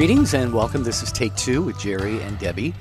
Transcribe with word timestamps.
Greetings 0.00 0.32
and 0.32 0.54
welcome. 0.54 0.82
This 0.82 1.02
is 1.02 1.12
Take 1.12 1.36
Two 1.36 1.60
with 1.60 1.78
Jerry 1.78 2.22
and 2.22 2.38
Debbie. 2.38 2.72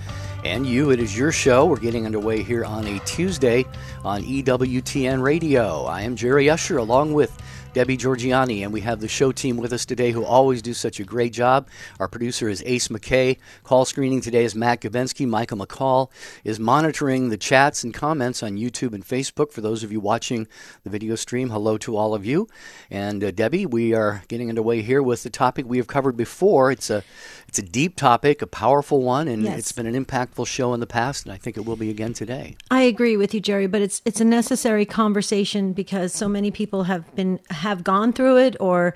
And 0.46 0.66
you, 0.66 0.92
it 0.92 1.02
is 1.02 1.18
your 1.18 1.34
show. 1.34 1.66
We're 1.66 1.76
getting 1.76 2.06
underway 2.06 2.44
here 2.44 2.64
on 2.64 2.88
a 2.88 2.98
Tuesday 3.00 3.66
on 4.06 4.24
EWTN 4.24 5.22
Radio. 5.22 5.84
I 5.84 6.04
am 6.04 6.16
Jerry 6.16 6.50
Usher 6.50 6.78
along 6.78 7.12
with 7.12 7.38
Debbie 7.72 7.98
Georgianni, 7.98 8.64
and 8.64 8.74
we 8.74 8.82
have 8.82 9.00
the 9.00 9.08
show 9.08 9.32
team 9.32 9.56
with 9.56 9.72
us 9.72 9.86
today 9.86 10.12
who 10.12 10.26
always 10.26 10.64
do 10.64 10.74
such 10.74 11.00
a 11.00 11.04
great 11.04 11.32
job. 11.32 11.68
Our 12.00 12.08
producer 12.08 12.50
is 12.50 12.64
Ace 12.66 12.88
McKay. 12.88 13.38
Call 13.64 13.86
screening 13.86 14.22
today 14.22 14.44
is 14.44 14.56
Matt 14.56 14.82
Gavensky. 14.82 15.28
Michael 15.28 15.60
McCall 15.60 16.10
is 16.44 16.60
monitoring 16.60 17.30
the 17.30 17.38
chats 17.38 17.84
and 17.84 17.94
comments 17.94 18.42
on 18.42 18.58
YouTube 18.58 18.94
and 18.96 19.06
Facebook. 19.06 19.52
For 19.52 19.62
those 19.62 19.84
of 19.84 19.92
you 19.92 20.00
watching 20.00 20.48
the 20.84 20.90
video 20.90 21.14
stream, 21.14 21.52
hello 21.52 21.78
to 21.78 21.96
all 21.96 22.16
of 22.16 22.26
you. 22.26 22.48
And 22.90 23.24
uh, 23.24 23.30
Debbie, 23.30 23.68
we 23.68 23.94
are 23.94 24.24
getting 24.28 24.50
underway 24.50 24.82
here 24.82 25.04
with 25.04 25.22
the 25.22 25.30
topic 25.30 25.68
we 25.68 25.78
have 25.78 25.88
covered 25.88 26.18
before. 26.18 26.72
It's 26.72 26.90
a 26.90 27.04
it's 27.50 27.58
a 27.58 27.64
deep 27.64 27.96
topic, 27.96 28.44
a 28.44 28.48
powerful 28.48 29.02
one, 29.02 29.28
and 29.28 29.42
Yes. 29.44 29.58
it's 29.58 29.72
been 29.72 29.88
an 29.88 30.06
impactful 30.06 30.46
show 30.46 30.72
in 30.76 30.80
the 30.80 30.86
past, 30.86 31.26
and 31.26 31.34
I 31.34 31.38
think 31.38 31.58
it 31.58 31.66
will 31.66 31.76
be 31.76 31.90
again 31.90 32.14
today. 32.14 32.56
I 32.70 32.84
agree 32.84 33.18
with 33.18 33.34
you, 33.34 33.40
Jerry, 33.40 33.66
but 33.66 33.82
it's 33.82 34.04
it's 34.06 34.22
a 34.22 34.26
necessary 34.26 34.86
conversation 34.86 35.74
because 35.74 36.14
so 36.14 36.30
many 36.30 36.52
people 36.52 36.84
have 36.84 37.04
been 37.16 37.40
have 37.50 37.84
gone 37.84 38.14
through 38.14 38.38
it, 38.38 38.56
or 38.60 38.94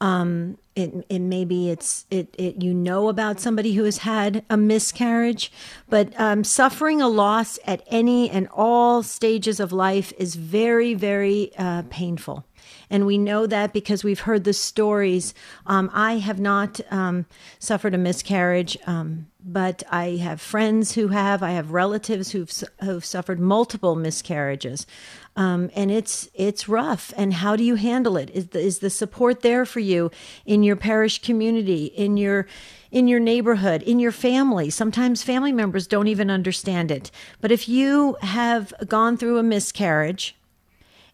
um, 0.00 0.56
it 0.74 1.04
it 1.10 1.18
maybe 1.18 1.68
it's 1.68 2.06
it, 2.10 2.34
it 2.38 2.62
you 2.62 2.72
know 2.72 3.10
about 3.10 3.38
somebody 3.38 3.74
who 3.74 3.84
has 3.84 3.98
had 3.98 4.44
a 4.48 4.56
miscarriage, 4.56 5.52
but 5.90 6.18
um, 6.18 6.42
suffering 6.42 7.02
a 7.02 7.08
loss 7.08 7.58
at 7.66 7.82
any 7.88 8.30
and 8.30 8.48
all 8.54 9.02
stages 9.02 9.60
of 9.60 9.72
life 9.74 10.10
is 10.16 10.36
very 10.36 10.94
very 10.94 11.52
uh, 11.58 11.82
painful. 11.90 12.46
And 12.90 13.06
we 13.06 13.18
know 13.18 13.46
that 13.46 13.72
because 13.72 14.02
we've 14.02 14.20
heard 14.20 14.42
the 14.42 14.52
stories. 14.52 15.32
Um, 15.66 15.90
I 15.94 16.18
have 16.18 16.40
not 16.40 16.80
um, 16.90 17.24
suffered 17.60 17.94
a 17.94 17.98
miscarriage, 17.98 18.76
um, 18.84 19.28
but 19.44 19.84
I 19.90 20.16
have 20.16 20.40
friends 20.40 20.92
who 20.92 21.08
have. 21.08 21.42
I 21.42 21.52
have 21.52 21.70
relatives 21.70 22.32
who've 22.32 22.52
who've 22.82 23.04
suffered 23.04 23.38
multiple 23.38 23.94
miscarriages, 23.94 24.86
um, 25.36 25.70
and 25.74 25.90
it's 25.90 26.28
it's 26.34 26.68
rough. 26.68 27.14
And 27.16 27.32
how 27.34 27.56
do 27.56 27.62
you 27.62 27.76
handle 27.76 28.16
it? 28.16 28.30
Is 28.30 28.48
the, 28.48 28.60
is 28.60 28.80
the 28.80 28.90
support 28.90 29.40
there 29.40 29.64
for 29.64 29.80
you 29.80 30.10
in 30.44 30.62
your 30.62 30.76
parish 30.76 31.22
community, 31.22 31.86
in 31.86 32.16
your 32.16 32.46
in 32.90 33.06
your 33.06 33.20
neighborhood, 33.20 33.82
in 33.82 34.00
your 34.00 34.12
family? 34.12 34.68
Sometimes 34.68 35.22
family 35.22 35.52
members 35.52 35.86
don't 35.86 36.08
even 36.08 36.30
understand 36.30 36.90
it. 36.90 37.10
But 37.40 37.52
if 37.52 37.68
you 37.68 38.16
have 38.22 38.74
gone 38.88 39.16
through 39.16 39.38
a 39.38 39.42
miscarriage, 39.42 40.36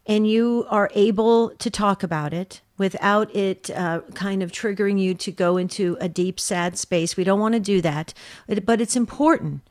and 0.07 0.29
you 0.29 0.67
are 0.69 0.91
able 0.95 1.51
to 1.51 1.71
talk 1.71 2.03
about 2.03 2.33
it 2.33 2.61
without 2.79 3.35
it 3.35 3.71
uh, 3.71 4.01
kind 4.15 4.43
of 4.43 4.53
triggering 4.53 5.01
you 5.01 5.15
to 5.15 5.33
go 5.33 5.57
into 5.57 5.97
a 6.01 6.09
deep, 6.09 6.39
sad 6.39 6.79
space. 6.79 7.17
We 7.17 7.25
don't 7.25 7.41
want 7.41 7.55
to 7.55 7.61
do 7.61 7.81
that. 7.81 8.13
But 8.47 8.67
but 8.67 8.81
it's 8.81 8.97
important 8.97 9.63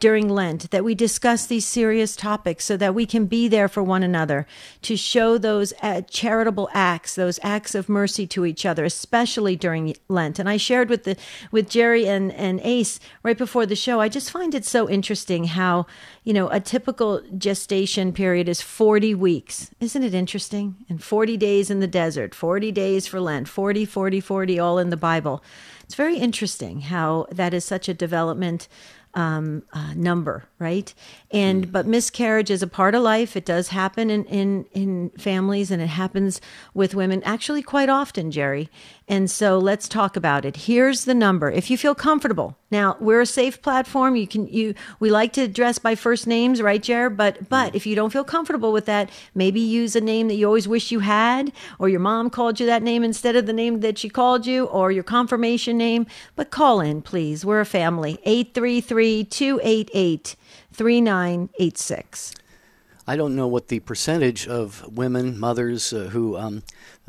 during 0.00 0.28
Lent 0.28 0.70
that 0.70 0.84
we 0.84 0.94
discuss 0.94 1.46
these 1.46 1.66
serious 1.66 2.16
topics 2.16 2.64
so 2.64 2.76
that 2.76 2.94
we 2.94 3.06
can 3.06 3.26
be 3.26 3.48
there 3.48 3.68
for 3.68 3.82
one 3.82 4.02
another 4.02 4.46
to 4.82 4.96
show 4.96 5.38
those 5.38 5.72
uh, 5.82 6.02
charitable 6.02 6.68
acts, 6.72 7.14
those 7.14 7.38
acts 7.42 7.74
of 7.74 7.88
mercy 7.88 8.26
to 8.26 8.44
each 8.44 8.66
other, 8.66 8.84
especially 8.84 9.56
during 9.56 9.94
Lent. 10.08 10.38
And 10.38 10.48
I 10.48 10.56
shared 10.56 10.88
with 10.88 11.04
the 11.04 11.16
with 11.50 11.68
Jerry 11.68 12.06
and, 12.06 12.32
and 12.32 12.60
Ace 12.62 12.98
right 13.22 13.38
before 13.38 13.66
the 13.66 13.76
show. 13.76 14.00
I 14.00 14.08
just 14.08 14.30
find 14.30 14.54
it 14.54 14.64
so 14.64 14.88
interesting 14.88 15.44
how, 15.44 15.86
you 16.24 16.32
know, 16.32 16.48
a 16.50 16.60
typical 16.60 17.22
gestation 17.38 18.12
period 18.12 18.48
is 18.48 18.60
40 18.60 19.14
weeks. 19.14 19.70
Isn't 19.80 20.02
it 20.02 20.14
interesting? 20.14 20.76
And 20.88 21.02
40 21.02 21.36
days 21.36 21.70
in 21.70 21.80
the 21.80 21.86
desert, 21.86 22.34
40 22.34 22.72
days 22.72 23.06
for 23.06 23.20
Lent, 23.20 23.48
40, 23.48 23.84
40, 23.84 24.20
40, 24.20 24.58
all 24.58 24.78
in 24.78 24.90
the 24.90 24.96
Bible. 24.96 25.42
It's 25.86 25.94
very 25.94 26.18
interesting 26.18 26.80
how 26.80 27.26
that 27.30 27.54
is 27.54 27.64
such 27.64 27.88
a 27.88 27.94
development 27.94 28.66
um, 29.16 29.62
uh, 29.72 29.94
number, 29.94 30.44
right? 30.58 30.92
And 31.32 31.72
but 31.72 31.86
miscarriage 31.86 32.50
is 32.50 32.62
a 32.62 32.66
part 32.66 32.94
of 32.94 33.02
life. 33.02 33.34
It 33.34 33.46
does 33.46 33.68
happen 33.68 34.10
in, 34.10 34.24
in 34.26 34.66
in 34.72 35.10
families, 35.18 35.70
and 35.70 35.82
it 35.82 35.88
happens 35.88 36.40
with 36.74 36.94
women 36.94 37.22
actually 37.24 37.62
quite 37.62 37.88
often, 37.88 38.30
Jerry. 38.30 38.68
And 39.08 39.30
so 39.30 39.58
let's 39.58 39.86
talk 39.86 40.16
about 40.16 40.44
it. 40.44 40.56
Here's 40.56 41.04
the 41.04 41.14
number. 41.14 41.48
If 41.48 41.70
you 41.70 41.78
feel 41.78 41.94
comfortable, 41.94 42.56
now 42.72 42.96
we're 42.98 43.20
a 43.20 43.26
safe 43.26 43.62
platform. 43.62 44.16
You 44.16 44.26
can 44.26 44.48
you 44.48 44.74
we 44.98 45.10
like 45.10 45.32
to 45.34 45.42
address 45.42 45.78
by 45.78 45.94
first 45.94 46.26
names, 46.26 46.60
right, 46.60 46.82
Jer? 46.82 47.08
But 47.08 47.48
but 47.48 47.76
if 47.76 47.86
you 47.86 47.94
don't 47.94 48.12
feel 48.12 48.24
comfortable 48.24 48.72
with 48.72 48.86
that, 48.86 49.08
maybe 49.32 49.60
use 49.60 49.94
a 49.94 50.00
name 50.00 50.26
that 50.26 50.34
you 50.34 50.46
always 50.46 50.66
wish 50.66 50.90
you 50.90 51.00
had, 51.00 51.52
or 51.78 51.88
your 51.88 52.00
mom 52.00 52.30
called 52.30 52.58
you 52.58 52.66
that 52.66 52.82
name 52.82 53.04
instead 53.04 53.36
of 53.36 53.46
the 53.46 53.52
name 53.52 53.78
that 53.78 53.96
she 53.96 54.08
called 54.08 54.44
you, 54.44 54.64
or 54.64 54.90
your 54.90 55.04
confirmation 55.04 55.78
name. 55.78 56.06
But 56.34 56.50
call 56.50 56.80
in, 56.80 57.00
please. 57.00 57.44
We're 57.44 57.60
a 57.60 57.66
family. 57.66 58.18
833 58.24 59.22
288 59.24 60.34
3986. 60.72 62.34
I 63.08 63.16
don't 63.16 63.36
know 63.36 63.46
what 63.46 63.68
the 63.68 63.78
percentage 63.80 64.48
of 64.48 64.84
women, 64.96 65.38
mothers 65.38 65.92
uh, 65.92 66.08
who 66.10 66.36
um, 66.36 66.62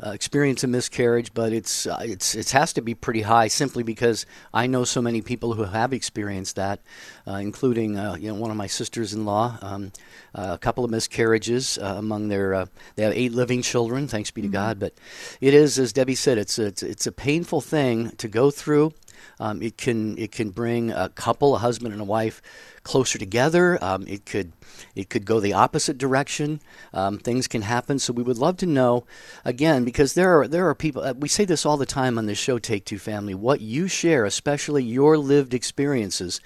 uh, 0.04 0.10
experience 0.10 0.62
a 0.62 0.68
miscarriage, 0.68 1.34
but 1.34 1.52
it's 1.52 1.86
uh, 1.86 1.98
it's 2.00 2.36
it 2.36 2.50
has 2.50 2.72
to 2.74 2.80
be 2.80 2.94
pretty 2.94 3.22
high 3.22 3.48
simply 3.48 3.82
because 3.82 4.24
I 4.54 4.68
know 4.68 4.84
so 4.84 5.02
many 5.02 5.22
people 5.22 5.54
who 5.54 5.64
have 5.64 5.92
experienced 5.92 6.54
that, 6.54 6.80
uh, 7.26 7.34
including 7.34 7.98
uh, 7.98 8.14
you 8.14 8.28
know 8.28 8.34
one 8.34 8.52
of 8.52 8.56
my 8.56 8.68
sisters-in-law, 8.68 9.58
um, 9.60 9.92
uh, 10.34 10.50
a 10.54 10.58
couple 10.58 10.84
of 10.84 10.90
miscarriages 10.92 11.78
uh, 11.78 11.96
among 11.98 12.28
their 12.28 12.54
uh, 12.54 12.66
they 12.94 13.02
have 13.02 13.12
eight 13.12 13.32
living 13.32 13.62
children, 13.62 14.06
thanks 14.06 14.30
be 14.30 14.42
to 14.42 14.48
God. 14.48 14.78
But 14.78 14.94
it 15.40 15.52
is, 15.52 15.80
as 15.80 15.92
Debbie 15.92 16.14
said, 16.14 16.38
it's 16.38 16.60
a, 16.60 16.66
it's 16.66 16.82
it's 16.84 17.06
a 17.08 17.12
painful 17.12 17.60
thing 17.60 18.10
to 18.18 18.28
go 18.28 18.52
through. 18.52 18.92
Um, 19.40 19.62
it 19.62 19.76
can 19.76 20.18
it 20.18 20.32
can 20.32 20.50
bring 20.50 20.90
a 20.90 21.08
couple, 21.08 21.54
a 21.54 21.58
husband 21.58 21.92
and 21.92 22.00
a 22.00 22.04
wife, 22.04 22.42
closer 22.82 23.18
together. 23.18 23.82
Um, 23.82 24.06
it 24.06 24.26
could 24.26 24.52
it 24.94 25.10
could 25.10 25.24
go 25.24 25.40
the 25.40 25.52
opposite 25.52 25.98
direction. 25.98 26.60
Um, 26.92 27.18
things 27.18 27.46
can 27.46 27.62
happen. 27.62 27.98
So 27.98 28.12
we 28.12 28.22
would 28.22 28.38
love 28.38 28.56
to 28.58 28.66
know 28.66 29.04
again 29.44 29.84
because 29.84 30.14
there 30.14 30.40
are 30.40 30.48
there 30.48 30.68
are 30.68 30.74
people. 30.74 31.02
Uh, 31.02 31.14
we 31.14 31.28
say 31.28 31.44
this 31.44 31.66
all 31.66 31.76
the 31.76 31.86
time 31.86 32.18
on 32.18 32.26
this 32.26 32.38
show, 32.38 32.58
Take 32.58 32.84
Two 32.84 32.98
Family. 32.98 33.34
What 33.34 33.60
you 33.60 33.88
share, 33.88 34.24
especially 34.24 34.84
your 34.84 35.18
lived 35.18 35.54
experiences, 35.54 36.40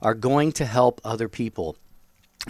are 0.00 0.14
going 0.14 0.52
to 0.52 0.64
help 0.64 1.00
other 1.04 1.28
people. 1.28 1.76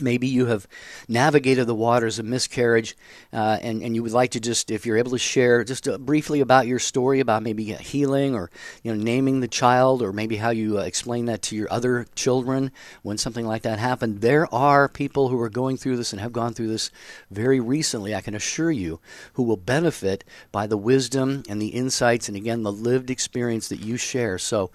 Maybe 0.01 0.27
you 0.27 0.47
have 0.47 0.67
navigated 1.09 1.67
the 1.67 1.75
waters 1.75 2.19
of 2.19 2.27
miscarriage, 2.27 2.97
uh, 3.33 3.59
and 3.61 3.83
and 3.83 3.95
you 3.95 4.03
would 4.03 4.13
like 4.13 4.33
to 4.33 4.41
just, 4.41 4.71
if 4.71 4.87
you're 4.87 4.97
able 4.97 5.11
to 5.13 5.19
share, 5.19 5.65
just 5.65 5.89
uh, 5.89 5.99
briefly 5.99 6.41
about 6.41 6.67
your 6.67 6.79
story 6.79 7.21
about 7.21 7.43
maybe 7.43 7.65
healing 7.75 8.35
or 8.35 8.51
you 8.83 8.95
know 8.95 9.03
naming 9.03 9.41
the 9.41 9.49
child, 9.49 10.03
or 10.03 10.13
maybe 10.13 10.37
how 10.37 10.51
you 10.51 10.79
uh, 10.79 10.83
explain 10.83 11.27
that 11.27 11.43
to 11.43 11.57
your 11.57 11.73
other 11.73 12.07
children 12.15 12.71
when 13.03 13.19
something 13.19 13.47
like 13.47 13.63
that 13.63 13.79
happened. 13.79 14.21
There 14.21 14.53
are 14.55 14.89
people 14.89 15.29
who 15.29 15.41
are 15.41 15.51
going 15.51 15.77
through 15.77 15.97
this 15.97 16.13
and 16.13 16.21
have 16.21 16.33
gone 16.33 16.55
through 16.55 16.69
this 16.69 16.91
very 17.31 17.61
recently. 17.61 18.15
I 18.15 18.21
can 18.21 18.35
assure 18.35 18.71
you, 18.71 19.01
who 19.35 19.43
will 19.43 19.57
benefit 19.57 20.25
by 20.53 20.67
the 20.67 20.77
wisdom 20.77 21.43
and 21.49 21.61
the 21.61 21.69
insights, 21.69 22.29
and 22.29 22.37
again 22.37 22.63
the 22.63 22.73
lived 22.73 23.11
experience 23.11 23.69
that 23.69 23.81
you 23.81 23.97
share. 23.97 24.39
So, 24.39 24.71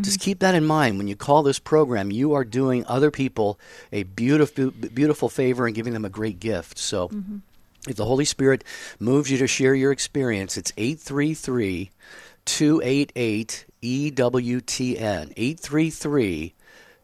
just 0.00 0.20
keep 0.20 0.40
that 0.40 0.54
in 0.54 0.64
mind 0.64 0.98
when 0.98 1.08
you 1.08 1.16
call 1.16 1.42
this 1.42 1.58
program. 1.58 2.10
You 2.10 2.32
are 2.34 2.44
doing 2.44 2.84
other 2.86 3.10
people 3.10 3.58
a 3.92 4.04
beautiful, 4.04 4.65
beautiful 4.70 5.28
favor 5.28 5.66
and 5.66 5.74
giving 5.74 5.92
them 5.92 6.04
a 6.04 6.10
great 6.10 6.40
gift. 6.40 6.78
So, 6.78 7.10
if 7.88 7.96
the 7.96 8.04
Holy 8.04 8.24
Spirit 8.24 8.64
moves 8.98 9.30
you 9.30 9.38
to 9.38 9.46
share 9.46 9.74
your 9.74 9.92
experience, 9.92 10.56
it's 10.56 10.72
833 10.76 11.90
288 12.44 13.66
EWTN. 13.82 15.32
833 15.36 16.54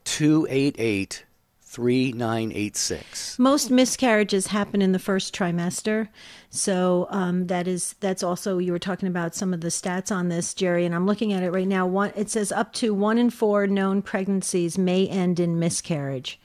288 0.04 1.24
3986. 1.72 3.38
Most 3.38 3.70
miscarriages 3.70 4.48
happen 4.48 4.82
in 4.82 4.92
the 4.92 4.98
first 4.98 5.34
trimester, 5.34 6.08
so 6.50 7.06
um, 7.08 7.46
that 7.46 7.66
is 7.66 7.94
that's 8.00 8.22
also 8.22 8.58
you 8.58 8.72
were 8.72 8.78
talking 8.78 9.08
about 9.08 9.34
some 9.34 9.54
of 9.54 9.62
the 9.62 9.68
stats 9.68 10.14
on 10.14 10.28
this, 10.28 10.52
Jerry, 10.52 10.84
and 10.84 10.94
I'm 10.94 11.06
looking 11.06 11.32
at 11.32 11.42
it 11.42 11.50
right 11.50 11.66
now. 11.66 11.86
One 11.86 12.12
it 12.14 12.28
says 12.28 12.52
up 12.52 12.74
to 12.74 12.92
one 12.92 13.16
in 13.16 13.30
four 13.30 13.66
known 13.66 14.02
pregnancies 14.02 14.76
may 14.76 15.08
end 15.08 15.40
in 15.40 15.58
miscarriage. 15.58 16.38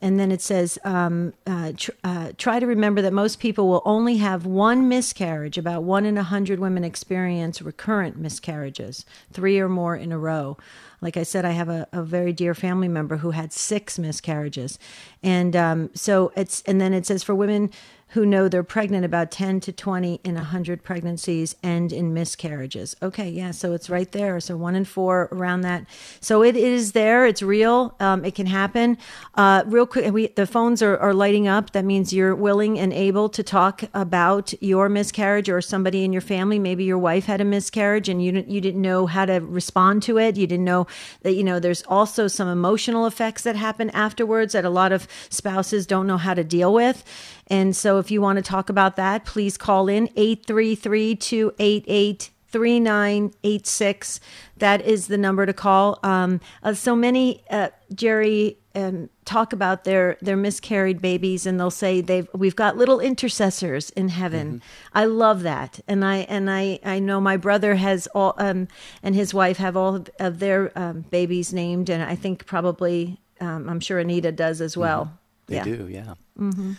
And 0.00 0.18
then 0.18 0.30
it 0.30 0.40
says, 0.40 0.78
um, 0.84 1.32
uh, 1.46 1.72
tr- 1.76 1.90
uh, 2.04 2.32
try 2.36 2.60
to 2.60 2.66
remember 2.66 3.02
that 3.02 3.12
most 3.12 3.40
people 3.40 3.68
will 3.68 3.82
only 3.84 4.18
have 4.18 4.46
one 4.46 4.88
miscarriage. 4.88 5.58
About 5.58 5.82
one 5.82 6.06
in 6.06 6.16
a 6.16 6.22
hundred 6.22 6.60
women 6.60 6.84
experience 6.84 7.60
recurrent 7.60 8.16
miscarriages, 8.16 9.04
three 9.32 9.58
or 9.58 9.68
more 9.68 9.96
in 9.96 10.12
a 10.12 10.18
row. 10.18 10.56
Like 11.00 11.16
I 11.16 11.24
said, 11.24 11.44
I 11.44 11.50
have 11.50 11.68
a, 11.68 11.88
a 11.92 12.02
very 12.02 12.32
dear 12.32 12.54
family 12.54 12.88
member 12.88 13.18
who 13.18 13.32
had 13.32 13.52
six 13.52 13.98
miscarriages. 13.98 14.78
And 15.22 15.54
um, 15.56 15.90
so 15.94 16.32
it's, 16.36 16.62
and 16.62 16.80
then 16.80 16.92
it 16.92 17.06
says 17.06 17.22
for 17.22 17.34
women 17.34 17.70
who 18.10 18.24
know 18.24 18.48
they're 18.48 18.62
pregnant, 18.62 19.04
about 19.04 19.30
10 19.30 19.60
to 19.60 19.72
20 19.72 20.20
in 20.24 20.34
100 20.34 20.82
pregnancies 20.82 21.54
end 21.62 21.92
in 21.92 22.14
miscarriages. 22.14 22.96
Okay, 23.02 23.28
yeah, 23.28 23.50
so 23.50 23.74
it's 23.74 23.90
right 23.90 24.10
there. 24.12 24.40
So 24.40 24.56
one 24.56 24.74
in 24.74 24.84
four 24.84 25.28
around 25.30 25.60
that. 25.62 25.84
So 26.20 26.42
it 26.42 26.56
is 26.56 26.92
there. 26.92 27.26
It's 27.26 27.42
real. 27.42 27.94
Um, 28.00 28.24
it 28.24 28.34
can 28.34 28.46
happen. 28.46 28.96
Uh, 29.34 29.62
real 29.66 29.86
quick, 29.86 30.12
we, 30.12 30.28
the 30.28 30.46
phones 30.46 30.82
are, 30.82 30.96
are 30.98 31.12
lighting 31.12 31.48
up. 31.48 31.72
That 31.72 31.84
means 31.84 32.12
you're 32.12 32.34
willing 32.34 32.78
and 32.78 32.92
able 32.92 33.28
to 33.28 33.42
talk 33.42 33.84
about 33.92 34.54
your 34.62 34.88
miscarriage 34.88 35.50
or 35.50 35.60
somebody 35.60 36.04
in 36.04 36.12
your 36.12 36.22
family. 36.22 36.58
Maybe 36.58 36.84
your 36.84 36.98
wife 36.98 37.26
had 37.26 37.40
a 37.42 37.44
miscarriage 37.44 38.08
and 38.08 38.24
you 38.24 38.32
didn't, 38.32 38.50
you 38.50 38.60
didn't 38.60 38.80
know 38.80 39.06
how 39.06 39.26
to 39.26 39.38
respond 39.40 40.02
to 40.04 40.18
it. 40.18 40.36
You 40.36 40.46
didn't 40.46 40.64
know 40.64 40.86
that, 41.22 41.34
you 41.34 41.44
know, 41.44 41.60
there's 41.60 41.82
also 41.82 42.26
some 42.26 42.48
emotional 42.48 43.06
effects 43.06 43.42
that 43.42 43.56
happen 43.56 43.90
afterwards 43.90 44.54
that 44.54 44.64
a 44.64 44.70
lot 44.70 44.92
of 44.92 45.06
spouses 45.28 45.86
don't 45.86 46.06
know 46.06 46.16
how 46.16 46.32
to 46.32 46.44
deal 46.44 46.72
with. 46.72 47.04
And 47.48 47.74
so 47.74 47.98
if 47.98 48.10
you 48.10 48.20
want 48.20 48.36
to 48.36 48.42
talk 48.42 48.68
about 48.68 48.96
that, 48.96 49.24
please 49.24 49.56
call 49.56 49.88
in 49.88 50.08
833 50.16 51.16
288 51.16 52.30
3986. 52.50 54.20
That 54.56 54.80
is 54.80 55.08
the 55.08 55.18
number 55.18 55.44
to 55.46 55.52
call. 55.52 55.98
Um, 56.02 56.40
uh, 56.62 56.74
so 56.74 56.96
many, 56.96 57.42
uh, 57.50 57.68
Jerry, 57.94 58.58
um, 58.74 59.10
talk 59.24 59.52
about 59.52 59.84
their 59.84 60.16
their 60.20 60.36
miscarried 60.36 61.00
babies 61.02 61.46
and 61.46 61.58
they'll 61.58 61.70
say 61.70 62.00
they've 62.00 62.28
we've 62.32 62.56
got 62.56 62.76
little 62.76 63.00
intercessors 63.00 63.90
in 63.90 64.08
heaven 64.08 64.48
mm-hmm. 64.48 64.98
i 64.98 65.04
love 65.04 65.42
that 65.42 65.80
and 65.88 66.04
i 66.04 66.18
and 66.18 66.50
i 66.50 66.78
i 66.84 66.98
know 66.98 67.20
my 67.20 67.36
brother 67.36 67.74
has 67.74 68.06
all 68.08 68.34
um 68.38 68.68
and 69.02 69.14
his 69.14 69.34
wife 69.34 69.56
have 69.56 69.76
all 69.76 70.04
of 70.20 70.38
their 70.38 70.70
um, 70.78 71.00
babies 71.10 71.52
named 71.52 71.90
and 71.90 72.02
i 72.02 72.14
think 72.14 72.46
probably 72.46 73.18
um, 73.40 73.68
i'm 73.68 73.80
sure 73.80 73.98
anita 73.98 74.30
does 74.30 74.60
as 74.60 74.76
well 74.76 75.06
mm-hmm. 75.06 75.14
they 75.46 75.56
yeah. 75.56 75.64
do 75.64 75.88
yeah 75.88 76.14
mm-hmm. 76.38 76.72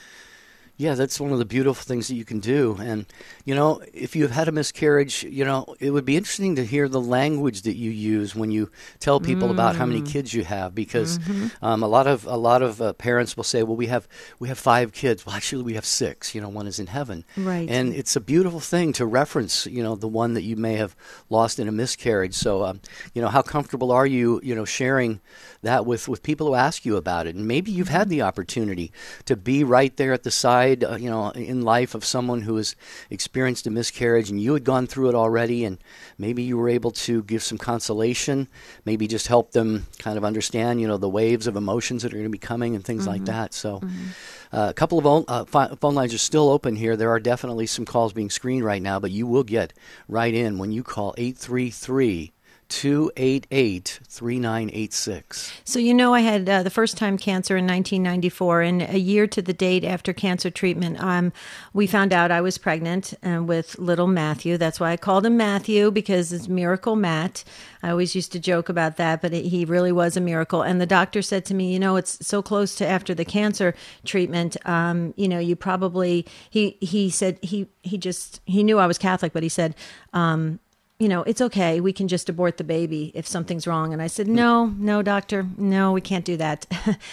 Yeah, 0.80 0.96
that's 0.96 1.20
one 1.20 1.34
of 1.34 1.40
the 1.40 1.46
beautiful 1.46 1.84
things 1.84 2.08
that 2.08 2.16
you 2.16 2.24
can 2.24 2.40
do. 2.40 2.78
And, 2.80 3.06
you 3.44 3.54
know, 3.54 3.82
if 3.94 4.16
you've 4.16 4.32
had 4.32 4.48
a 4.48 4.54
miscarriage, 4.54 5.24
you 5.26 5.44
know, 5.44 5.76
it 5.82 5.92
would 5.92 6.06
be 6.06 6.16
interesting 6.16 6.56
to 6.56 6.64
hear 6.64 6.88
the 6.88 7.02
language 7.02 7.64
that 7.64 7.76
you 7.76 7.92
use 7.92 8.34
when 8.34 8.50
you 8.50 8.72
tell 9.02 9.20
people 9.20 9.50
mm. 9.50 9.52
about 9.52 9.76
how 9.76 9.86
many 9.86 10.02
mm. 10.02 10.10
kids 10.10 10.34
you 10.34 10.46
have, 10.46 10.74
because 10.74 11.20
mm-hmm. 11.20 11.48
um, 11.62 11.84
a 11.84 11.88
lot 11.88 12.08
of 12.08 12.26
a 12.26 12.38
lot 12.38 12.62
of 12.62 12.82
uh, 12.82 12.94
parents 12.94 13.36
will 13.36 13.44
say, 13.44 13.62
"Well, 13.62 13.76
we 13.76 13.88
have 13.88 14.08
we 14.40 14.48
have 14.48 14.58
five 14.58 14.94
kids." 14.94 15.26
Well, 15.26 15.36
actually, 15.36 15.64
we 15.64 15.74
have 15.74 15.86
six. 15.86 16.34
You 16.34 16.40
know, 16.40 16.48
one 16.48 16.66
is 16.66 16.80
in 16.80 16.88
heaven. 16.88 17.26
Right. 17.36 17.70
And 17.70 17.94
it's 17.94 18.16
a 18.16 18.22
beautiful 18.22 18.62
thing 18.62 18.94
to 18.94 19.06
reference, 19.06 19.66
you 19.66 19.84
know, 19.84 19.98
the 19.98 20.08
one 20.08 20.34
that 20.36 20.44
you 20.44 20.56
may 20.56 20.76
have 20.76 20.96
lost 21.30 21.60
in 21.60 21.68
a 21.68 21.74
miscarriage. 21.74 22.36
So, 22.36 22.64
um, 22.64 22.80
you 23.14 23.22
know, 23.22 23.28
how 23.28 23.42
comfortable 23.42 23.92
are 23.92 24.08
you, 24.08 24.40
you 24.46 24.56
know, 24.56 24.64
sharing 24.64 25.20
that 25.62 25.86
with 25.86 26.08
with 26.08 26.24
people 26.24 26.48
who 26.48 26.56
ask 26.56 26.86
you 26.86 26.96
about 26.96 27.28
it? 27.28 27.36
And 27.36 27.50
maybe 27.50 27.70
you've 27.70 27.90
had 27.90 28.08
the 28.08 28.22
opportunity 28.22 28.94
to 29.26 29.36
be 29.36 29.66
right 29.66 29.98
there 29.98 30.14
at 30.14 30.24
the 30.24 30.32
side 30.32 30.69
side, 30.70 30.84
uh, 30.84 30.96
you 30.96 31.10
know, 31.10 31.30
in 31.32 31.62
life 31.62 31.96
of 31.96 32.06
someone 32.06 32.42
who 32.42 32.56
has 32.58 32.76
experienced 33.10 33.68
a 33.68 33.70
miscarriage 33.70 34.30
and 34.30 34.42
you 34.42 34.54
had 34.54 34.64
gone 34.64 34.88
through 34.88 35.10
it 35.10 35.16
already, 35.16 35.66
and 35.66 35.78
maybe 36.18 36.44
you 36.44 36.58
were 36.58 36.70
able 36.70 36.92
to 36.92 37.24
give 37.24 37.44
some 37.44 37.58
consolation, 37.58 38.48
maybe 38.86 39.08
just 39.08 39.28
help 39.28 39.52
them 39.52 39.88
kind 40.00 40.18
of 40.18 40.26
understand, 40.26 40.82
you 40.82 40.88
know, 40.88 40.98
the 40.98 41.10
waves 41.10 41.48
of 41.48 41.56
emotions 41.56 42.04
that 42.04 42.12
are 42.12 42.16
going 42.16 42.24
to 42.24 42.30
be 42.30 42.38
coming 42.38 42.76
and 42.76 42.84
things 42.84 43.04
mm-hmm. 43.04 43.12
like 43.12 43.26
that. 43.26 43.54
So, 43.54 43.80
mm-hmm. 43.80 44.56
uh, 44.56 44.70
a 44.70 44.74
couple 44.74 45.00
of 45.00 45.26
uh, 45.28 45.46
phone 45.76 45.96
lines 45.96 46.14
are 46.14 46.20
still 46.20 46.50
open 46.50 46.76
here. 46.76 46.96
There 46.96 47.12
are 47.12 47.20
definitely 47.20 47.68
some 47.68 47.86
calls 47.86 48.14
being 48.14 48.30
screened 48.30 48.64
right 48.64 48.82
now, 48.82 49.00
but 49.00 49.12
you 49.12 49.28
will 49.28 49.44
get 49.44 49.74
right 50.08 50.34
in 50.34 50.58
when 50.58 50.72
you 50.72 50.84
call 50.84 51.14
833- 51.18 52.32
288 52.70 54.00
3986. 54.08 55.52
So, 55.64 55.80
you 55.80 55.94
know, 55.94 56.14
I 56.14 56.22
had 56.22 56.48
uh, 56.48 56.64
the 56.64 56.70
first 56.70 56.98
time 56.98 57.18
cancer 57.18 57.58
in 57.58 57.66
1994, 57.66 58.62
and 58.62 58.82
a 58.84 59.00
year 59.00 59.28
to 59.28 59.42
the 59.42 59.54
date 59.54 59.84
after 59.84 60.14
cancer 60.14 60.50
treatment, 60.50 61.02
um, 61.02 61.34
we 61.74 61.88
found 61.88 62.14
out 62.14 62.32
I 62.32 62.42
was 62.42 62.58
pregnant 62.58 63.14
uh, 63.24 63.44
with 63.44 63.78
little 63.80 64.08
Matthew. 64.08 64.58
That's 64.58 64.80
why 64.80 64.92
I 64.92 64.98
called 64.98 65.26
him 65.26 65.36
Matthew 65.36 65.92
because 65.92 66.32
it's 66.32 66.48
Miracle 66.48 66.96
Matt. 66.96 67.44
I 67.82 67.90
always 67.90 68.16
used 68.16 68.32
to 68.34 68.40
joke 68.40 68.70
about 68.70 68.98
that, 68.98 69.22
but 69.22 69.34
it, 69.34 69.46
he 69.46 69.66
really 69.66 69.92
was 69.92 70.16
a 70.16 70.22
miracle. 70.22 70.62
And 70.62 70.80
the 70.80 70.86
doctor 70.86 71.22
said 71.22 71.46
to 71.46 71.54
me, 71.54 71.74
You 71.74 71.80
know, 71.80 71.96
it's 71.96 72.26
so 72.26 72.42
close 72.42 72.76
to 72.76 72.88
after 72.88 73.14
the 73.16 73.26
cancer 73.26 73.74
treatment. 74.06 74.58
Um, 74.68 75.14
you 75.18 75.28
know, 75.28 75.40
you 75.40 75.56
probably, 75.56 76.26
he, 76.50 76.78
he 76.82 77.10
said, 77.10 77.40
he, 77.42 77.68
he 77.82 77.98
just, 77.98 78.42
he 78.46 78.64
knew 78.64 78.78
I 78.80 78.88
was 78.88 78.98
Catholic, 78.98 79.34
but 79.34 79.44
he 79.44 79.50
said, 79.50 79.76
um, 80.14 80.60
you 81.00 81.08
know, 81.08 81.24
it's 81.24 81.40
okay. 81.40 81.80
We 81.80 81.94
can 81.94 82.10
just 82.10 82.28
abort 82.28 82.58
the 82.58 82.64
baby 82.66 83.14
if 83.16 83.26
something's 83.26 83.66
wrong. 83.66 83.94
And 83.94 84.02
I 84.02 84.08
said, 84.08 84.28
no, 84.28 84.66
no, 84.78 85.02
doctor, 85.02 85.48
no, 85.58 85.94
we 85.94 86.02
can't 86.02 86.26
do 86.26 86.36
that. 86.36 86.66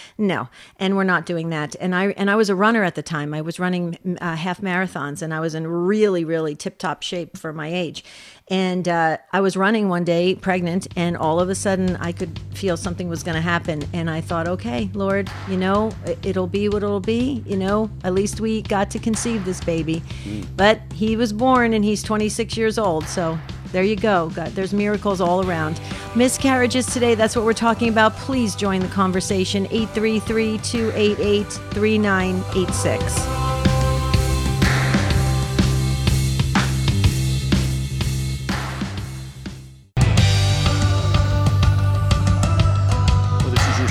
no, 0.19 0.49
and 0.77 0.97
we're 0.97 1.05
not 1.05 1.25
doing 1.25 1.51
that. 1.51 1.77
And 1.79 1.95
I 1.95 2.09
and 2.09 2.29
I 2.29 2.35
was 2.35 2.51
a 2.51 2.57
runner 2.57 2.83
at 2.83 2.97
the 2.97 3.03
time. 3.03 3.33
I 3.33 3.41
was 3.41 3.61
running 3.61 4.19
uh, 4.21 4.35
half 4.35 4.61
marathons, 4.61 5.23
and 5.23 5.33
I 5.33 5.39
was 5.39 5.55
in 5.55 5.69
really, 5.69 6.25
really 6.25 6.57
tip 6.57 6.79
top 6.79 7.05
shape 7.05 7.39
for 7.39 7.53
my 7.53 7.73
age. 7.73 8.03
And 8.49 8.89
uh, 8.89 9.19
I 9.33 9.41
was 9.41 9.57
running 9.57 9.89
one 9.89 10.05
day, 10.05 10.37
pregnant, 10.37 10.87
and 10.95 11.17
all 11.17 11.41
of 11.41 11.49
a 11.49 11.55
sudden 11.55 11.97
I 11.97 12.13
could 12.13 12.39
feel 12.55 12.77
something 12.77 13.09
was 13.09 13.23
going 13.23 13.35
to 13.35 13.41
happen. 13.41 13.83
And 13.93 14.09
I 14.09 14.21
thought, 14.21 14.47
okay, 14.47 14.89
Lord, 14.95 15.31
you 15.49 15.57
know, 15.57 15.91
it'll 16.23 16.47
be 16.47 16.69
what 16.69 16.83
it'll 16.83 17.01
be. 17.01 17.43
You 17.45 17.57
know, 17.57 17.91
at 18.05 18.15
least 18.15 18.41
we 18.41 18.63
got 18.63 18.91
to 18.93 18.99
conceive 18.99 19.45
this 19.45 19.63
baby. 19.63 20.03
Mm. 20.25 20.47
But 20.57 20.81
he 20.93 21.17
was 21.17 21.33
born, 21.33 21.75
and 21.75 21.85
he's 21.85 22.03
26 22.03 22.57
years 22.57 22.79
old, 22.79 23.05
so 23.07 23.37
there 23.73 23.83
you 23.83 23.97
go. 23.97 24.31
God, 24.31 24.49
there's 24.53 24.73
miracles 24.73 25.21
all 25.21 25.47
around. 25.47 25.81
Miscarriages 26.15 26.87
today, 26.87 27.15
that's 27.15 27.35
what 27.35 27.45
we're 27.45 27.53
talking 27.53 27.89
about. 27.89 28.15
Please 28.17 28.55
join 28.55 28.81
the 28.81 28.89
conversation 28.89 29.67
833 29.71 30.59
288 30.59 31.45
3986. 31.75 33.46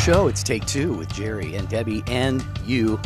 Show. 0.05 0.27
It's 0.27 0.43
Take 0.43 0.67
Two 0.67 0.93
with 0.93 1.11
Jerry 1.11 1.55
and 1.55 1.67
Debbie 1.67 2.03
and 2.05 2.45
you 2.63 2.99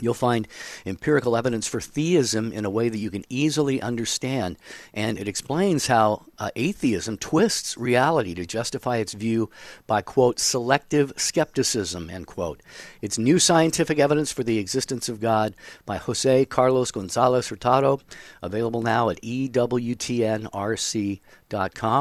You'll 0.00 0.14
find 0.14 0.46
empirical 0.86 1.36
evidence 1.36 1.66
for 1.66 1.80
theism 1.80 2.52
in 2.52 2.64
a 2.64 2.70
way 2.70 2.88
that 2.88 2.98
you 2.98 3.10
can 3.10 3.24
easily 3.28 3.82
understand, 3.82 4.56
and 4.94 5.18
it 5.18 5.26
explains 5.28 5.88
how 5.88 6.26
uh, 6.38 6.50
atheism 6.56 7.16
twists 7.16 7.76
reality 7.76 8.34
to 8.34 8.46
justify 8.46 8.98
its 8.98 9.12
view 9.12 9.50
by, 9.86 10.02
quote, 10.02 10.38
selective 10.38 11.12
skepticism, 11.16 12.10
end 12.10 12.26
quote. 12.26 12.62
It's 13.02 13.18
new 13.18 13.38
scientific 13.38 13.98
evidence 13.98 14.32
for 14.32 14.44
the 14.44 14.58
existence 14.58 15.08
of 15.08 15.20
God 15.20 15.54
by 15.84 15.96
Jose 15.96 16.44
Carlos 16.46 16.90
Gonzalez 16.90 17.48
Hurtado, 17.48 18.00
available 18.42 18.82
now 18.82 19.08
at 19.10 19.20
EWTNRC.com, 19.22 19.58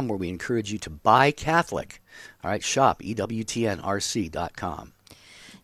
where 0.07 0.17
we 0.17 0.29
encourage 0.29 0.71
you 0.71 0.77
to 0.79 0.89
buy 0.89 1.31
Catholic. 1.31 2.01
All 2.43 2.51
right, 2.51 2.63
shop 2.63 3.01
EWTNRC.com. 3.01 4.93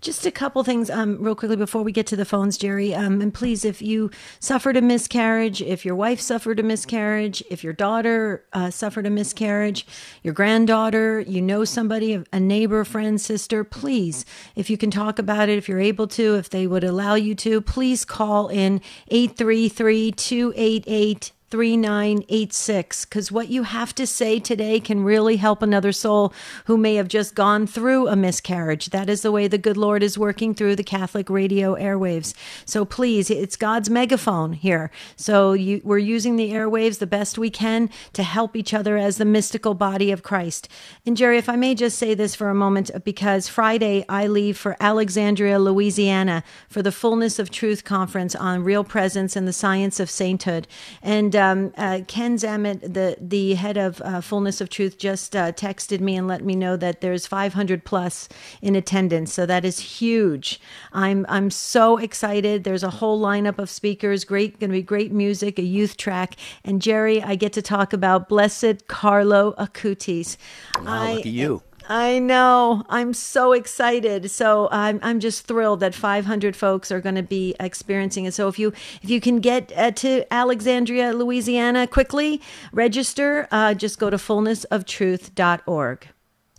Just 0.03 0.25
a 0.25 0.31
couple 0.31 0.61
things, 0.65 0.89
um, 0.89 1.23
real 1.23 1.33
quickly 1.33 1.55
before 1.55 1.81
we 1.81 1.93
get 1.93 2.05
to 2.07 2.17
the 2.17 2.25
phones, 2.25 2.57
Jerry. 2.57 2.93
Um, 2.93 3.21
and 3.21 3.33
please, 3.33 3.63
if 3.63 3.81
you 3.81 4.11
suffered 4.37 4.75
a 4.75 4.81
miscarriage, 4.81 5.61
if 5.61 5.85
your 5.85 5.95
wife 5.95 6.19
suffered 6.19 6.59
a 6.59 6.63
miscarriage, 6.63 7.41
if 7.49 7.63
your 7.63 7.71
daughter 7.71 8.43
uh, 8.51 8.69
suffered 8.69 9.05
a 9.05 9.09
miscarriage, 9.09 9.87
your 10.21 10.33
granddaughter, 10.33 11.21
you 11.21 11.41
know 11.41 11.63
somebody, 11.63 12.21
a 12.33 12.39
neighbor, 12.41 12.83
friend, 12.83 13.21
sister, 13.21 13.63
please, 13.63 14.25
if 14.57 14.69
you 14.69 14.77
can 14.77 14.91
talk 14.91 15.19
about 15.19 15.47
it, 15.47 15.57
if 15.57 15.69
you're 15.69 15.79
able 15.79 16.07
to, 16.09 16.35
if 16.35 16.49
they 16.49 16.67
would 16.67 16.83
allow 16.83 17.15
you 17.15 17.33
to, 17.35 17.61
please 17.61 18.03
call 18.03 18.49
in 18.49 18.81
833 19.07 20.11
288 20.11 21.31
3986 21.53 23.05
because 23.05 23.31
what 23.31 23.47
you 23.47 23.61
have 23.61 23.93
to 23.93 24.07
say 24.07 24.39
today 24.39 24.79
can 24.79 25.03
really 25.03 25.37
help 25.37 25.61
another 25.61 25.91
soul 25.91 26.33
who 26.65 26.75
may 26.75 26.95
have 26.95 27.07
just 27.07 27.35
gone 27.35 27.67
through 27.67 28.07
a 28.07 28.15
miscarriage. 28.15 28.87
That 28.87 29.07
is 29.07 29.21
the 29.21 29.31
way 29.31 29.47
the 29.47 29.59
good 29.59 29.77
Lord 29.77 30.01
is 30.01 30.17
working 30.17 30.55
through 30.55 30.77
the 30.77 30.83
Catholic 30.83 31.29
radio 31.29 31.75
airwaves. 31.75 32.33
So 32.65 32.85
please, 32.85 33.29
it's 33.29 33.55
God's 33.55 33.87
megaphone 33.87 34.53
here. 34.53 34.89
So 35.15 35.53
you, 35.53 35.79
we're 35.83 35.99
using 35.99 36.37
the 36.37 36.51
airwaves 36.51 36.97
the 36.97 37.05
best 37.05 37.37
we 37.37 37.51
can 37.51 37.91
to 38.13 38.23
help 38.23 38.55
each 38.55 38.73
other 38.73 38.97
as 38.97 39.17
the 39.17 39.23
mystical 39.23 39.75
body 39.75 40.09
of 40.09 40.23
Christ. 40.23 40.67
And 41.05 41.15
Jerry, 41.15 41.37
if 41.37 41.49
I 41.49 41.55
may 41.55 41.75
just 41.75 41.99
say 41.99 42.15
this 42.15 42.33
for 42.33 42.49
a 42.49 42.55
moment, 42.55 42.89
because 43.03 43.47
Friday 43.47 44.05
I 44.09 44.25
leave 44.25 44.57
for 44.57 44.75
Alexandria, 44.79 45.59
Louisiana 45.59 46.43
for 46.67 46.81
the 46.81 46.91
Fullness 46.91 47.37
of 47.37 47.51
Truth 47.51 47.83
conference 47.83 48.33
on 48.33 48.63
real 48.63 48.83
presence 48.83 49.35
and 49.35 49.47
the 49.47 49.53
science 49.53 49.99
of 49.99 50.09
sainthood. 50.09 50.67
And 51.03 51.35
uh, 51.35 51.42
um, 51.43 51.73
uh, 51.77 52.01
Ken 52.07 52.37
Zamet, 52.37 52.81
the 52.81 53.17
the 53.19 53.55
head 53.55 53.77
of 53.77 54.01
uh, 54.01 54.21
Fullness 54.21 54.61
of 54.61 54.69
Truth, 54.69 54.97
just 54.97 55.35
uh, 55.35 55.51
texted 55.51 55.99
me 55.99 56.15
and 56.15 56.27
let 56.27 56.43
me 56.43 56.55
know 56.55 56.77
that 56.77 57.01
there's 57.01 57.27
500 57.27 57.83
plus 57.83 58.29
in 58.61 58.75
attendance. 58.75 59.33
So 59.33 59.45
that 59.45 59.65
is 59.65 59.79
huge. 59.79 60.59
I'm 60.91 61.25
I'm 61.29 61.49
so 61.49 61.97
excited. 61.97 62.63
There's 62.63 62.83
a 62.83 62.89
whole 62.89 63.21
lineup 63.21 63.59
of 63.59 63.69
speakers. 63.69 64.25
Great, 64.25 64.59
going 64.59 64.69
to 64.69 64.77
be 64.77 64.81
great 64.81 65.11
music, 65.11 65.59
a 65.59 65.63
youth 65.63 65.97
track, 65.97 66.35
and 66.63 66.81
Jerry, 66.81 67.21
I 67.21 67.35
get 67.35 67.53
to 67.53 67.61
talk 67.61 67.93
about 67.93 68.29
Blessed 68.29 68.87
Carlo 68.87 69.53
Acutis. 69.57 70.37
Wow, 70.77 70.83
I, 70.87 71.13
look 71.15 71.25
at 71.25 71.31
you. 71.31 71.61
I 71.87 72.19
know. 72.19 72.83
I'm 72.89 73.13
so 73.13 73.51
excited. 73.51 74.31
So 74.31 74.69
I'm 74.71 74.99
I'm 75.03 75.19
just 75.19 75.45
thrilled 75.45 75.81
that 75.81 75.93
500 75.93 76.55
folks 76.55 76.91
are 76.91 77.01
going 77.01 77.15
to 77.15 77.23
be 77.23 77.55
experiencing 77.59 78.25
it. 78.25 78.33
So 78.33 78.47
if 78.47 78.57
you 78.57 78.69
if 79.01 79.09
you 79.09 79.19
can 79.19 79.39
get 79.39 79.71
uh, 79.75 79.91
to 79.91 80.25
Alexandria, 80.33 81.13
Louisiana 81.13 81.87
quickly, 81.87 82.41
register. 82.71 83.47
Uh, 83.51 83.73
just 83.73 83.99
go 83.99 84.09
to 84.09 84.17
fullnessoftruth.org. 84.17 86.07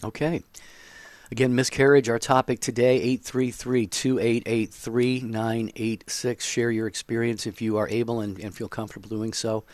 Okay. 0.02 0.43
Again, 1.31 1.54
miscarriage, 1.54 2.09
our 2.09 2.19
topic 2.19 2.61
today, 2.61 2.97
833 2.97 3.87
288 3.87 4.75
3986. 4.75 6.45
Share 6.45 6.71
your 6.71 6.87
experience 6.87 7.47
if 7.47 7.62
you 7.62 7.76
are 7.78 7.88
able 7.88 8.21
and, 8.21 8.38
and 8.38 8.54
feel 8.54 8.69
comfortable 8.69 9.09
doing 9.09 9.33
so 9.33 9.64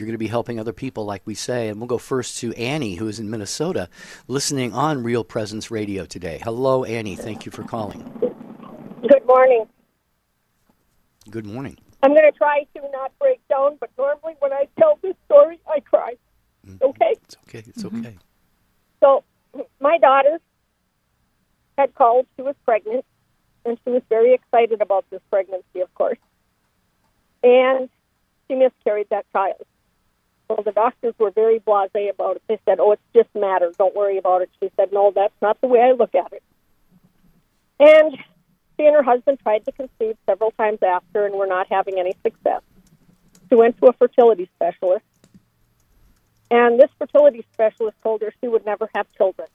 you're 0.00 0.06
going 0.06 0.14
to 0.14 0.18
be 0.18 0.26
helping 0.26 0.58
other 0.58 0.72
people, 0.72 1.04
like 1.04 1.22
we 1.26 1.34
say. 1.34 1.68
And 1.68 1.78
we'll 1.78 1.86
go 1.86 1.98
first 1.98 2.38
to 2.38 2.54
Annie, 2.54 2.94
who 2.94 3.06
is 3.06 3.20
in 3.20 3.28
Minnesota, 3.28 3.88
listening 4.26 4.72
on 4.72 5.02
Real 5.02 5.22
Presence 5.22 5.70
Radio 5.70 6.06
today. 6.06 6.40
Hello, 6.42 6.84
Annie. 6.84 7.16
Thank 7.16 7.44
you 7.44 7.52
for 7.52 7.62
calling. 7.62 8.10
Good 9.06 9.26
morning. 9.26 9.66
Good 11.28 11.44
morning. 11.44 11.76
I'm 12.02 12.14
going 12.14 12.32
to 12.32 12.36
try 12.36 12.66
to 12.74 12.82
not 12.90 13.12
break 13.18 13.46
down, 13.48 13.76
but 13.78 13.90
normally 13.98 14.34
when 14.40 14.54
I 14.54 14.66
tell 14.78 14.98
this 15.02 15.14
story, 15.26 15.60
I 15.70 15.80
cry. 15.80 16.14
Mm-hmm. 16.66 16.84
Okay? 16.84 17.14
It's 17.22 17.36
okay. 17.46 17.58
It's 17.58 17.82
mm-hmm. 17.82 18.00
okay. 18.00 18.16
So, 19.00 19.22
my 19.80 19.98
daughter 19.98 20.38
had 21.76 21.94
called. 21.94 22.26
She 22.36 22.42
was 22.42 22.54
pregnant, 22.64 23.04
and 23.66 23.78
she 23.84 23.90
was 23.90 24.02
very 24.08 24.32
excited 24.32 24.80
about 24.80 25.04
this 25.10 25.20
pregnancy, 25.30 25.80
of 25.80 25.92
course. 25.94 26.18
And 27.42 27.90
she 28.48 28.54
miscarried 28.54 29.08
that 29.10 29.26
child. 29.32 29.62
Well, 30.50 30.64
the 30.64 30.72
doctors 30.72 31.14
were 31.16 31.30
very 31.30 31.60
blasé 31.60 32.10
about 32.10 32.34
it. 32.34 32.42
They 32.48 32.58
said, 32.64 32.80
"Oh, 32.80 32.90
it's 32.90 33.02
just 33.14 33.32
matter. 33.36 33.70
Don't 33.78 33.94
worry 33.94 34.18
about 34.18 34.42
it." 34.42 34.50
She 34.60 34.68
said, 34.74 34.92
"No, 34.92 35.12
that's 35.12 35.40
not 35.40 35.60
the 35.60 35.68
way 35.68 35.80
I 35.80 35.92
look 35.92 36.12
at 36.16 36.32
it." 36.32 36.42
And 37.78 38.18
she 38.76 38.84
and 38.84 38.96
her 38.96 39.02
husband 39.04 39.38
tried 39.38 39.64
to 39.66 39.72
conceive 39.72 40.16
several 40.26 40.50
times 40.50 40.82
after, 40.82 41.24
and 41.24 41.36
were 41.36 41.46
not 41.46 41.68
having 41.70 42.00
any 42.00 42.14
success. 42.24 42.62
She 43.48 43.54
went 43.54 43.78
to 43.78 43.86
a 43.86 43.92
fertility 43.92 44.50
specialist, 44.56 45.04
and 46.50 46.80
this 46.80 46.90
fertility 46.98 47.46
specialist 47.52 47.96
told 48.02 48.20
her 48.22 48.34
she 48.40 48.48
would 48.48 48.66
never 48.66 48.90
have 48.92 49.06
children. 49.16 49.46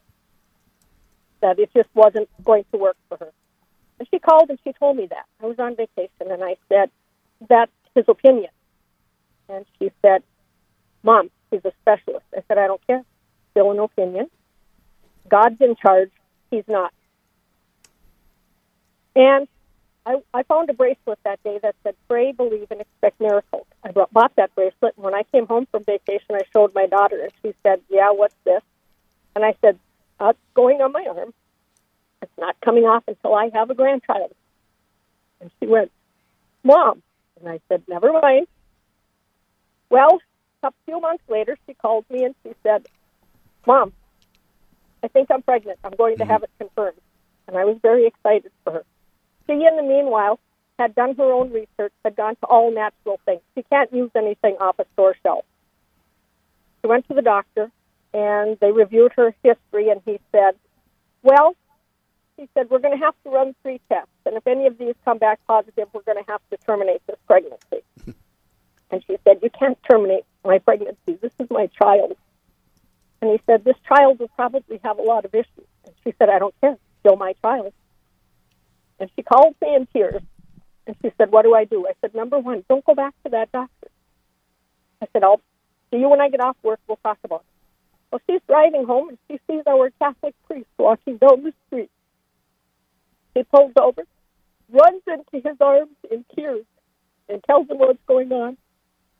That 1.41 1.59
it 1.59 1.73
just 1.73 1.89
wasn't 1.93 2.29
going 2.41 2.63
to 2.71 2.77
work 2.77 2.95
for 3.09 3.17
her. 3.17 3.33
And 3.99 4.07
she 4.09 4.19
called 4.19 4.49
and 4.49 4.59
she 4.63 4.71
told 4.71 4.95
me 4.95 5.07
that. 5.07 5.25
I 5.43 5.47
was 5.47 5.59
on 5.59 5.75
vacation, 5.75 6.31
and 6.31 6.41
I 6.41 6.55
said, 6.69 6.89
"That's 7.49 7.73
his 7.93 8.05
opinion." 8.07 8.51
And 9.49 9.65
she 9.77 9.91
said, 10.01 10.23
Mom, 11.05 11.29
he's 11.51 11.63
a 11.63 11.71
specialist. 11.81 12.25
I 12.35 12.41
said, 12.47 12.57
I 12.57 12.65
don't 12.67 12.85
care. 12.87 13.03
Still 13.51 13.71
an 13.71 13.79
opinion. 13.79 14.29
God's 15.29 15.61
in 15.61 15.75
charge. 15.75 16.11
He's 16.49 16.63
not. 16.67 16.91
And 19.15 19.47
I, 20.05 20.17
I 20.33 20.43
found 20.43 20.69
a 20.69 20.73
bracelet 20.73 21.19
that 21.23 21.41
day 21.43 21.59
that 21.61 21.75
said, 21.83 21.95
pray, 22.09 22.31
believe, 22.31 22.67
and 22.71 22.81
expect 22.81 23.21
miracles. 23.21 23.65
I 23.83 23.91
brought, 23.91 24.11
bought 24.11 24.35
that 24.35 24.53
bracelet, 24.55 24.95
and 24.97 25.05
when 25.05 25.13
I 25.13 25.23
came 25.31 25.45
home 25.45 25.67
from 25.71 25.83
vacation, 25.83 26.35
I 26.35 26.41
showed 26.51 26.73
my 26.73 26.87
daughter, 26.87 27.21
and 27.21 27.31
she 27.41 27.53
said, 27.63 27.81
yeah, 27.89 28.11
what's 28.11 28.35
this? 28.43 28.61
And 29.35 29.45
I 29.45 29.55
said, 29.61 29.79
uh, 30.19 30.29
it's 30.29 30.39
going 30.53 30.81
on 30.81 30.91
my 30.91 31.05
arm. 31.07 31.33
It's 32.21 32.31
not 32.37 32.55
coming 32.61 32.83
off 32.83 33.03
until 33.07 33.35
I 33.35 33.51
have 33.53 33.69
a 33.69 33.75
grandchild. 33.75 34.33
And 35.39 35.51
she 35.59 35.67
went, 35.67 35.91
Mom. 36.63 37.03
And 37.39 37.49
I 37.49 37.59
said, 37.69 37.83
never 37.87 38.11
mind. 38.11 38.47
Well, 39.89 40.19
a 40.73 40.73
few 40.85 40.99
months 40.99 41.23
later, 41.29 41.57
she 41.65 41.73
called 41.73 42.05
me 42.09 42.23
and 42.23 42.35
she 42.43 42.53
said, 42.63 42.87
Mom, 43.65 43.93
I 45.03 45.07
think 45.07 45.29
I'm 45.31 45.41
pregnant. 45.41 45.79
I'm 45.83 45.95
going 45.95 46.17
to 46.17 46.23
mm-hmm. 46.23 46.31
have 46.31 46.43
it 46.43 46.49
confirmed. 46.59 46.99
And 47.47 47.57
I 47.57 47.65
was 47.65 47.77
very 47.81 48.07
excited 48.07 48.51
for 48.63 48.73
her. 48.73 48.85
She, 49.47 49.53
in 49.53 49.75
the 49.75 49.83
meanwhile, 49.83 50.39
had 50.79 50.95
done 50.95 51.15
her 51.15 51.31
own 51.31 51.51
research, 51.51 51.93
had 52.03 52.15
gone 52.15 52.35
to 52.37 52.45
all 52.47 52.73
natural 52.73 53.19
things. 53.25 53.41
She 53.55 53.63
can't 53.63 53.93
use 53.93 54.11
anything 54.15 54.57
off 54.59 54.79
a 54.79 54.85
store 54.93 55.15
shelf. 55.23 55.45
She 56.81 56.87
went 56.87 57.07
to 57.07 57.13
the 57.13 57.21
doctor, 57.21 57.71
and 58.13 58.57
they 58.59 58.71
reviewed 58.71 59.13
her 59.15 59.33
history, 59.43 59.89
and 59.89 60.01
he 60.05 60.19
said, 60.31 60.55
Well, 61.23 61.55
he 62.37 62.49
said, 62.53 62.69
we're 62.69 62.79
going 62.79 62.97
to 62.97 63.03
have 63.03 63.15
to 63.23 63.29
run 63.29 63.55
three 63.61 63.79
tests, 63.87 64.09
and 64.25 64.35
if 64.35 64.45
any 64.45 64.67
of 64.67 64.77
these 64.77 64.95
come 65.05 65.17
back 65.17 65.39
positive, 65.47 65.87
we're 65.93 66.01
going 66.01 66.21
to 66.21 66.29
have 66.29 66.41
to 66.49 66.57
terminate 66.57 67.01
this 67.07 67.17
pregnancy. 67.27 67.83
And 68.91 69.03
she 69.07 69.17
said, 69.23 69.39
You 69.41 69.49
can't 69.49 69.77
terminate 69.89 70.25
my 70.45 70.59
pregnancy. 70.59 71.17
This 71.21 71.31
is 71.39 71.47
my 71.49 71.67
child. 71.67 72.15
And 73.21 73.31
he 73.31 73.39
said, 73.45 73.63
This 73.63 73.75
child 73.87 74.19
will 74.19 74.29
probably 74.29 74.79
have 74.83 74.99
a 74.99 75.01
lot 75.01 75.25
of 75.25 75.33
issues. 75.33 75.67
And 75.85 75.93
she 76.03 76.13
said, 76.19 76.29
I 76.29 76.39
don't 76.39 76.55
care. 76.61 76.77
Still 76.99 77.15
my 77.15 77.33
child. 77.41 77.73
And 78.99 79.09
she 79.15 79.23
called 79.23 79.55
me 79.61 79.75
in 79.75 79.87
tears. 79.87 80.21
And 80.87 80.95
she 81.01 81.11
said, 81.17 81.31
What 81.31 81.43
do 81.43 81.55
I 81.55 81.65
do? 81.65 81.87
I 81.87 81.93
said, 82.01 82.13
Number 82.13 82.39
one, 82.39 82.63
don't 82.69 82.85
go 82.85 82.93
back 82.93 83.13
to 83.23 83.31
that 83.31 83.51
doctor. 83.51 83.87
I 85.01 85.07
said, 85.11 85.23
I'll 85.23 85.41
see 85.91 85.97
you 85.97 86.09
when 86.09 86.21
I 86.21 86.29
get 86.29 86.41
off 86.41 86.57
work. 86.63 86.79
We'll 86.87 86.99
talk 87.03 87.17
about 87.23 87.41
it. 87.41 87.45
Well, 88.11 88.21
she's 88.29 88.41
driving 88.47 88.85
home 88.85 89.09
and 89.09 89.17
she 89.29 89.39
sees 89.47 89.63
our 89.67 89.89
Catholic 89.99 90.35
priest 90.47 90.69
walking 90.77 91.17
down 91.17 91.43
the 91.43 91.53
street. 91.67 91.89
He 93.33 93.43
pulls 93.43 93.73
over, 93.81 94.03
runs 94.71 95.01
into 95.07 95.47
his 95.47 95.57
arms 95.59 95.97
in 96.09 96.23
tears, 96.33 96.63
and 97.27 97.43
tells 97.43 97.69
him 97.69 97.79
what's 97.79 97.99
going 98.07 98.31
on 98.31 98.57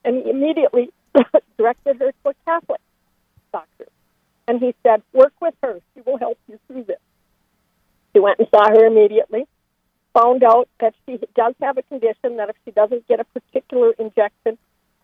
and 0.05 0.23
he 0.23 0.29
immediately 0.29 0.89
directed 1.57 1.97
her 1.97 2.11
to 2.11 2.29
a 2.29 2.33
Catholic 2.45 2.81
doctor. 3.51 3.87
And 4.47 4.59
he 4.59 4.75
said, 4.83 5.01
Work 5.13 5.33
with 5.41 5.55
her. 5.63 5.79
She 5.93 6.01
will 6.01 6.17
help 6.17 6.37
you 6.47 6.59
through 6.67 6.83
this. 6.83 6.99
She 8.13 8.19
went 8.19 8.39
and 8.39 8.47
saw 8.49 8.69
her 8.69 8.85
immediately, 8.85 9.45
found 10.13 10.43
out 10.43 10.69
that 10.79 10.93
she 11.05 11.19
does 11.35 11.53
have 11.61 11.77
a 11.77 11.83
condition 11.83 12.37
that 12.37 12.49
if 12.49 12.55
she 12.63 12.71
doesn't 12.71 13.07
get 13.07 13.19
a 13.19 13.25
particular 13.25 13.91
injection, 13.99 14.57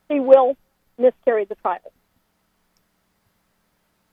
she 0.09 0.19
will 0.19 0.55
miscarry 0.97 1.45
the 1.45 1.55
child. 1.63 1.91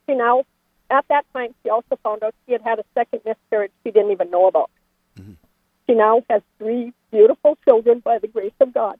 She 0.07 0.15
now, 0.15 0.43
at 0.89 1.05
that 1.09 1.25
time, 1.33 1.53
she 1.63 1.69
also 1.69 1.97
found 2.03 2.23
out 2.23 2.33
she 2.45 2.53
had 2.53 2.61
had 2.61 2.79
a 2.79 2.85
second 2.93 3.21
miscarriage 3.25 3.71
she 3.83 3.91
didn't 3.91 4.11
even 4.11 4.31
know 4.31 4.47
about. 4.47 4.71
Mm-hmm. 5.17 5.33
She 5.87 5.95
now 5.95 6.23
has 6.29 6.41
three 6.57 6.93
beautiful 7.11 7.57
children 7.63 7.99
by 7.99 8.17
the 8.19 8.27
grace 8.27 8.53
of 8.59 8.73
God. 8.73 8.99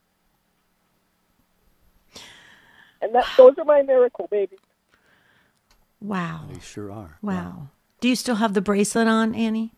And 3.01 3.15
that 3.15 3.25
those 3.37 3.57
are 3.57 3.65
my 3.65 3.81
miracle 3.81 4.27
babies. 4.29 4.59
Wow. 6.01 6.45
They 6.51 6.59
sure 6.59 6.91
are. 6.91 7.17
Wow. 7.21 7.33
wow. 7.33 7.67
Do 7.99 8.07
you 8.07 8.15
still 8.15 8.35
have 8.35 8.53
the 8.53 8.61
bracelet 8.61 9.07
on, 9.07 9.35
Annie? 9.35 9.73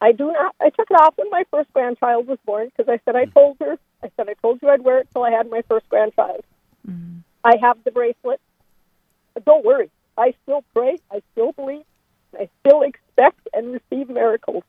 I 0.00 0.10
do 0.12 0.32
not. 0.32 0.54
I 0.60 0.70
took 0.70 0.90
it 0.90 0.94
off 0.94 1.14
when 1.16 1.30
my 1.30 1.44
first 1.50 1.72
grandchild 1.72 2.26
was 2.26 2.38
born 2.44 2.70
because 2.76 2.92
I 2.92 2.98
said 3.04 3.14
I 3.14 3.26
mm. 3.26 3.34
told 3.34 3.56
her. 3.60 3.78
I 4.02 4.10
said 4.16 4.28
I 4.28 4.34
told 4.42 4.60
you 4.60 4.68
I'd 4.68 4.82
wear 4.82 4.98
it 4.98 5.08
till 5.12 5.22
I 5.22 5.30
had 5.30 5.48
my 5.48 5.62
first 5.68 5.88
grandchild. 5.88 6.44
Mm-hmm. 6.88 7.18
I 7.44 7.56
have 7.60 7.78
the 7.84 7.92
bracelet. 7.92 8.40
But 9.34 9.44
don't 9.44 9.64
worry. 9.64 9.90
I 10.18 10.34
still 10.42 10.64
pray. 10.74 10.98
I 11.10 11.22
still 11.32 11.52
believe. 11.52 11.84
I 12.38 12.48
still 12.60 12.82
expect 12.82 13.48
and 13.52 13.72
receive 13.72 14.08
miracles. 14.08 14.64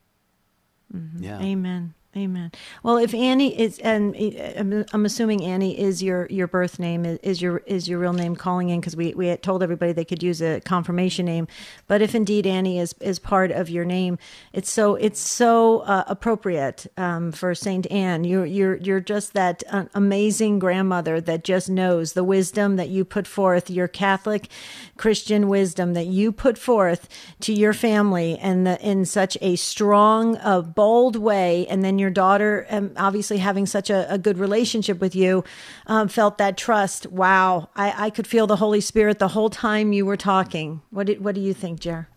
Yeah. 1.17 1.41
Amen. 1.41 1.95
Amen. 2.15 2.51
Well, 2.84 2.98
if 2.98 3.12
Annie 3.15 3.60
is, 3.60 3.79
and 3.79 4.15
uh, 4.15 4.84
I'm, 4.93 5.03
assuming 5.03 5.43
Annie 5.43 5.79
is 5.79 6.03
your, 6.03 6.27
your 6.29 6.46
birth 6.46 6.77
name, 6.77 7.05
is 7.05 7.41
your 7.41 7.58
is 7.65 7.89
your 7.89 7.98
real 7.98 8.13
name 8.13 8.36
calling 8.36 8.70
in 8.70 8.79
because 8.79 8.96
we, 8.96 9.15
we 9.15 9.36
told 9.38 9.63
everybody 9.63 9.93
they 9.93 10.05
could 10.05 10.22
use 10.22 10.39
a 10.39 10.62
confirmation 10.62 11.25
name. 11.25 11.48
But 11.88 12.03
if 12.03 12.13
indeed 12.13 12.46
Annie 12.46 12.77
is, 12.77 12.93
is 13.00 13.17
part 13.17 13.50
of 13.50 13.67
your 13.67 13.84
name, 13.84 14.20
it's 14.51 14.70
so 14.70 14.93
it's 14.93 15.20
so 15.20 15.79
uh, 15.79 16.03
appropriate 16.05 16.86
um, 16.98 17.32
for 17.32 17.55
Saint 17.55 17.89
Anne. 17.89 18.25
You're 18.25 18.46
you're 18.46 18.75
you're 18.75 19.00
just 19.00 19.34
that 19.34 19.63
uh, 19.72 19.86
amazing 19.96 20.60
grandmother 20.60 21.20
that 21.20 21.43
just 21.43 21.67
knows 21.67 22.13
the 22.13 22.24
wisdom 22.24 22.75
that 22.75 22.89
you 22.89 23.05
put 23.05 23.25
forth, 23.25 23.72
your 23.72 23.88
Catholic 23.88 24.50
Christian 24.98 25.48
wisdom 25.48 25.93
that 25.96 26.05
you 26.05 26.32
put 26.32 26.60
forth 26.60 27.10
to 27.39 27.53
your 27.53 27.74
family, 27.74 28.38
and 28.38 28.67
the, 28.67 28.79
in 28.88 29.03
such 29.05 29.36
a 29.41 29.55
strong, 29.55 30.38
uh, 30.38 30.62
bold 30.62 31.15
way, 31.15 31.65
and 31.65 31.84
then 31.84 32.02
your 32.03 32.12
daughter, 32.12 32.67
um, 32.69 32.91
obviously 32.98 33.39
having 33.39 33.65
such 33.65 33.89
a, 33.89 34.13
a 34.13 34.19
good 34.19 34.38
relationship 34.38 35.01
with 35.01 35.15
you, 35.15 35.43
um, 35.88 36.07
felt 36.07 36.38
that 36.38 36.55
trust. 36.57 37.07
Wow, 37.07 37.69
I, 37.75 38.05
I 38.05 38.10
could 38.12 38.27
feel 38.27 38.45
the 38.45 38.57
Holy 38.57 38.81
Spirit 38.81 39.17
the 39.17 39.29
whole 39.29 39.50
time 39.50 39.91
you 39.91 40.05
were 40.05 40.17
talking. 40.17 40.81
What 40.91 41.07
did, 41.07 41.24
what 41.24 41.33
do 41.33 41.41
you 41.41 41.55
think, 41.55 41.79
Jer? 41.79 42.07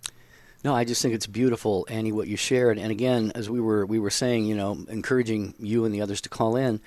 No, 0.64 0.75
I 0.75 0.85
just 0.85 1.00
think 1.00 1.14
it's 1.14 1.28
beautiful, 1.28 1.87
Annie, 1.88 2.12
what 2.12 2.28
you 2.28 2.37
shared. 2.37 2.78
And 2.78 2.90
again, 2.90 3.33
as 3.35 3.49
we 3.49 3.61
were 3.61 3.87
we 3.87 3.99
were 3.99 4.11
saying, 4.11 4.47
you 4.47 4.57
know, 4.57 4.85
encouraging 4.88 5.55
you 5.59 5.85
and 5.85 5.95
the 5.95 6.02
others 6.02 6.21
to 6.23 6.28
call 6.28 6.57
in 6.57 6.81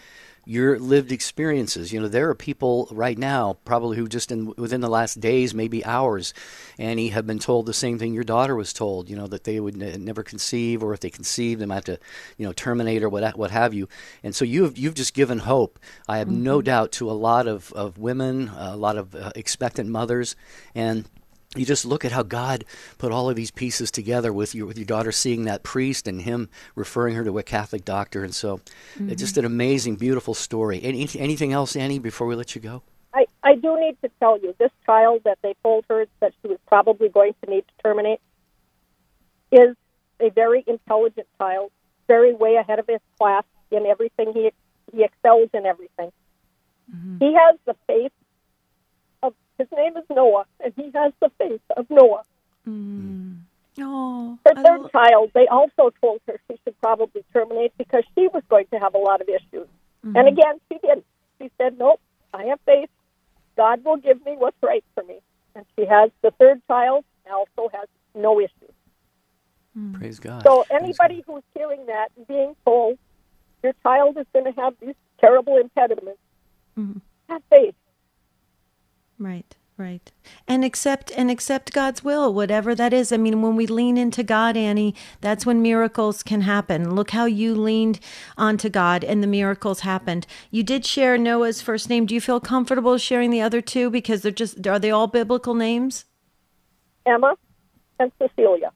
your 0.50 0.80
lived 0.80 1.12
experiences. 1.12 1.94
You 1.94 2.02
know, 2.02 2.08
there 2.08 2.28
are 2.28 2.36
people 2.36 2.88
right 2.90 3.20
now, 3.20 3.58
probably 3.66 3.98
who 3.98 4.08
just 4.08 4.32
in 4.32 4.52
within 4.58 4.82
the 4.82 4.90
last 4.90 5.22
days, 5.22 5.54
maybe 5.54 5.86
hours, 5.86 6.34
Annie, 6.80 7.10
have 7.10 7.28
been 7.28 7.38
told 7.38 7.68
the 7.68 7.74
same 7.74 8.00
thing 8.00 8.16
your 8.16 8.24
daughter 8.24 8.56
was 8.56 8.74
told. 8.74 9.12
You 9.12 9.16
know, 9.16 9.28
that 9.28 9.44
they 9.44 9.60
would 9.60 9.80
n- 9.80 10.04
never 10.04 10.24
conceive, 10.24 10.82
or 10.82 10.92
if 10.92 11.02
they 11.02 11.12
conceive, 11.12 11.60
they 11.60 11.68
might 11.68 11.76
have 11.76 11.84
to, 11.86 12.00
you 12.38 12.48
know, 12.48 12.54
terminate 12.54 13.04
or 13.04 13.10
what 13.10 13.38
what 13.38 13.52
have 13.52 13.76
you. 13.76 13.88
And 14.24 14.36
so 14.36 14.44
you 14.44 14.64
have 14.64 14.76
you've 14.76 14.96
just 14.96 15.14
given 15.14 15.38
hope. 15.38 15.78
I 16.08 16.18
have 16.18 16.28
mm-hmm. 16.28 16.44
no 16.44 16.64
doubt 16.64 16.94
to 16.94 17.12
a 17.12 17.14
lot 17.14 17.48
of 17.48 17.72
of 17.74 18.00
women, 18.00 18.50
a 18.58 18.76
lot 18.76 18.98
of 18.98 19.14
uh, 19.14 19.32
expectant 19.36 19.92
mothers, 19.92 20.36
and 20.74 21.06
you 21.56 21.66
just 21.66 21.84
look 21.84 22.06
at 22.06 22.12
how 22.12 22.22
God 22.22 22.64
put 23.00 23.12
all 23.12 23.30
of 23.30 23.36
these 23.36 23.50
pieces 23.50 23.90
together 23.90 24.32
with 24.32 24.54
your 24.54 24.68
with 24.68 24.78
your 24.78 24.86
daughter 24.86 25.12
seeing 25.12 25.46
that 25.46 25.64
priest 25.64 26.08
and 26.08 26.22
him 26.22 26.50
referring 26.76 27.16
her 27.16 27.24
to 27.24 27.40
a 27.40 27.44
Catholic 27.44 27.84
doctor, 27.86 28.24
and 28.24 28.36
so 28.36 28.58
mm-hmm. 28.58 29.10
it's 29.10 29.22
just 29.22 29.38
an 29.38 29.46
amazing, 29.46 29.96
beautiful 29.96 30.34
story. 30.34 30.80
Any, 30.84 31.08
anything 31.18 31.52
else, 31.52 31.76
Annie, 31.76 32.00
before 32.00 32.28
we 32.28 32.36
let 32.36 32.54
you 32.54 32.62
go? 32.62 32.84
I, 33.14 33.26
I 33.42 33.56
do 33.56 33.80
need 33.80 33.98
to 34.04 34.12
tell 34.20 34.40
you 34.40 34.54
this 34.60 34.70
child 34.86 35.22
that 35.26 35.40
they 35.42 35.56
told 35.64 35.86
her 35.90 36.06
that 36.20 36.34
she 36.42 36.48
was 36.48 36.60
probably 36.68 37.10
going 37.10 37.34
to 37.44 37.50
need 37.50 37.62
to 37.62 37.84
terminate 37.84 38.20
is 39.52 39.76
a 40.20 40.30
very 40.30 40.64
intelligent 40.68 41.28
child, 41.40 41.72
very 42.08 42.34
way 42.34 42.56
ahead 42.56 42.78
of 42.78 42.86
his 42.88 43.00
class 43.18 43.44
in 43.72 43.88
everything. 43.88 44.34
He 44.34 44.52
he 44.94 45.04
excels 45.04 45.50
in 45.54 45.66
everything. 45.66 46.12
Mm-hmm. 46.94 47.18
He 47.20 47.34
has 47.34 47.58
the 47.66 47.76
faith 47.88 48.12
his 49.60 49.68
name 49.76 49.96
is 49.98 50.04
Noah, 50.10 50.46
and 50.64 50.74
he 50.76 50.90
has 50.96 51.14
the 51.20 51.30
faith 51.38 51.62
of 51.78 51.86
Noah. 51.90 52.24
Mm. 52.68 53.42
Oh, 53.82 54.40
Her 54.46 54.56
third 54.56 54.82
lo- 54.82 54.90
child, 54.90 55.32
they 55.36 55.48
also 55.48 55.92
told 56.02 56.22
her 56.28 56.40
she 56.50 56.60
should 56.64 56.80
probably 56.82 57.24
terminate 57.32 57.74
because 57.78 58.04
she 58.16 58.28
was 58.28 58.44
going 58.50 58.66
to 58.72 58.80
have 58.80 58.96
a 58.96 58.98
lot 58.98 59.22
of 59.22 59.30
issues. 59.30 59.68
Mm-hmm. 60.06 60.16
And 60.16 60.28
again, 60.28 60.60
she 60.72 60.80
didn't. 60.80 61.06
She 61.40 61.52
said, 61.58 61.78
Nope, 61.78 62.02
I 62.34 62.46
have 62.46 62.60
faith. 62.66 62.90
God 63.56 63.84
will 63.84 63.98
give 63.98 64.26
me 64.26 64.36
what's 64.38 64.58
right 64.64 64.84
for 64.96 65.04
me. 65.04 65.20
And 65.56 65.66
she 65.78 65.86
has 65.86 66.10
the 66.22 66.32
third 66.32 66.62
child, 66.68 67.06
also 67.30 67.70
has 67.74 67.88
no 68.16 68.40
issues. 68.40 68.74
Mm. 69.78 69.94
Praise 69.94 70.20
God. 70.20 70.44
So 70.44 70.66
anybody 70.72 71.24
who's 71.28 71.44
hearing 71.56 71.86
that 71.86 72.10
and 72.18 72.28
being 72.28 72.56
told 72.66 72.98
your 73.64 73.74
child 73.84 74.18
is 74.18 74.26
going 74.34 74.52
to 74.52 74.62
have 74.62 74.74
these 74.82 74.96
terrible 75.20 75.58
impediments, 75.58 76.20
mm-hmm. 76.78 77.00
have 77.30 77.42
faith. 77.50 77.76
Right, 79.20 79.58
right. 79.78 80.12
And 80.48 80.64
accept 80.64 81.12
and 81.12 81.30
accept 81.30 81.74
God's 81.74 82.04
will, 82.04 82.34
whatever 82.34 82.74
that 82.74 82.94
is. 82.94 83.12
I 83.12 83.18
mean, 83.18 83.42
when 83.42 83.58
we 83.58 83.68
lean 83.68 83.98
into 83.98 84.24
God, 84.24 84.56
Annie, 84.56 84.96
that's 85.20 85.46
when 85.46 85.62
miracles 85.62 86.24
can 86.24 86.42
happen. 86.42 86.96
Look 86.96 87.12
how 87.12 87.26
you 87.26 87.54
leaned 87.54 88.00
onto 88.38 88.70
God 88.70 89.04
and 89.04 89.22
the 89.22 89.28
miracles 89.28 89.82
happened. 89.82 90.26
You 90.52 90.64
did 90.64 90.86
share 90.86 91.18
Noah's 91.18 91.62
first 91.62 91.90
name. 91.90 92.06
Do 92.06 92.16
you 92.16 92.22
feel 92.22 92.40
comfortable 92.40 92.98
sharing 92.98 93.30
the 93.30 93.42
other 93.42 93.62
two 93.62 93.90
because 93.90 94.22
they're 94.22 94.32
just 94.32 94.66
are 94.66 94.80
they 94.80 94.92
all 94.92 95.08
biblical 95.08 95.54
names? 95.54 96.06
Emma 97.06 97.36
and 98.00 98.12
Cecilia. 98.22 98.72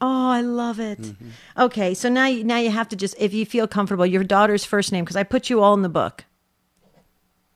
Oh, 0.00 0.30
I 0.30 0.40
love 0.40 0.80
it. 0.80 1.00
Mm-hmm. 1.00 1.28
Okay, 1.58 1.92
so 1.94 2.08
now 2.08 2.26
you, 2.26 2.42
now 2.44 2.56
you 2.56 2.70
have 2.70 2.88
to 2.90 2.96
just 2.96 3.14
if 3.18 3.34
you 3.34 3.44
feel 3.44 3.66
comfortable, 3.66 4.06
your 4.06 4.24
daughter's 4.24 4.64
first 4.64 4.92
name 4.92 5.04
because 5.04 5.16
I 5.16 5.24
put 5.24 5.50
you 5.50 5.60
all 5.60 5.74
in 5.74 5.82
the 5.82 5.88
book. 5.88 6.24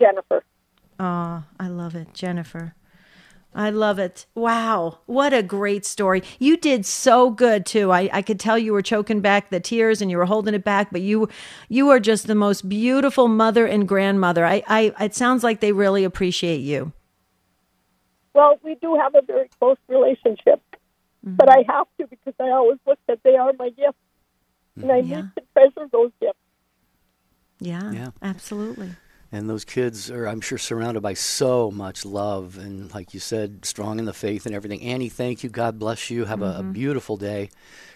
Jennifer. 0.01 0.45
Oh, 0.99 1.45
I 1.59 1.69
love 1.69 1.95
it, 1.95 2.15
Jennifer. 2.15 2.75
I 3.55 3.71
love 3.71 4.01
it. 4.01 4.27
Wow. 4.35 4.99
What 5.07 5.33
a 5.33 5.43
great 5.43 5.87
story. 5.87 6.23
You 6.41 6.57
did 6.57 6.85
so 6.85 7.31
good 7.31 7.65
too. 7.65 7.93
I, 7.93 8.11
I 8.13 8.23
could 8.23 8.41
tell 8.41 8.59
you 8.59 8.73
were 8.73 8.83
choking 8.83 9.21
back 9.21 9.51
the 9.51 9.61
tears 9.61 10.03
and 10.03 10.11
you 10.11 10.17
were 10.17 10.25
holding 10.25 10.55
it 10.55 10.65
back, 10.65 10.91
but 10.91 11.03
you 11.03 11.29
you 11.69 11.89
are 11.91 12.01
just 12.01 12.27
the 12.27 12.35
most 12.35 12.69
beautiful 12.69 13.29
mother 13.29 13.65
and 13.65 13.87
grandmother. 13.87 14.45
I, 14.45 14.65
I 14.67 14.93
it 15.01 15.15
sounds 15.15 15.45
like 15.45 15.61
they 15.61 15.71
really 15.71 16.03
appreciate 16.03 16.59
you. 16.59 16.93
Well, 18.35 18.59
we 18.65 18.75
do 18.75 18.97
have 18.97 19.15
a 19.15 19.23
very 19.23 19.49
close 19.61 19.79
relationship. 19.87 20.61
Mm-hmm. 21.25 21.37
But 21.37 21.49
I 21.49 21.65
have 21.69 21.87
to 22.01 22.09
because 22.09 22.35
I 22.41 22.51
always 22.51 22.79
look 22.87 22.99
that 23.07 23.21
they 23.23 23.37
are 23.37 23.53
my 23.57 23.71
gift. 23.71 23.97
And 24.83 24.91
I 24.91 24.99
yeah. 24.99 25.17
need 25.17 25.31
to 25.37 25.43
treasure 25.53 25.89
those 25.93 26.11
gifts. 26.21 26.39
Yeah, 27.61 27.93
yeah. 27.93 28.11
absolutely 28.21 28.91
and 29.35 29.51
those 29.51 29.65
kids 29.65 30.11
are 30.11 30.27
i'm 30.27 30.41
sure 30.41 30.59
surrounded 30.59 31.03
by 31.03 31.15
so 31.15 31.71
much 31.71 32.05
love 32.05 32.57
and 32.59 32.95
like 32.95 33.13
you 33.13 33.21
said 33.21 33.65
strong 33.65 33.99
in 33.99 34.05
the 34.05 34.13
faith 34.13 34.47
and 34.47 34.55
everything. 34.55 34.83
Annie 34.83 35.09
thank 35.09 35.43
you. 35.43 35.51
God 35.51 35.79
bless 35.79 36.11
you. 36.11 36.25
Have 36.25 36.41
mm-hmm. 36.41 36.67
a, 36.67 36.71
a, 36.71 36.73
beautiful 36.73 37.17
day 37.17 37.51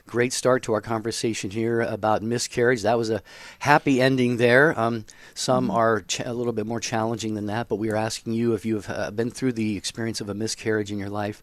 great 0.08 0.32
start 0.32 0.62
to 0.64 0.72
our 0.72 0.80
conversation 0.80 1.50
here 1.50 1.80
about 1.80 2.22
miscarriage 2.22 2.82
that 2.82 2.98
was 2.98 3.10
a 3.10 3.22
happy 3.60 4.00
ending 4.00 4.38
there 4.38 4.78
um, 4.78 5.04
some 5.34 5.68
mm-hmm. 5.68 5.76
are 5.76 6.00
ch- 6.00 6.20
a 6.20 6.32
little 6.32 6.52
bit 6.52 6.66
more 6.66 6.80
challenging 6.80 7.34
than 7.34 7.46
that 7.46 7.68
but 7.68 7.76
we 7.76 7.90
are 7.90 7.96
asking 7.96 8.32
you 8.32 8.54
if 8.54 8.64
you 8.64 8.74
have 8.74 8.90
uh, 8.90 9.10
been 9.10 9.30
through 9.30 9.52
the 9.52 9.76
experience 9.76 10.20
of 10.20 10.28
a 10.28 10.34
miscarriage 10.34 10.90
in 10.90 10.98
your 10.98 11.10
life 11.10 11.42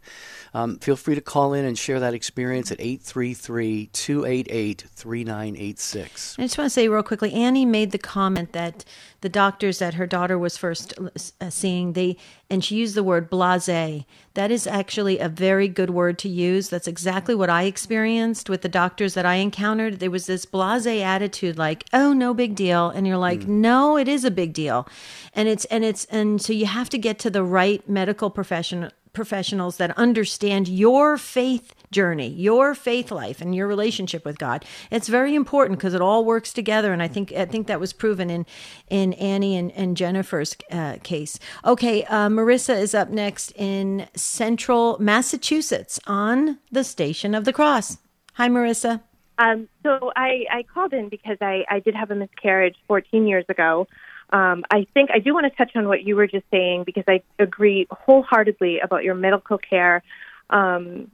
um, 0.53 0.79
feel 0.79 0.95
free 0.95 1.15
to 1.15 1.21
call 1.21 1.53
in 1.53 1.65
and 1.65 1.77
share 1.77 1.99
that 1.99 2.13
experience 2.13 2.71
at 2.71 2.79
833 2.79 3.89
288 3.93 4.85
3986. 4.95 6.35
I 6.39 6.41
just 6.41 6.57
want 6.57 6.65
to 6.65 6.69
say 6.69 6.87
real 6.87 7.03
quickly 7.03 7.33
Annie 7.33 7.65
made 7.65 7.91
the 7.91 7.97
comment 7.97 8.53
that 8.53 8.85
the 9.21 9.29
doctors 9.29 9.79
that 9.79 9.95
her 9.95 10.07
daughter 10.07 10.37
was 10.37 10.57
first 10.57 10.93
uh, 11.41 11.49
seeing, 11.49 11.93
they 11.93 12.17
and 12.49 12.63
she 12.63 12.75
used 12.75 12.95
the 12.95 13.03
word 13.03 13.29
blase. 13.29 14.05
That 14.33 14.51
is 14.51 14.67
actually 14.67 15.19
a 15.19 15.29
very 15.29 15.67
good 15.67 15.89
word 15.89 16.19
to 16.19 16.29
use. 16.29 16.69
That's 16.69 16.87
exactly 16.87 17.33
what 17.33 17.49
I 17.49 17.63
experienced 17.63 18.49
with 18.49 18.61
the 18.61 18.69
doctors 18.69 19.13
that 19.13 19.25
I 19.25 19.35
encountered. 19.35 19.99
There 19.99 20.11
was 20.11 20.25
this 20.25 20.45
blase 20.45 20.85
attitude 20.85 21.57
like, 21.57 21.85
"Oh, 21.93 22.13
no 22.13 22.33
big 22.33 22.55
deal." 22.55 22.89
And 22.89 23.07
you're 23.07 23.17
like, 23.17 23.41
mm. 23.41 23.47
"No, 23.47 23.97
it 23.97 24.07
is 24.07 24.23
a 24.23 24.31
big 24.31 24.53
deal." 24.53 24.87
And 25.33 25.47
it's 25.47 25.65
and 25.65 25.83
it's 25.83 26.05
and 26.05 26.41
so 26.41 26.53
you 26.53 26.65
have 26.65 26.89
to 26.89 26.97
get 26.97 27.19
to 27.19 27.29
the 27.29 27.43
right 27.43 27.87
medical 27.89 28.29
profession 28.29 28.91
professionals 29.13 29.77
that 29.77 29.97
understand 29.97 30.67
your 30.67 31.17
faith 31.17 31.73
journey, 31.95 32.27
your 32.27 32.75
faith 32.75 33.09
life, 33.09 33.39
and 33.39 33.55
your 33.55 33.67
relationship 33.67 34.25
with 34.25 34.37
God. 34.37 34.65
It's 34.91 35.07
very 35.07 35.33
important 35.33 35.79
because 35.79 35.93
it 35.93 36.01
all 36.01 36.25
works 36.25 36.51
together, 36.51 36.91
and 36.91 37.01
I 37.01 37.07
think 37.07 37.31
I 37.31 37.45
think 37.45 37.67
that 37.67 37.79
was 37.79 37.93
proven 37.93 38.29
in 38.29 38.45
in 38.89 39.13
Annie 39.13 39.55
and, 39.55 39.71
and 39.71 39.95
Jennifer's 39.95 40.57
uh, 40.69 40.97
case. 41.03 41.39
Okay, 41.63 42.03
uh, 42.03 42.27
Marissa 42.27 42.77
is 42.77 42.93
up 42.93 43.09
next 43.09 43.53
in 43.55 44.07
Central 44.13 44.97
Massachusetts 44.99 45.97
on 46.05 46.59
the 46.69 46.83
Station 46.83 47.33
of 47.33 47.45
the 47.45 47.53
Cross. 47.53 47.97
Hi, 48.33 48.49
Marissa. 48.49 49.01
Um, 49.37 49.69
so 49.83 50.11
I, 50.15 50.45
I 50.51 50.63
called 50.63 50.93
in 50.93 51.09
because 51.09 51.37
I, 51.41 51.65
I 51.69 51.79
did 51.79 51.95
have 51.95 52.11
a 52.11 52.15
miscarriage 52.15 52.75
14 52.87 53.27
years 53.27 53.45
ago. 53.49 53.87
Um, 54.31 54.63
I 54.71 54.87
think 54.93 55.11
I 55.13 55.19
do 55.19 55.33
want 55.33 55.45
to 55.45 55.55
touch 55.55 55.75
on 55.75 55.87
what 55.87 56.03
you 56.03 56.15
were 56.15 56.27
just 56.27 56.45
saying 56.51 56.83
because 56.85 57.03
I 57.07 57.21
agree 57.39 57.87
wholeheartedly 57.91 58.79
about 58.79 59.03
your 59.03 59.15
medical 59.15 59.57
care. 59.57 60.03
Um, 60.49 61.11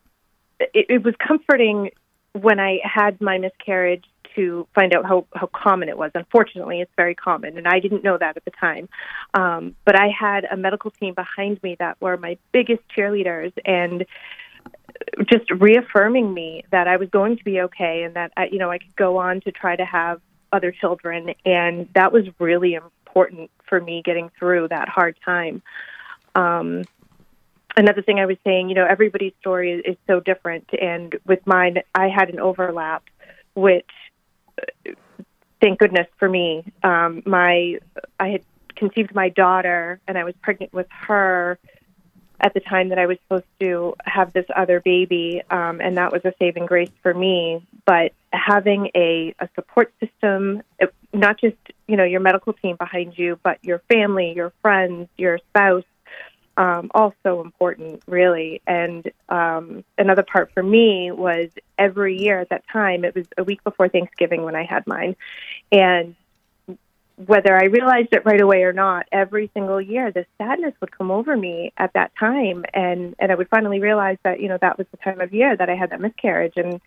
it, 0.74 0.86
it 0.90 1.04
was 1.04 1.16
comforting 1.26 1.92
when 2.34 2.60
I 2.60 2.80
had 2.84 3.20
my 3.22 3.38
miscarriage 3.38 4.06
to 4.36 4.68
find 4.74 4.96
out 4.96 5.06
how, 5.06 5.26
how 5.34 5.50
common 5.54 5.90
it 5.90 5.98
was. 5.98 6.12
Unfortunately, 6.16 6.80
it's 6.82 6.92
very 6.96 7.16
common, 7.16 7.58
and 7.58 7.68
I 7.68 7.80
didn't 7.80 8.04
know 8.04 8.18
that 8.18 8.38
at 8.38 8.46
the 8.46 8.52
time. 8.52 8.88
Um, 9.34 9.76
but 9.86 10.00
I 10.00 10.08
had 10.08 10.46
a 10.46 10.56
medical 10.56 10.92
team 10.92 11.14
behind 11.14 11.62
me 11.64 11.76
that 11.80 12.00
were 12.00 12.18
my 12.18 12.38
biggest 12.52 12.82
cheerleaders 12.96 13.52
and 13.66 14.06
just 15.30 15.50
reaffirming 15.52 16.34
me 16.34 16.64
that 16.72 16.88
I 16.88 16.98
was 16.98 17.10
going 17.10 17.38
to 17.38 17.44
be 17.44 17.62
okay 17.62 18.04
and 18.04 18.16
that 18.16 18.32
I, 18.38 18.46
you 18.46 18.60
know 18.60 18.70
I 18.70 18.78
could 18.78 18.96
go 18.96 19.18
on 19.18 19.42
to 19.42 19.52
try 19.52 19.76
to 19.76 19.86
have 19.86 20.22
other 20.54 20.72
children, 20.72 21.34
and 21.46 21.90
that 21.96 22.12
was 22.12 22.26
really 22.40 22.76
important 22.76 23.50
for 23.68 23.80
me 23.80 24.02
getting 24.04 24.30
through 24.38 24.68
that 24.70 24.90
hard 24.90 25.18
time. 25.24 25.62
Um, 26.36 26.84
another 27.76 28.02
thing 28.02 28.20
I 28.20 28.26
was 28.26 28.38
saying, 28.44 28.70
you 28.70 28.76
know, 28.76 28.86
everybody's 28.86 29.34
story 29.40 29.74
is, 29.74 29.94
is 29.94 29.98
so 30.08 30.20
different, 30.20 30.70
and 30.80 31.16
with 31.26 31.46
mine, 31.46 31.78
I 31.96 32.10
had 32.10 32.30
an 32.30 32.40
overlap, 32.40 33.04
which 33.54 33.90
thank 35.62 35.80
goodness 35.80 36.08
for 36.18 36.28
me, 36.28 36.66
um, 36.84 37.24
my 37.26 37.78
I 38.20 38.30
had 38.30 38.44
conceived 38.76 39.14
my 39.14 39.30
daughter, 39.30 40.00
and 40.08 40.18
I 40.18 40.24
was 40.24 40.34
pregnant 40.42 40.74
with 40.74 40.88
her 41.08 41.60
at 42.44 42.56
the 42.56 42.60
time 42.60 42.90
that 42.90 42.98
I 42.98 43.06
was 43.06 43.18
supposed 43.24 43.46
to 43.60 43.96
have 44.04 44.34
this 44.34 44.46
other 44.56 44.80
baby, 44.80 45.44
um, 45.52 45.80
and 45.80 45.98
that 45.98 46.12
was 46.12 46.26
a 46.26 46.34
saving 46.40 46.66
grace 46.66 46.90
for 47.04 47.14
me. 47.14 47.66
But 47.86 48.14
having 48.34 48.90
a, 48.96 49.36
a 49.40 49.48
support 49.54 49.94
system, 50.00 50.64
not 51.14 51.40
just 51.40 51.58
you 51.88 51.96
know 51.96 52.04
your 52.04 52.22
medical 52.22 52.54
team 52.54 52.76
behind 52.76 53.18
you, 53.18 53.40
but 53.44 53.64
your 53.64 53.80
family, 53.88 54.34
your 54.36 54.52
friends, 54.62 55.08
your 55.18 55.38
spouse, 55.50 55.84
um, 56.62 56.92
also 56.94 57.42
important, 57.42 58.04
really. 58.06 58.62
And 58.68 59.12
um, 59.30 59.84
another 59.98 60.22
part 60.22 60.52
for 60.54 60.62
me 60.62 61.10
was 61.10 61.50
every 61.80 62.22
year 62.22 62.40
at 62.40 62.50
that 62.50 62.64
time, 62.72 63.04
it 63.04 63.16
was 63.16 63.26
a 63.36 63.44
week 63.44 63.64
before 63.64 63.90
Thanksgiving 63.90 64.44
when 64.44 64.56
I 64.56 64.64
had 64.64 64.86
mine, 64.86 65.16
and 65.72 66.16
whether 67.16 67.56
I 67.56 67.66
realized 67.66 68.10
it 68.12 68.26
right 68.26 68.40
away 68.40 68.62
or 68.62 68.74
not, 68.74 69.08
every 69.12 69.50
single 69.56 69.82
year 69.82 70.12
the 70.12 70.26
sadness 70.38 70.74
would 70.82 70.96
come 70.96 71.10
over 71.10 71.36
me 71.36 71.74
at 71.78 71.94
that 71.94 72.12
time, 72.16 72.64
and 72.76 73.16
and 73.18 73.32
I 73.32 73.36
would 73.36 73.50
finally 73.50 73.80
realize 73.80 74.18
that 74.24 74.40
you 74.40 74.48
know 74.48 74.60
that 74.62 74.78
was 74.78 74.86
the 74.92 74.98
time 74.98 75.20
of 75.20 75.34
year 75.34 75.58
that 75.58 75.68
I 75.68 75.76
had 75.76 75.90
that 75.90 76.00
miscarriage, 76.00 76.58
and 76.58 76.80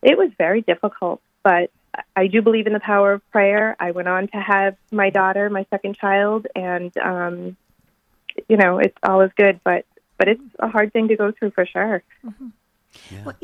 it 0.00 0.16
was 0.16 0.30
very 0.38 0.62
difficult. 0.62 1.20
But 1.42 1.70
I 2.16 2.28
do 2.28 2.40
believe 2.40 2.66
in 2.66 2.72
the 2.72 2.80
power 2.80 3.12
of 3.12 3.30
prayer. 3.30 3.76
I 3.78 3.90
went 3.90 4.08
on 4.08 4.28
to 4.28 4.40
have 4.40 4.76
my 4.90 5.10
daughter, 5.10 5.50
my 5.50 5.66
second 5.68 5.98
child, 5.98 6.46
and 6.56 6.96
um, 6.96 7.56
you 8.48 8.56
know 8.56 8.78
it's 8.78 8.96
always 9.02 9.30
good, 9.36 9.60
but 9.64 9.84
but 10.18 10.28
it's 10.28 10.42
a 10.58 10.68
hard 10.68 10.92
thing 10.92 11.08
to 11.08 11.16
go 11.16 11.32
through 11.32 11.52
for 11.52 11.66
sure. 11.66 12.02
Mm-hmm. 12.24 12.48
Yeah. 13.10 13.24
Well, 13.24 13.36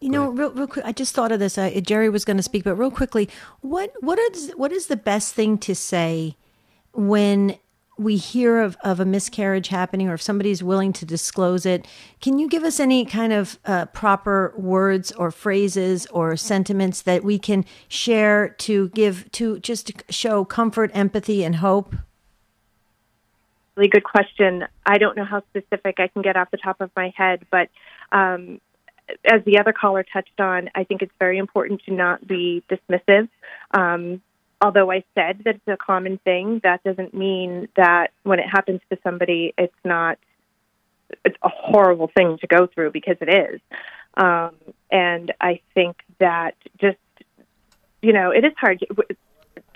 you 0.00 0.08
know, 0.08 0.30
real, 0.30 0.50
real 0.50 0.66
quick. 0.66 0.84
I 0.84 0.92
just 0.92 1.14
thought 1.14 1.30
of 1.30 1.40
this. 1.40 1.58
Uh, 1.58 1.80
Jerry 1.82 2.08
was 2.08 2.24
going 2.24 2.38
to 2.38 2.42
speak, 2.42 2.64
but 2.64 2.74
real 2.74 2.90
quickly, 2.90 3.28
what 3.60 3.92
what 4.00 4.18
is 4.18 4.52
what 4.56 4.72
is 4.72 4.86
the 4.86 4.96
best 4.96 5.34
thing 5.34 5.58
to 5.58 5.74
say 5.74 6.36
when 6.92 7.58
we 7.98 8.16
hear 8.16 8.62
of, 8.62 8.78
of 8.82 8.98
a 8.98 9.04
miscarriage 9.04 9.68
happening, 9.68 10.08
or 10.08 10.14
if 10.14 10.22
somebody's 10.22 10.62
willing 10.62 10.94
to 10.94 11.04
disclose 11.04 11.66
it? 11.66 11.86
Can 12.22 12.38
you 12.38 12.48
give 12.48 12.64
us 12.64 12.80
any 12.80 13.04
kind 13.04 13.32
of 13.34 13.58
uh, 13.66 13.86
proper 13.86 14.54
words 14.56 15.12
or 15.12 15.30
phrases 15.30 16.06
or 16.06 16.34
sentiments 16.34 17.02
that 17.02 17.22
we 17.22 17.38
can 17.38 17.66
share 17.88 18.48
to 18.48 18.88
give 18.90 19.30
to 19.32 19.58
just 19.60 19.92
show 20.08 20.46
comfort, 20.46 20.90
empathy, 20.94 21.44
and 21.44 21.56
hope? 21.56 21.94
Really 23.80 23.88
good 23.88 24.04
question. 24.04 24.66
I 24.84 24.98
don't 24.98 25.16
know 25.16 25.24
how 25.24 25.42
specific 25.48 26.00
I 26.00 26.08
can 26.08 26.20
get 26.20 26.36
off 26.36 26.50
the 26.50 26.58
top 26.58 26.82
of 26.82 26.90
my 26.94 27.14
head, 27.16 27.46
but 27.50 27.70
um, 28.12 28.60
as 29.24 29.42
the 29.46 29.58
other 29.58 29.72
caller 29.72 30.02
touched 30.02 30.38
on, 30.38 30.68
I 30.74 30.84
think 30.84 31.00
it's 31.00 31.14
very 31.18 31.38
important 31.38 31.80
to 31.86 31.94
not 31.94 32.26
be 32.26 32.62
dismissive. 32.68 33.30
Um, 33.70 34.20
although 34.60 34.92
I 34.92 35.02
said 35.14 35.44
that 35.46 35.54
it's 35.54 35.66
a 35.66 35.78
common 35.78 36.18
thing, 36.18 36.60
that 36.62 36.84
doesn't 36.84 37.14
mean 37.14 37.68
that 37.74 38.08
when 38.22 38.38
it 38.38 38.44
happens 38.52 38.82
to 38.90 38.98
somebody, 39.02 39.54
it's 39.56 39.72
not 39.82 40.18
it's 41.24 41.38
a 41.42 41.48
horrible 41.48 42.10
thing 42.14 42.36
to 42.42 42.46
go 42.46 42.66
through 42.66 42.90
because 42.90 43.16
it 43.22 43.30
is. 43.30 43.60
Um, 44.14 44.56
and 44.92 45.32
I 45.40 45.60
think 45.72 45.96
that 46.18 46.54
just 46.78 46.98
you 48.02 48.12
know 48.12 48.30
it 48.30 48.44
is 48.44 48.52
hard. 48.58 48.84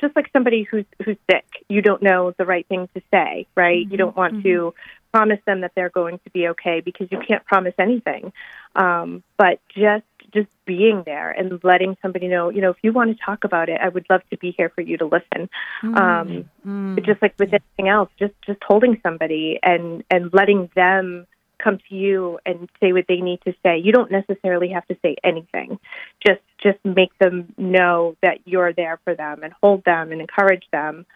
Just 0.05 0.17
like 0.17 0.29
somebody 0.35 0.64
who's 0.64 0.85
who's 1.03 1.17
sick, 1.31 1.47
you 1.69 1.81
don't 1.81 2.03
know 2.03 2.35
the 2.37 2.45
right 2.45 2.67
thing 2.69 2.88
to 2.95 3.03
say, 3.11 3.47
right? 3.55 3.83
Mm-hmm. 3.83 3.93
You 3.93 3.97
don't 3.97 4.14
want 4.14 4.35
mm-hmm. 4.35 4.49
to 4.49 4.75
promise 5.14 5.40
them 5.47 5.62
that 5.62 5.73
they're 5.75 5.88
going 5.88 6.19
to 6.19 6.31
be 6.31 6.49
okay 6.49 6.81
because 6.81 7.09
you 7.11 7.19
can't 7.27 7.45
promise 7.47 7.75
anything. 7.79 8.33
Um, 8.77 9.23
but 9.38 9.61
just 9.75 10.05
just 10.35 10.49
being 10.67 11.05
there 11.07 11.31
and 11.31 11.62
letting 11.62 11.97
somebody 12.03 12.29
know, 12.29 12.51
you 12.51 12.61
know, 12.61 12.71
if 12.71 12.77
you 12.83 12.93
want 12.93 13.17
to 13.17 13.25
talk 13.25 13.45
about 13.45 13.69
it, 13.69 13.81
I 13.81 13.88
would 13.88 14.05
love 14.11 14.23
to 14.31 14.37
be 14.37 14.51
here 14.51 14.69
for 14.69 14.81
you 14.81 14.99
to 14.99 15.07
listen. 15.07 15.49
Mm, 15.83 15.97
um, 15.97 16.51
mm, 16.67 17.07
just 17.07 17.23
like 17.23 17.35
with 17.38 17.51
anything 17.51 17.88
else, 17.88 18.11
just 18.19 18.35
just 18.45 18.62
holding 18.62 19.01
somebody 19.03 19.59
and 19.62 20.05
and 20.11 20.35
letting 20.35 20.69
them 20.75 21.27
come 21.64 21.79
to 21.88 21.94
you 21.94 22.38
and 22.44 22.68
say 22.81 22.92
what 22.92 23.07
they 23.09 23.20
need 23.20 23.40
to 23.46 23.55
say. 23.62 23.79
You 23.79 23.92
don't 23.92 24.11
necessarily 24.11 24.68
have 24.70 24.87
to 24.88 24.96
say 25.03 25.16
anything. 25.24 25.81
Just 26.24 26.42
just 26.62 26.79
make 26.85 27.16
them 27.18 27.53
know 27.57 28.16
that 28.22 28.38
you're 28.44 28.72
there 28.72 29.00
for 29.05 29.14
them 29.14 29.42
and 29.42 29.53
hold 29.62 29.85
them 29.85 30.12
and 30.12 30.20
encourage 30.20 30.64
them. 30.70 31.07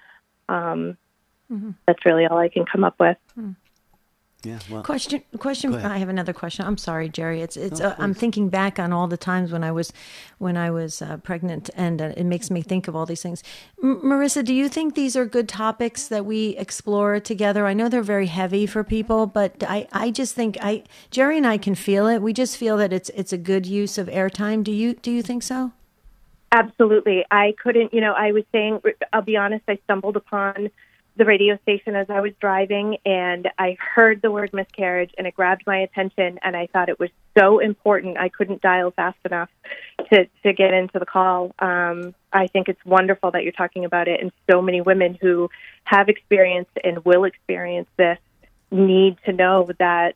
Um, 0.49 0.97
mm-hmm. 1.53 1.71
That's 1.87 2.05
really 2.05 2.27
all 2.27 2.39
I 2.39 2.49
can 2.49 2.65
come 2.65 2.85
up 2.85 2.97
with. 2.99 3.19
Mm. 3.39 3.55
Yeah. 4.45 4.61
Well, 4.71 4.85
question. 4.85 5.23
Question. 5.39 5.75
I 5.75 5.99
have 5.99 6.09
another 6.09 6.33
question. 6.33 6.65
I'm 6.65 6.77
sorry, 6.77 7.09
Jerry. 7.09 7.43
It's 7.43 7.57
it's. 7.57 7.81
uh, 7.81 7.97
I'm 7.99 8.15
thinking 8.15 8.49
back 8.49 8.79
on 8.79 8.93
all 8.93 9.09
the 9.09 9.17
times 9.17 9.51
when 9.51 9.65
I 9.65 9.73
was 9.73 9.93
when 10.39 10.57
I 10.57 10.71
was 10.71 11.03
uh, 11.03 11.17
pregnant, 11.17 11.71
and 11.75 12.01
uh, 12.01 12.13
it 12.17 12.23
makes 12.23 12.49
me 12.49 12.63
think 12.63 12.87
of 12.87 12.95
all 12.95 13.05
these 13.05 13.21
things. 13.21 13.43
M- 13.83 14.01
Marissa, 14.01 14.45
do 14.45 14.55
you 14.55 14.69
think 14.69 14.95
these 14.95 15.17
are 15.17 15.27
good 15.27 15.49
topics 15.49 16.07
that 16.07 16.25
we 16.25 16.51
explore 16.57 17.19
together? 17.19 17.67
I 17.67 17.75
know 17.75 17.89
they're 17.89 18.01
very 18.01 18.29
heavy 18.29 18.65
for 18.65 18.85
people, 18.85 19.27
but 19.27 19.65
I 19.67 19.89
I 19.91 20.13
just 20.13 20.37
think 20.37 20.57
I 20.61 20.85
Jerry 21.11 21.37
and 21.37 21.47
I 21.47 21.59
can 21.59 21.75
feel 21.75 22.07
it. 22.07 22.23
We 22.23 22.33
just 22.33 22.57
feel 22.57 22.77
that 22.77 22.93
it's 22.93 23.11
it's 23.17 23.33
a 23.33 23.39
good 23.39 23.67
use 23.67 23.99
of 23.99 24.07
airtime. 24.07 24.63
Do 24.63 24.71
you 24.71 24.95
do 24.95 25.11
you 25.11 25.21
think 25.21 25.43
so? 25.43 25.73
Absolutely. 26.53 27.25
I 27.33 27.55
couldn't. 27.61 27.93
You 27.93 28.01
know, 28.01 28.13
I 28.13 28.31
was 28.31 28.45
saying. 28.53 28.83
I'll 29.13 29.21
be 29.23 29.37
honest. 29.37 29.65
I 29.67 29.81
stumbled 29.83 30.17
upon 30.17 30.71
the 31.19 31.25
radio 31.25 31.59
station 31.63 31.97
as 31.97 32.09
I 32.09 32.21
was 32.21 32.33
driving 32.41 32.97
and 33.05 33.49
I 33.59 33.77
heard 33.95 34.23
the 34.23 34.31
word 34.31 34.53
miscarriage 34.53 35.11
and 35.19 35.27
it 35.27 35.35
grabbed 35.35 35.65
my 35.67 35.79
attention 35.79 36.39
and 36.43 36.57
I 36.57 36.69
thought 36.69 36.89
it 36.89 36.99
was 36.99 37.11
so 37.37 37.59
important 37.59 38.17
I 38.17 38.29
couldn't 38.29 38.63
dial 38.63 38.93
fast 38.93 39.19
enough 39.25 39.51
to, 40.13 40.29
to 40.45 40.53
get 40.53 40.73
into 40.73 41.01
the 41.01 41.07
call. 41.07 41.55
Um, 41.59 42.15
I 42.33 42.47
think 42.47 42.69
it's 42.69 42.85
wonderful 42.85 43.33
that 43.33 43.43
you're 43.43 43.53
talking 43.53 43.85
about 43.85 44.07
it 44.07 44.21
and 44.21 44.31
so 44.49 44.63
many 44.63 44.81
women 44.81 45.19
who 45.21 45.51
have 45.85 46.09
experienced 46.09 46.79
and 46.85 47.05
will 47.05 47.25
experience 47.25 47.89
this 47.97 48.19
need 48.71 49.17
to 49.25 49.33
know 49.33 49.69
that 49.79 50.15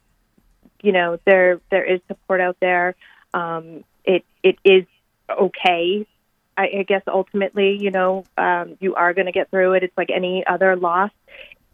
you 0.83 0.93
know 0.93 1.19
there 1.25 1.61
there 1.71 1.85
is 1.85 2.01
support 2.07 2.41
out 2.41 2.57
there. 2.61 2.95
Um, 3.35 3.85
it 4.05 4.25
it 4.43 4.59
is 4.65 4.85
okay 5.31 6.07
I, 6.57 6.69
I 6.79 6.83
guess 6.83 7.03
ultimately, 7.07 7.79
you 7.81 7.91
know, 7.91 8.25
um, 8.37 8.77
you 8.81 8.95
are 8.95 9.15
going 9.15 9.27
to 9.27 9.33
get 9.33 9.51
through 9.51 9.75
it. 9.75 9.83
It's 9.83 9.97
like 9.97 10.11
any 10.11 10.45
other 10.47 10.77
loss. 10.77 11.11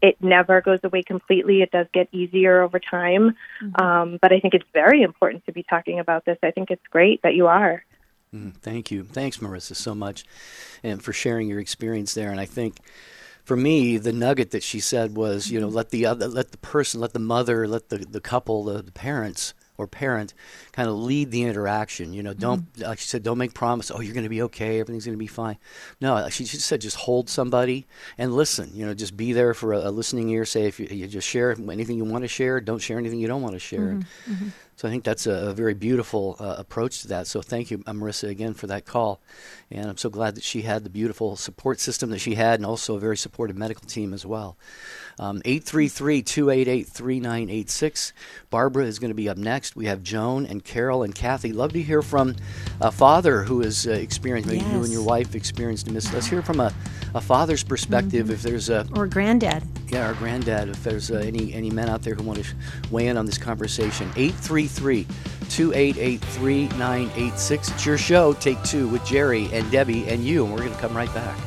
It 0.01 0.15
never 0.21 0.61
goes 0.61 0.79
away 0.83 1.03
completely. 1.03 1.61
It 1.61 1.71
does 1.71 1.87
get 1.93 2.07
easier 2.13 2.61
over 2.61 2.79
time. 2.79 3.35
Mm-hmm. 3.61 3.83
Um, 3.83 4.19
but 4.21 4.31
I 4.31 4.39
think 4.39 4.53
it's 4.53 4.67
very 4.73 5.01
important 5.01 5.45
to 5.45 5.51
be 5.51 5.63
talking 5.63 5.99
about 5.99 6.23
this. 6.25 6.37
I 6.41 6.51
think 6.51 6.71
it's 6.71 6.85
great 6.89 7.21
that 7.23 7.35
you 7.35 7.47
are. 7.47 7.83
Mm, 8.33 8.55
thank 8.57 8.91
you. 8.91 9.03
Thanks, 9.03 9.37
Marissa, 9.37 9.75
so 9.75 9.95
much, 9.95 10.23
and 10.83 11.03
for 11.03 11.11
sharing 11.11 11.49
your 11.49 11.59
experience 11.59 12.13
there. 12.13 12.29
And 12.31 12.39
I 12.39 12.45
think 12.45 12.77
for 13.43 13.57
me, 13.57 13.97
the 13.97 14.13
nugget 14.13 14.51
that 14.51 14.63
she 14.63 14.79
said 14.79 15.17
was, 15.17 15.49
you 15.49 15.59
know, 15.59 15.67
mm-hmm. 15.67 15.75
let 15.75 15.89
the 15.89 16.05
other, 16.05 16.27
let 16.27 16.51
the 16.51 16.57
person, 16.59 17.01
let 17.01 17.13
the 17.13 17.19
mother, 17.19 17.67
let 17.67 17.89
the, 17.89 17.97
the 17.97 18.21
couple, 18.21 18.63
the, 18.63 18.83
the 18.83 18.91
parents 18.91 19.53
or 19.79 19.87
parent 19.87 20.33
kind 20.73 20.89
of 20.89 20.95
lead 20.95 21.31
the 21.31 21.43
interaction. 21.43 22.13
You 22.13 22.21
know, 22.21 22.33
don't 22.33 22.71
mm-hmm. 22.73 22.83
like 22.83 22.99
she 22.99 23.07
said, 23.07 23.23
don't 23.23 23.37
make 23.37 23.53
promise. 23.53 23.89
Oh, 23.89 24.01
you're 24.01 24.13
going 24.13 24.25
to 24.25 24.29
be 24.29 24.41
okay. 24.43 24.81
Everything's 24.81 25.05
going 25.05 25.17
to 25.17 25.19
be 25.19 25.25
fine. 25.25 25.57
No, 26.01 26.27
she 26.29 26.43
just 26.43 26.67
said 26.67 26.81
just 26.81 26.97
hold 26.97 27.29
somebody 27.29 27.87
and 28.17 28.35
listen. 28.35 28.71
You 28.73 28.85
know, 28.85 28.93
just 28.93 29.15
be 29.15 29.31
there 29.31 29.53
for 29.53 29.73
a, 29.73 29.87
a 29.87 29.91
listening 29.91 30.29
ear. 30.29 30.43
Say 30.43 30.65
if 30.65 30.79
you, 30.79 30.87
you, 30.91 31.07
just 31.07 31.27
share 31.27 31.51
anything 31.51 31.97
you 31.97 32.03
want 32.03 32.25
to 32.25 32.27
share. 32.27 32.59
Don't 32.59 32.79
share 32.79 32.99
anything 32.99 33.19
you 33.19 33.27
don't 33.27 33.41
want 33.41 33.55
to 33.55 33.59
share. 33.59 33.79
Mm-hmm. 33.79 34.33
Mm-hmm. 34.33 34.47
So 34.79 34.87
I 34.87 34.91
think 34.91 35.03
that's 35.03 35.27
a, 35.27 35.49
a 35.49 35.53
very 35.53 35.73
beautiful 35.73 36.37
uh, 36.39 36.55
approach 36.57 37.01
to 37.01 37.09
that. 37.09 37.27
So 37.27 37.41
thank 37.41 37.69
you, 37.69 37.79
Marissa, 37.79 38.29
again 38.29 38.53
for 38.53 38.67
that 38.67 38.85
call. 38.85 39.19
And 39.69 39.89
I'm 39.89 39.97
so 39.97 40.09
glad 40.09 40.35
that 40.35 40.43
she 40.45 40.61
had 40.61 40.85
the 40.85 40.89
beautiful 40.89 41.35
support 41.35 41.81
system 41.81 42.11
that 42.11 42.19
she 42.19 42.35
had 42.35 42.61
and 42.61 42.65
also 42.65 42.95
a 42.95 42.99
very 42.99 43.17
supportive 43.17 43.57
medical 43.57 43.85
team 43.85 44.13
as 44.13 44.25
well. 44.25 44.55
Um, 45.19 45.41
833 45.43 46.21
288 46.21 46.87
3986. 46.87 48.13
Barbara 48.49 48.85
is 48.85 48.99
going 48.99 49.09
to 49.09 49.15
be 49.15 49.27
up 49.27 49.35
next. 49.35 49.75
We 49.75 49.87
have 49.87 50.01
Joan 50.01 50.45
and 50.45 50.63
Carol 50.63 51.03
and 51.03 51.13
Kathy. 51.13 51.51
Love 51.51 51.73
to 51.73 51.81
hear 51.81 52.01
from 52.01 52.37
a 52.79 52.89
father 52.89 53.43
who 53.43 53.59
has 53.59 53.85
uh, 53.85 53.91
experienced, 53.91 54.47
maybe 54.47 54.63
yes. 54.63 54.73
you 54.73 54.83
and 54.83 54.93
your 54.93 55.03
wife 55.03 55.35
experienced 55.35 55.89
a 55.89 55.91
miss. 55.91 56.13
Let's 56.13 56.27
hear 56.27 56.41
from 56.41 56.61
a, 56.61 56.73
a 57.13 57.19
father's 57.19 57.63
perspective 57.65 58.27
mm-hmm. 58.27 58.33
if 58.35 58.41
there's 58.43 58.69
a. 58.69 58.87
Or 58.95 59.07
granddad. 59.07 59.61
Yeah, 59.89 60.07
our 60.07 60.13
granddad, 60.13 60.69
if 60.69 60.81
there's 60.85 61.11
uh, 61.11 61.15
any, 61.15 61.53
any 61.53 61.69
men 61.69 61.89
out 61.89 62.01
there 62.01 62.15
who 62.15 62.23
want 62.23 62.41
to 62.41 62.55
weigh 62.89 63.07
in 63.07 63.17
on 63.17 63.25
this 63.25 63.37
conversation. 63.37 64.07
833 64.15 64.68
288 64.75 66.21
3986. 66.21 67.69
It's 67.71 67.85
your 67.85 67.97
show, 67.97 68.33
Take 68.33 68.61
Two, 68.63 68.87
with 68.87 69.05
Jerry 69.05 69.49
and 69.51 69.69
Debbie 69.71 70.07
and 70.07 70.23
you, 70.23 70.45
and 70.45 70.53
we're 70.53 70.59
going 70.59 70.73
to 70.73 70.79
come 70.79 70.95
right 70.95 71.13
back. 71.13 71.37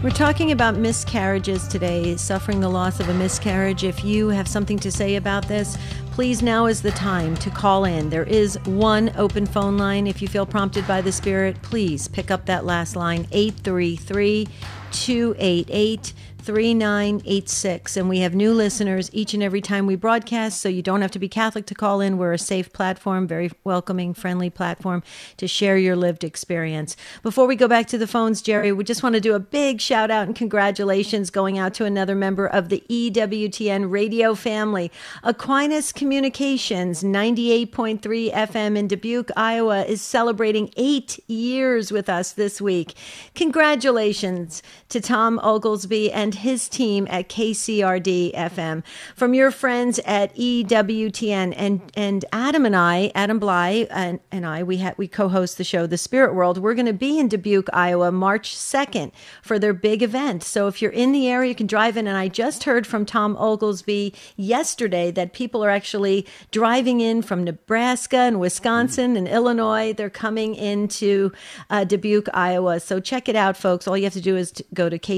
We're 0.00 0.10
talking 0.14 0.52
about 0.52 0.76
miscarriages 0.76 1.68
today, 1.68 2.16
suffering 2.16 2.60
the 2.60 2.68
loss 2.70 2.98
of 2.98 3.08
a 3.08 3.14
miscarriage. 3.14 3.84
If 3.84 4.04
you 4.04 4.28
have 4.28 4.48
something 4.48 4.78
to 4.78 4.90
say 4.90 5.16
about 5.16 5.48
this, 5.48 5.76
please 6.18 6.42
now 6.42 6.66
is 6.66 6.82
the 6.82 6.90
time 6.90 7.36
to 7.36 7.48
call 7.48 7.84
in. 7.84 8.10
There 8.10 8.24
is 8.24 8.58
one 8.64 9.12
open 9.14 9.46
phone 9.46 9.78
line. 9.78 10.08
If 10.08 10.20
you 10.20 10.26
feel 10.26 10.44
prompted 10.44 10.84
by 10.84 11.00
the 11.00 11.12
Spirit, 11.12 11.62
please 11.62 12.08
pick 12.08 12.32
up 12.32 12.44
that 12.46 12.64
last 12.64 12.96
line 12.96 13.28
833 13.30 14.48
288 14.90 16.12
3986. 16.48 17.94
And 17.98 18.08
we 18.08 18.20
have 18.20 18.34
new 18.34 18.54
listeners 18.54 19.10
each 19.12 19.34
and 19.34 19.42
every 19.42 19.60
time 19.60 19.84
we 19.84 19.96
broadcast, 19.96 20.62
so 20.62 20.70
you 20.70 20.80
don't 20.80 21.02
have 21.02 21.10
to 21.10 21.18
be 21.18 21.28
Catholic 21.28 21.66
to 21.66 21.74
call 21.74 22.00
in. 22.00 22.16
We're 22.16 22.32
a 22.32 22.38
safe 22.38 22.72
platform, 22.72 23.26
very 23.26 23.50
welcoming, 23.64 24.14
friendly 24.14 24.48
platform 24.48 25.02
to 25.36 25.46
share 25.46 25.76
your 25.76 25.94
lived 25.94 26.24
experience. 26.24 26.96
Before 27.22 27.46
we 27.46 27.54
go 27.54 27.68
back 27.68 27.86
to 27.88 27.98
the 27.98 28.06
phones, 28.06 28.40
Jerry, 28.40 28.72
we 28.72 28.82
just 28.82 29.02
want 29.02 29.14
to 29.14 29.20
do 29.20 29.34
a 29.34 29.38
big 29.38 29.78
shout 29.82 30.10
out 30.10 30.26
and 30.26 30.34
congratulations 30.34 31.28
going 31.28 31.58
out 31.58 31.74
to 31.74 31.84
another 31.84 32.14
member 32.14 32.46
of 32.46 32.70
the 32.70 32.82
EWTN 32.88 33.90
radio 33.90 34.34
family. 34.34 34.90
Aquinas 35.22 35.92
Communications, 35.92 37.02
98.3 37.02 38.32
FM 38.32 38.78
in 38.78 38.88
Dubuque, 38.88 39.30
Iowa, 39.36 39.84
is 39.84 40.00
celebrating 40.00 40.72
eight 40.78 41.22
years 41.28 41.92
with 41.92 42.08
us 42.08 42.32
this 42.32 42.58
week. 42.58 42.94
Congratulations 43.34 44.62
to 44.88 44.98
Tom 44.98 45.38
Oglesby 45.42 46.10
and 46.10 46.37
his 46.38 46.68
team 46.68 47.06
at 47.10 47.28
KCRD 47.28 48.34
FM. 48.34 48.82
From 49.14 49.34
your 49.34 49.50
friends 49.50 49.98
at 50.00 50.34
EWTN 50.36 51.54
and 51.56 51.80
and 51.96 52.24
Adam 52.32 52.66
and 52.66 52.76
I, 52.76 53.12
Adam 53.14 53.40
Blai 53.40 53.86
and, 53.90 54.20
and 54.30 54.44
I, 54.44 54.62
we 54.62 54.78
ha- 54.78 54.94
we 54.96 55.08
co-host 55.08 55.58
the 55.58 55.64
show 55.64 55.86
The 55.86 55.96
Spirit 55.96 56.34
World. 56.34 56.58
We're 56.58 56.74
going 56.74 56.86
to 56.86 56.92
be 56.92 57.18
in 57.18 57.28
Dubuque, 57.28 57.68
Iowa, 57.72 58.12
March 58.12 58.54
2nd 58.54 59.12
for 59.42 59.58
their 59.58 59.72
big 59.72 60.02
event. 60.02 60.42
So 60.42 60.68
if 60.68 60.82
you're 60.82 60.90
in 60.90 61.12
the 61.12 61.28
area, 61.28 61.50
you 61.50 61.54
can 61.54 61.66
drive 61.66 61.96
in. 61.96 62.06
And 62.06 62.16
I 62.16 62.28
just 62.28 62.64
heard 62.64 62.86
from 62.86 63.06
Tom 63.06 63.36
Oglesby 63.36 64.14
yesterday 64.36 65.10
that 65.12 65.32
people 65.32 65.64
are 65.64 65.70
actually 65.70 66.26
driving 66.50 67.00
in 67.00 67.22
from 67.22 67.44
Nebraska 67.44 68.18
and 68.18 68.40
Wisconsin 68.40 69.16
and 69.16 69.28
Illinois. 69.28 69.92
They're 69.92 70.10
coming 70.10 70.54
into 70.54 71.32
uh, 71.70 71.84
Dubuque, 71.84 72.28
Iowa. 72.34 72.80
So 72.80 73.00
check 73.00 73.28
it 73.28 73.36
out, 73.36 73.56
folks. 73.56 73.86
All 73.86 73.96
you 73.96 74.04
have 74.04 74.12
to 74.12 74.20
do 74.20 74.36
is 74.36 74.52
go 74.74 74.88
to 74.88 74.88
go 74.88 74.98
to 74.98 75.08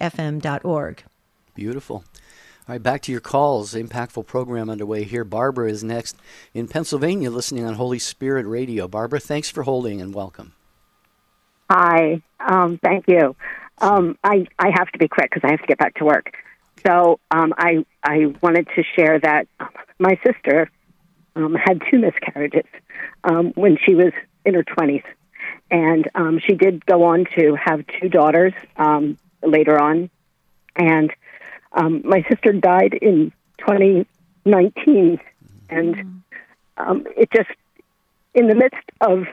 kcrd-fm.org. 0.00 1.04
Beautiful. 1.54 2.04
All 2.68 2.74
right, 2.74 2.82
back 2.82 3.02
to 3.02 3.12
your 3.12 3.20
calls. 3.20 3.74
Impactful 3.74 4.26
program 4.26 4.70
underway 4.70 5.04
here. 5.04 5.24
Barbara 5.24 5.70
is 5.70 5.82
next 5.82 6.16
in 6.54 6.68
Pennsylvania, 6.68 7.30
listening 7.30 7.64
on 7.64 7.74
Holy 7.74 7.98
Spirit 7.98 8.46
Radio. 8.46 8.86
Barbara, 8.86 9.20
thanks 9.20 9.50
for 9.50 9.62
holding 9.64 10.00
and 10.00 10.14
welcome. 10.14 10.52
Hi, 11.68 12.22
um, 12.40 12.78
thank 12.82 13.06
you. 13.08 13.34
Um, 13.78 14.18
I 14.22 14.46
I 14.58 14.70
have 14.76 14.90
to 14.92 14.98
be 14.98 15.08
quick 15.08 15.30
because 15.30 15.46
I 15.46 15.52
have 15.52 15.60
to 15.60 15.66
get 15.66 15.78
back 15.78 15.94
to 15.96 16.04
work. 16.04 16.34
So 16.86 17.18
um, 17.30 17.54
I 17.56 17.84
I 18.02 18.34
wanted 18.42 18.68
to 18.76 18.82
share 18.96 19.18
that 19.20 19.46
my 19.98 20.18
sister 20.24 20.70
um, 21.34 21.54
had 21.54 21.82
two 21.90 21.98
miscarriages 21.98 22.66
um, 23.24 23.52
when 23.54 23.78
she 23.84 23.94
was 23.94 24.12
in 24.44 24.54
her 24.54 24.64
twenties, 24.64 25.04
and 25.70 26.08
um, 26.14 26.40
she 26.44 26.54
did 26.54 26.84
go 26.86 27.04
on 27.04 27.26
to 27.36 27.56
have 27.56 27.84
two 28.00 28.08
daughters 28.08 28.52
um, 28.76 29.16
later 29.42 29.80
on, 29.80 30.10
and 30.76 31.12
um, 31.72 32.02
my 32.04 32.24
sister 32.28 32.52
died 32.52 32.94
in 32.94 33.32
2019, 33.58 35.20
and 35.68 36.22
um, 36.76 37.06
it 37.16 37.30
just 37.32 37.50
in 38.34 38.48
the 38.48 38.54
midst 38.54 38.84
of 39.00 39.24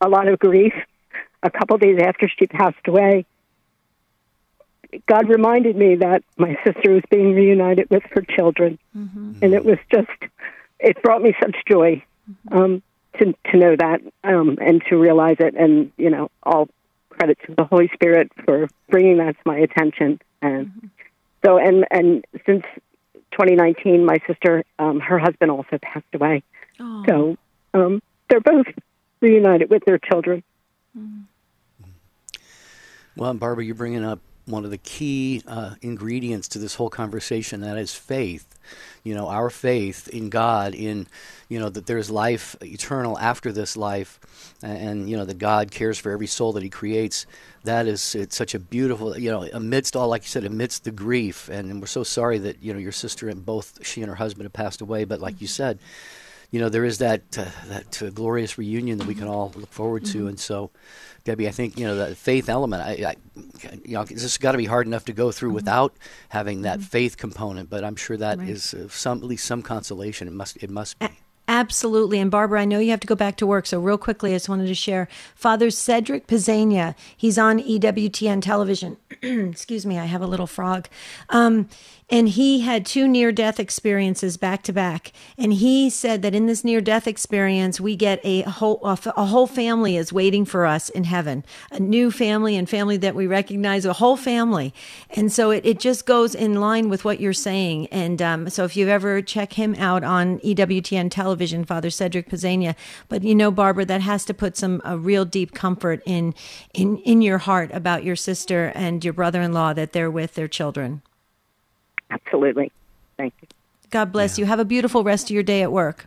a 0.00 0.08
lot 0.08 0.28
of 0.28 0.38
grief. 0.38 0.74
A 1.40 1.50
couple 1.50 1.78
days 1.78 2.00
after 2.02 2.28
she 2.28 2.48
passed 2.48 2.84
away, 2.88 3.24
God 5.06 5.28
reminded 5.28 5.76
me 5.76 5.94
that 5.96 6.24
my 6.36 6.58
sister 6.64 6.92
was 6.92 7.04
being 7.10 7.32
reunited 7.32 7.88
with 7.90 8.02
her 8.10 8.22
children, 8.22 8.78
and 9.42 9.54
it 9.54 9.64
was 9.64 9.78
just 9.92 10.08
it 10.80 11.00
brought 11.02 11.22
me 11.22 11.34
such 11.40 11.54
joy 11.68 12.02
um, 12.50 12.82
to 13.18 13.34
to 13.50 13.56
know 13.56 13.76
that 13.76 14.00
um, 14.24 14.58
and 14.60 14.82
to 14.88 14.96
realize 14.96 15.36
it, 15.38 15.54
and 15.54 15.92
you 15.96 16.10
know, 16.10 16.30
all 16.42 16.68
credit 17.18 17.38
to 17.46 17.54
the 17.54 17.64
Holy 17.64 17.90
Spirit 17.94 18.30
for 18.44 18.68
bringing 18.88 19.18
that 19.18 19.32
to 19.32 19.42
my 19.44 19.58
attention. 19.58 20.20
And 20.40 20.90
so, 21.44 21.58
and 21.58 21.84
and 21.90 22.24
since 22.46 22.64
2019, 23.32 24.04
my 24.04 24.18
sister, 24.26 24.64
um, 24.78 25.00
her 25.00 25.18
husband 25.18 25.50
also 25.50 25.78
passed 25.80 26.06
away. 26.14 26.42
So 27.08 27.36
um, 27.74 28.00
they're 28.28 28.40
both 28.40 28.66
reunited 29.20 29.68
with 29.68 29.84
their 29.84 29.98
children. 29.98 30.42
Well, 33.16 33.34
Barbara, 33.34 33.64
you're 33.64 33.74
bringing 33.74 34.04
up 34.04 34.20
one 34.48 34.64
of 34.64 34.70
the 34.70 34.78
key 34.78 35.42
uh, 35.46 35.74
ingredients 35.82 36.48
to 36.48 36.58
this 36.58 36.74
whole 36.74 36.90
conversation. 36.90 37.60
That 37.60 37.78
is 37.78 37.94
faith. 37.94 38.46
You 39.04 39.14
know, 39.14 39.28
our 39.28 39.50
faith 39.50 40.08
in 40.08 40.30
God, 40.30 40.74
in 40.74 41.06
you 41.48 41.58
know 41.58 41.68
that 41.68 41.86
there's 41.86 42.10
life 42.10 42.56
eternal 42.62 43.18
after 43.18 43.52
this 43.52 43.76
life, 43.76 44.18
and, 44.62 44.78
and 44.78 45.10
you 45.10 45.16
know 45.16 45.24
that 45.24 45.38
God 45.38 45.70
cares 45.70 45.98
for 45.98 46.10
every 46.10 46.26
soul 46.26 46.52
that 46.52 46.62
He 46.62 46.70
creates. 46.70 47.26
That 47.64 47.86
is, 47.86 48.14
it's 48.14 48.36
such 48.36 48.54
a 48.54 48.58
beautiful. 48.58 49.18
You 49.18 49.30
know, 49.30 49.48
amidst 49.52 49.96
all, 49.96 50.08
like 50.08 50.22
you 50.22 50.28
said, 50.28 50.44
amidst 50.44 50.84
the 50.84 50.90
grief, 50.90 51.48
and, 51.48 51.70
and 51.70 51.80
we're 51.80 51.86
so 51.86 52.02
sorry 52.02 52.38
that 52.38 52.62
you 52.62 52.72
know 52.72 52.78
your 52.78 52.92
sister 52.92 53.28
and 53.28 53.44
both 53.44 53.84
she 53.86 54.02
and 54.02 54.10
her 54.10 54.16
husband 54.16 54.44
have 54.44 54.52
passed 54.52 54.80
away. 54.80 55.04
But 55.04 55.20
like 55.20 55.40
you 55.40 55.46
said, 55.46 55.78
you 56.50 56.60
know 56.60 56.68
there 56.68 56.84
is 56.84 56.98
that 56.98 57.22
uh, 57.38 57.46
that 57.68 58.02
uh, 58.02 58.10
glorious 58.10 58.58
reunion 58.58 58.98
that 58.98 59.06
we 59.06 59.14
can 59.14 59.28
all 59.28 59.52
look 59.56 59.72
forward 59.72 60.04
to, 60.06 60.28
and 60.28 60.38
so. 60.38 60.70
Debbie, 61.24 61.48
I 61.48 61.50
think 61.50 61.78
you 61.78 61.86
know 61.86 61.94
the 61.94 62.14
faith 62.14 62.48
element. 62.48 62.82
I, 62.82 62.92
I 63.10 63.16
you 63.84 63.92
know, 63.92 64.04
this 64.04 64.22
has 64.22 64.38
got 64.38 64.52
to 64.52 64.58
be 64.58 64.64
hard 64.64 64.86
enough 64.86 65.04
to 65.06 65.12
go 65.12 65.30
through 65.30 65.50
without 65.50 65.94
having 66.30 66.62
that 66.62 66.80
faith 66.80 67.18
component. 67.18 67.68
But 67.68 67.84
I'm 67.84 67.96
sure 67.96 68.16
that 68.16 68.40
is 68.40 68.72
uh, 68.72 68.88
some 68.88 69.18
at 69.18 69.24
least 69.24 69.44
some 69.44 69.60
consolation. 69.60 70.26
It 70.26 70.32
must 70.32 70.56
it 70.62 70.70
must 70.70 70.98
be. 70.98 71.08
Absolutely. 71.48 72.20
And 72.20 72.30
Barbara, 72.30 72.60
I 72.60 72.64
know 72.66 72.78
you 72.78 72.90
have 72.90 73.00
to 73.00 73.06
go 73.06 73.14
back 73.14 73.36
to 73.36 73.46
work. 73.46 73.64
So, 73.64 73.80
real 73.80 73.96
quickly, 73.96 74.32
I 74.32 74.34
just 74.34 74.50
wanted 74.50 74.66
to 74.66 74.74
share 74.74 75.08
Father 75.34 75.70
Cedric 75.70 76.26
Pisegna. 76.26 76.94
He's 77.16 77.38
on 77.38 77.58
EWTN 77.58 78.42
television. 78.42 78.98
Excuse 79.22 79.86
me, 79.86 79.98
I 79.98 80.04
have 80.04 80.20
a 80.20 80.26
little 80.26 80.46
frog. 80.46 80.88
Um, 81.30 81.70
and 82.10 82.30
he 82.30 82.60
had 82.60 82.86
two 82.86 83.06
near 83.06 83.32
death 83.32 83.60
experiences 83.60 84.38
back 84.38 84.62
to 84.62 84.72
back. 84.72 85.12
And 85.36 85.52
he 85.52 85.90
said 85.90 86.22
that 86.22 86.34
in 86.34 86.46
this 86.46 86.64
near 86.64 86.80
death 86.80 87.06
experience, 87.06 87.80
we 87.80 87.96
get 87.96 88.20
a 88.24 88.42
whole, 88.42 88.80
a, 88.82 89.26
whole 89.26 89.46
family 89.46 89.96
is 89.96 90.12
waiting 90.12 90.46
for 90.46 90.64
us 90.64 90.88
in 90.88 91.04
heaven, 91.04 91.44
a 91.70 91.78
new 91.78 92.10
family 92.10 92.56
and 92.56 92.68
family 92.68 92.96
that 92.98 93.14
we 93.14 93.26
recognize, 93.26 93.84
a 93.84 93.94
whole 93.94 94.16
family. 94.16 94.72
And 95.10 95.30
so 95.30 95.50
it, 95.50 95.66
it 95.66 95.80
just 95.80 96.06
goes 96.06 96.34
in 96.34 96.60
line 96.60 96.88
with 96.88 97.04
what 97.04 97.20
you're 97.20 97.34
saying. 97.34 97.88
And 97.88 98.22
um, 98.22 98.48
so 98.48 98.64
if 98.64 98.74
you 98.74 98.88
ever 98.88 99.20
check 99.20 99.52
him 99.52 99.74
out 99.74 100.02
on 100.02 100.38
EWTN 100.40 101.10
television, 101.10 101.64
Father 101.64 101.90
Cedric 101.90 102.30
Pisegna, 102.30 102.74
but 103.08 103.22
you 103.22 103.34
know, 103.34 103.50
Barbara, 103.50 103.84
that 103.84 104.00
has 104.00 104.24
to 104.26 104.34
put 104.34 104.56
some 104.56 104.80
a 104.84 104.96
real 104.96 105.24
deep 105.24 105.52
comfort 105.52 106.02
in 106.06 106.34
in 106.72 106.98
in 106.98 107.20
your 107.20 107.38
heart 107.38 107.70
about 107.72 108.04
your 108.04 108.16
sister 108.16 108.72
and 108.74 109.04
your 109.04 109.12
brother-in-law 109.12 109.74
that 109.74 109.92
they're 109.92 110.10
with 110.10 110.34
their 110.34 110.48
children. 110.48 111.02
Absolutely. 112.10 112.72
Thank 113.16 113.34
you. 113.40 113.48
God 113.90 114.12
bless 114.12 114.38
you. 114.38 114.46
Have 114.46 114.58
a 114.58 114.64
beautiful 114.64 115.02
rest 115.02 115.26
of 115.26 115.30
your 115.30 115.42
day 115.42 115.62
at 115.62 115.72
work. 115.72 116.06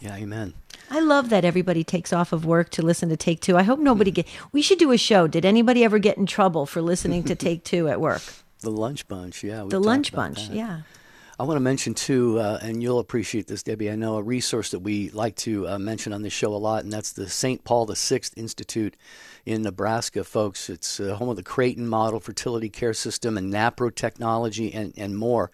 Yeah, 0.00 0.16
amen. 0.16 0.54
I 0.90 1.00
love 1.00 1.30
that 1.30 1.44
everybody 1.44 1.82
takes 1.84 2.12
off 2.12 2.32
of 2.32 2.44
work 2.44 2.70
to 2.70 2.82
listen 2.82 3.08
to 3.08 3.16
Take 3.16 3.40
Two. 3.40 3.56
I 3.56 3.62
hope 3.62 3.78
nobody 3.78 4.10
mm. 4.10 4.16
get. 4.16 4.26
We 4.52 4.62
should 4.62 4.78
do 4.78 4.92
a 4.92 4.98
show. 4.98 5.26
Did 5.26 5.44
anybody 5.44 5.84
ever 5.84 5.98
get 5.98 6.18
in 6.18 6.26
trouble 6.26 6.66
for 6.66 6.82
listening 6.82 7.24
to 7.24 7.34
Take 7.34 7.64
Two 7.64 7.88
at 7.88 8.00
work? 8.00 8.22
The 8.60 8.70
lunch 8.70 9.06
bunch, 9.08 9.44
yeah. 9.44 9.64
The 9.68 9.78
lunch 9.78 10.12
bunch, 10.12 10.48
that. 10.48 10.56
yeah. 10.56 10.80
I 11.36 11.42
want 11.42 11.56
to 11.56 11.60
mention 11.60 11.94
too, 11.94 12.38
uh, 12.38 12.60
and 12.62 12.80
you'll 12.80 13.00
appreciate 13.00 13.48
this, 13.48 13.64
Debbie. 13.64 13.90
I 13.90 13.96
know 13.96 14.18
a 14.18 14.22
resource 14.22 14.70
that 14.70 14.78
we 14.78 15.10
like 15.10 15.34
to 15.36 15.66
uh, 15.66 15.78
mention 15.80 16.12
on 16.12 16.22
this 16.22 16.32
show 16.32 16.54
a 16.54 16.56
lot, 16.56 16.84
and 16.84 16.92
that's 16.92 17.12
the 17.12 17.28
St. 17.28 17.64
Paul 17.64 17.86
VI 17.86 18.20
Institute 18.36 18.96
in 19.44 19.62
Nebraska, 19.62 20.22
folks. 20.22 20.70
It's 20.70 21.00
uh, 21.00 21.16
home 21.16 21.28
of 21.28 21.34
the 21.34 21.42
Creighton 21.42 21.88
Model 21.88 22.20
Fertility 22.20 22.68
Care 22.68 22.94
System 22.94 23.36
and 23.36 23.52
NAPRO 23.52 23.92
technology 23.92 24.72
and, 24.72 24.94
and 24.96 25.18
more. 25.18 25.50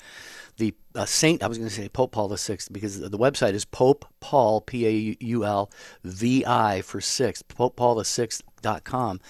The 0.59 0.75
uh, 0.95 1.07
Saint, 1.07 1.43
I 1.43 1.47
was 1.47 1.57
going 1.57 1.71
to 1.71 1.75
say 1.75 1.89
Pope 1.89 2.13
Paul 2.13 2.29
VI 2.29 2.59
because 2.71 3.01
the 3.01 3.19
website 3.19 3.55
is 3.55 3.65
Pope 3.65 4.05
Paul 4.21 4.61
P 4.61 4.87
A 4.87 5.17
U 5.19 5.47
L 5.47 5.71
V 6.05 6.45
I 6.45 6.83
for 6.83 7.01
six, 7.01 7.43
PopePaul6.com 7.43 9.21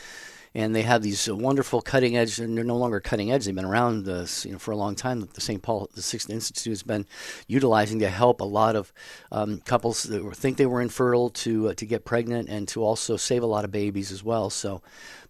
and 0.54 0.74
they 0.74 0.82
have 0.82 1.02
these 1.02 1.28
uh, 1.28 1.36
wonderful 1.36 1.80
cutting 1.80 2.16
edge, 2.16 2.38
and 2.38 2.56
they're 2.56 2.64
no 2.64 2.76
longer 2.76 3.00
cutting 3.00 3.30
edge. 3.30 3.44
They've 3.44 3.54
been 3.54 3.64
around 3.64 4.08
uh, 4.08 4.26
you 4.42 4.52
know, 4.52 4.58
for 4.58 4.72
a 4.72 4.76
long 4.76 4.94
time. 4.94 5.28
The 5.32 5.40
St. 5.40 5.62
Paul 5.62 5.88
the 5.94 6.02
Sixth 6.02 6.30
Institute 6.30 6.72
has 6.72 6.82
been 6.82 7.06
utilizing 7.46 8.00
to 8.00 8.08
help 8.08 8.40
a 8.40 8.44
lot 8.44 8.76
of 8.76 8.92
um, 9.30 9.60
couples 9.60 10.02
that 10.04 10.22
think 10.34 10.56
they 10.56 10.66
were 10.66 10.80
infertile 10.80 11.30
to 11.30 11.68
uh, 11.68 11.74
to 11.74 11.86
get 11.86 12.04
pregnant 12.04 12.48
and 12.48 12.66
to 12.68 12.82
also 12.82 13.16
save 13.16 13.42
a 13.42 13.46
lot 13.46 13.64
of 13.64 13.70
babies 13.70 14.10
as 14.12 14.24
well. 14.24 14.50
So. 14.50 14.82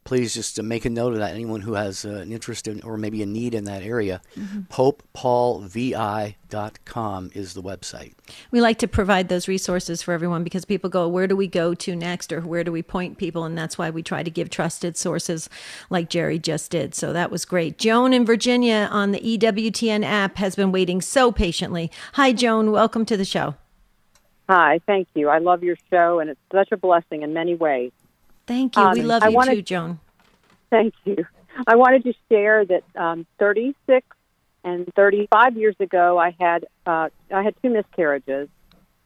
Please 0.05 0.35
just 0.35 0.59
uh, 0.59 0.63
make 0.63 0.85
a 0.85 0.91
note 0.91 1.13
of 1.13 1.19
that. 1.19 1.35
Anyone 1.35 1.61
who 1.61 1.75
has 1.75 2.05
uh, 2.05 2.11
an 2.11 2.33
interest 2.33 2.67
in 2.67 2.83
or 2.83 2.97
maybe 2.97 3.23
a 3.23 3.27
need 3.27 3.55
in 3.55 3.65
that 3.65 3.83
area, 3.83 4.21
PopePaulVI.com 4.71 7.31
is 7.35 7.55
the 7.55 7.63
website. 7.63 8.15
We 8.51 8.61
like 8.61 8.79
to 8.79 8.89
provide 8.89 9.29
those 9.29 9.47
resources 9.47 10.03
for 10.03 10.13
everyone 10.13 10.43
because 10.43 10.65
people 10.65 10.91
go, 10.91 11.07
where 11.07 11.27
do 11.27 11.37
we 11.37 11.47
go 11.47 11.75
to 11.75 11.95
next 11.95 12.33
or 12.33 12.41
where 12.41 12.65
do 12.65 12.73
we 12.73 12.83
point 12.83 13.19
people? 13.19 13.45
And 13.45 13.57
that's 13.57 13.79
why 13.79 13.91
we 13.91 14.03
try 14.03 14.23
to 14.23 14.31
give 14.31 14.51
trusted 14.51 14.97
sources 14.97 15.49
like 15.91 16.09
Jerry 16.09 16.39
just 16.39 16.71
did. 16.71 16.95
So 16.95 17.13
that 17.13 17.31
was 17.31 17.45
great. 17.45 17.79
Joan 17.79 18.13
in 18.13 18.25
Virginia 18.25 18.89
on 18.91 19.13
the 19.13 19.21
EWTN 19.21 20.05
app 20.05 20.37
has 20.39 20.57
been 20.57 20.73
waiting 20.73 21.01
so 21.01 21.31
patiently. 21.31 21.91
Hi, 22.15 22.33
Joan. 22.33 22.73
Welcome 22.73 23.05
to 23.07 23.17
the 23.17 23.25
show. 23.25 23.55
Hi, 24.49 24.81
thank 24.85 25.07
you. 25.15 25.29
I 25.29 25.39
love 25.39 25.63
your 25.63 25.77
show, 25.91 26.19
and 26.19 26.31
it's 26.31 26.41
such 26.53 26.73
a 26.73 26.77
blessing 26.77 27.23
in 27.23 27.33
many 27.33 27.55
ways. 27.55 27.93
Thank 28.51 28.75
you. 28.77 28.83
Um, 28.83 28.95
we 28.95 29.03
love 29.03 29.23
I 29.23 29.29
you 29.29 29.37
wanted- 29.37 29.55
too, 29.55 29.63
Joan. 29.63 30.01
Thank 30.71 30.95
you. 31.05 31.25
I 31.69 31.77
wanted 31.77 32.03
to 32.03 32.13
share 32.29 32.65
that 32.65 32.83
um, 32.97 33.25
36 33.39 34.05
and 34.65 34.93
35 34.97 35.57
years 35.57 35.77
ago, 35.79 36.19
I 36.19 36.35
had 36.39 36.67
uh, 36.85 37.11
I 37.33 37.43
had 37.45 37.55
two 37.63 37.71
miscarriages. 37.71 38.49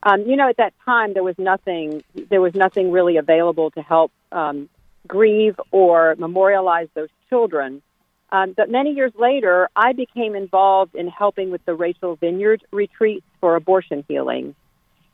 Um, 0.03 0.23
you 0.23 0.37
know, 0.37 0.49
at 0.49 0.57
that 0.57 0.73
time, 0.87 1.13
there 1.13 1.23
was 1.23 1.37
nothing 1.39 2.03
there 2.31 2.41
was 2.41 2.55
nothing 2.55 2.91
really 2.91 3.19
available 3.19 3.71
to 3.73 3.83
help 3.83 4.13
um, 4.33 4.71
grieve 5.07 5.61
or 5.71 6.17
memorialize 6.19 6.89
those 6.95 7.11
children. 7.29 7.83
Um, 8.31 8.55
but 8.57 8.71
many 8.71 8.93
years 8.93 9.13
later, 9.15 9.69
I 9.77 9.93
became 9.93 10.35
involved 10.35 10.95
in 10.95 11.07
helping 11.09 11.51
with 11.51 11.65
the 11.67 11.75
Rachel 11.75 12.17
Vineyard 12.17 12.63
retreats 12.73 13.27
for 13.41 13.57
abortion 13.57 14.05
healing. 14.09 14.55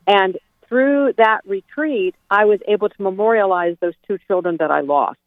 And 0.06 0.38
through 0.70 1.14
that 1.18 1.40
retreat, 1.44 2.14
I 2.30 2.46
was 2.46 2.61
able 2.66 2.88
to 2.88 3.02
memorialize 3.02 3.76
those 3.80 3.94
two 4.06 4.18
children 4.28 4.56
that 4.61 4.70
I 4.70 4.80
lost. 4.80 5.18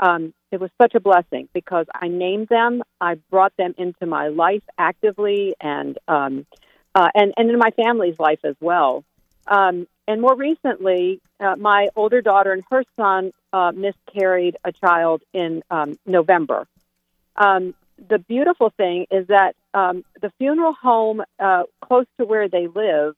Um, 0.00 0.34
it 0.50 0.60
was 0.60 0.70
such 0.80 0.94
a 0.94 1.00
blessing 1.00 1.48
because 1.52 1.86
I 1.94 2.08
named 2.08 2.48
them, 2.48 2.82
I 3.00 3.16
brought 3.30 3.56
them 3.56 3.74
into 3.78 4.06
my 4.06 4.28
life 4.28 4.62
actively, 4.76 5.54
and 5.60 5.96
um, 6.08 6.46
uh, 6.94 7.08
and 7.14 7.32
and 7.36 7.50
in 7.50 7.58
my 7.58 7.70
family's 7.70 8.18
life 8.18 8.40
as 8.44 8.56
well. 8.60 9.04
Um, 9.46 9.86
and 10.08 10.20
more 10.20 10.34
recently, 10.34 11.20
uh, 11.38 11.56
my 11.56 11.90
older 11.94 12.22
daughter 12.22 12.52
and 12.52 12.64
her 12.70 12.82
son 12.96 13.32
uh, 13.52 13.72
miscarried 13.72 14.56
a 14.64 14.72
child 14.72 15.22
in 15.32 15.62
um, 15.70 15.98
November. 16.06 16.66
Um, 17.36 17.74
the 18.08 18.18
beautiful 18.18 18.70
thing 18.70 19.06
is 19.10 19.28
that 19.28 19.54
um, 19.74 20.04
the 20.20 20.32
funeral 20.38 20.72
home 20.72 21.22
uh, 21.38 21.64
close 21.80 22.06
to 22.18 22.26
where 22.26 22.48
they 22.48 22.66
live 22.66 23.14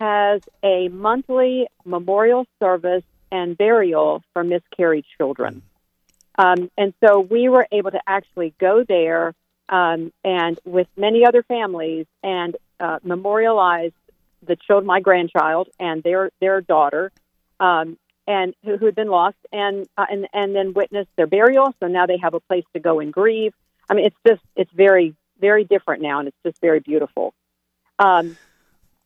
has 0.00 0.40
a 0.62 0.88
monthly 0.88 1.66
memorial 1.84 2.46
service 2.60 3.04
and 3.30 3.56
burial 3.58 4.22
for 4.32 4.44
miscarried 4.44 5.04
children. 5.16 5.62
Um, 6.38 6.70
and 6.78 6.94
so 7.04 7.20
we 7.20 7.48
were 7.48 7.66
able 7.72 7.90
to 7.90 8.00
actually 8.06 8.54
go 8.58 8.84
there 8.84 9.34
um, 9.68 10.12
and 10.24 10.58
with 10.64 10.86
many 10.96 11.26
other 11.26 11.42
families 11.42 12.06
and 12.22 12.56
uh, 12.80 12.98
memorialize 13.02 13.92
the 14.46 14.56
child, 14.56 14.84
my 14.84 15.00
grandchild, 15.00 15.68
and 15.80 16.02
their 16.02 16.30
their 16.40 16.60
daughter, 16.60 17.10
um, 17.58 17.98
and 18.26 18.54
who, 18.64 18.76
who 18.76 18.86
had 18.86 18.94
been 18.94 19.08
lost, 19.08 19.36
and 19.52 19.86
uh, 19.98 20.06
and 20.08 20.28
and 20.32 20.54
then 20.54 20.72
witness 20.72 21.06
their 21.16 21.26
burial. 21.26 21.74
So 21.80 21.88
now 21.88 22.06
they 22.06 22.18
have 22.18 22.34
a 22.34 22.40
place 22.40 22.64
to 22.72 22.80
go 22.80 23.00
and 23.00 23.12
grieve. 23.12 23.52
I 23.90 23.94
mean, 23.94 24.06
it's 24.06 24.16
just 24.26 24.42
it's 24.54 24.70
very 24.72 25.14
very 25.40 25.64
different 25.64 26.02
now, 26.02 26.20
and 26.20 26.28
it's 26.28 26.36
just 26.46 26.60
very 26.60 26.80
beautiful. 26.80 27.34
Um, 27.98 28.36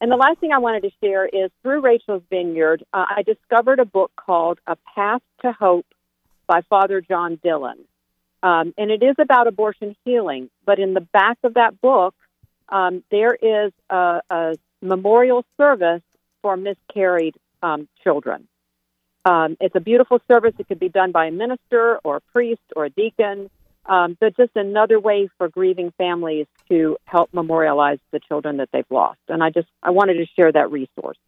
and 0.03 0.11
the 0.11 0.17
last 0.17 0.41
thing 0.41 0.51
I 0.53 0.59
wanted 0.59 0.83
to 0.83 0.91
share 1.01 1.25
is 1.27 1.53
through 1.63 1.81
Rachel's 1.81 2.25
Vineyard, 2.29 2.83
uh, 2.93 3.05
I 3.09 3.23
discovered 3.23 3.79
a 3.79 3.85
book 3.85 4.11
called 4.17 4.59
A 4.67 4.77
Path 4.97 5.23
to 5.43 5.53
Hope 5.53 5.87
by 6.49 6.63
Father 6.63 7.01
John 7.01 7.39
Dillon. 7.41 7.79
Um, 8.43 8.75
and 8.77 8.91
it 8.91 9.01
is 9.05 9.15
about 9.21 9.47
abortion 9.47 9.95
healing. 10.05 10.51
But 10.67 10.81
in 10.81 10.95
the 10.95 11.03
back 11.03 11.39
of 11.45 11.55
that 11.55 11.81
book, 11.81 12.17
um, 12.69 13.05
there 13.13 13.33
is 13.33 13.73
a, 13.91 14.23
a, 14.29 14.55
memorial 14.81 15.45
service 15.57 16.03
for 16.43 16.57
miscarried 16.57 17.37
um, 17.63 17.87
children. 18.03 18.49
Um, 19.25 19.57
it's 19.61 19.77
a 19.77 19.81
beautiful 19.81 20.21
service. 20.27 20.55
It 20.59 20.67
could 20.67 20.81
be 20.81 20.89
done 20.89 21.13
by 21.13 21.27
a 21.27 21.31
minister 21.31 22.01
or 22.03 22.17
a 22.17 22.21
priest 22.33 22.63
or 22.75 22.87
a 22.87 22.91
deacon, 22.91 23.51
um, 23.87 24.17
but 24.21 24.37
just 24.37 24.53
another 24.55 25.01
way 25.01 25.29
for 25.39 25.49
grieving 25.49 25.93
families 25.99 26.47
to 26.69 26.97
help 27.05 27.33
memorialize 27.33 27.99
the 28.13 28.21
children 28.21 28.59
that 28.59 28.69
they've 28.73 28.85
lost. 28.91 29.21
And 29.29 29.43
I 29.43 29.51
just 29.51 29.69
I 29.83 29.91
wanted 29.91 30.15
to 30.15 30.27
share 30.37 30.53
that 30.53 30.71
resource. 30.71 31.19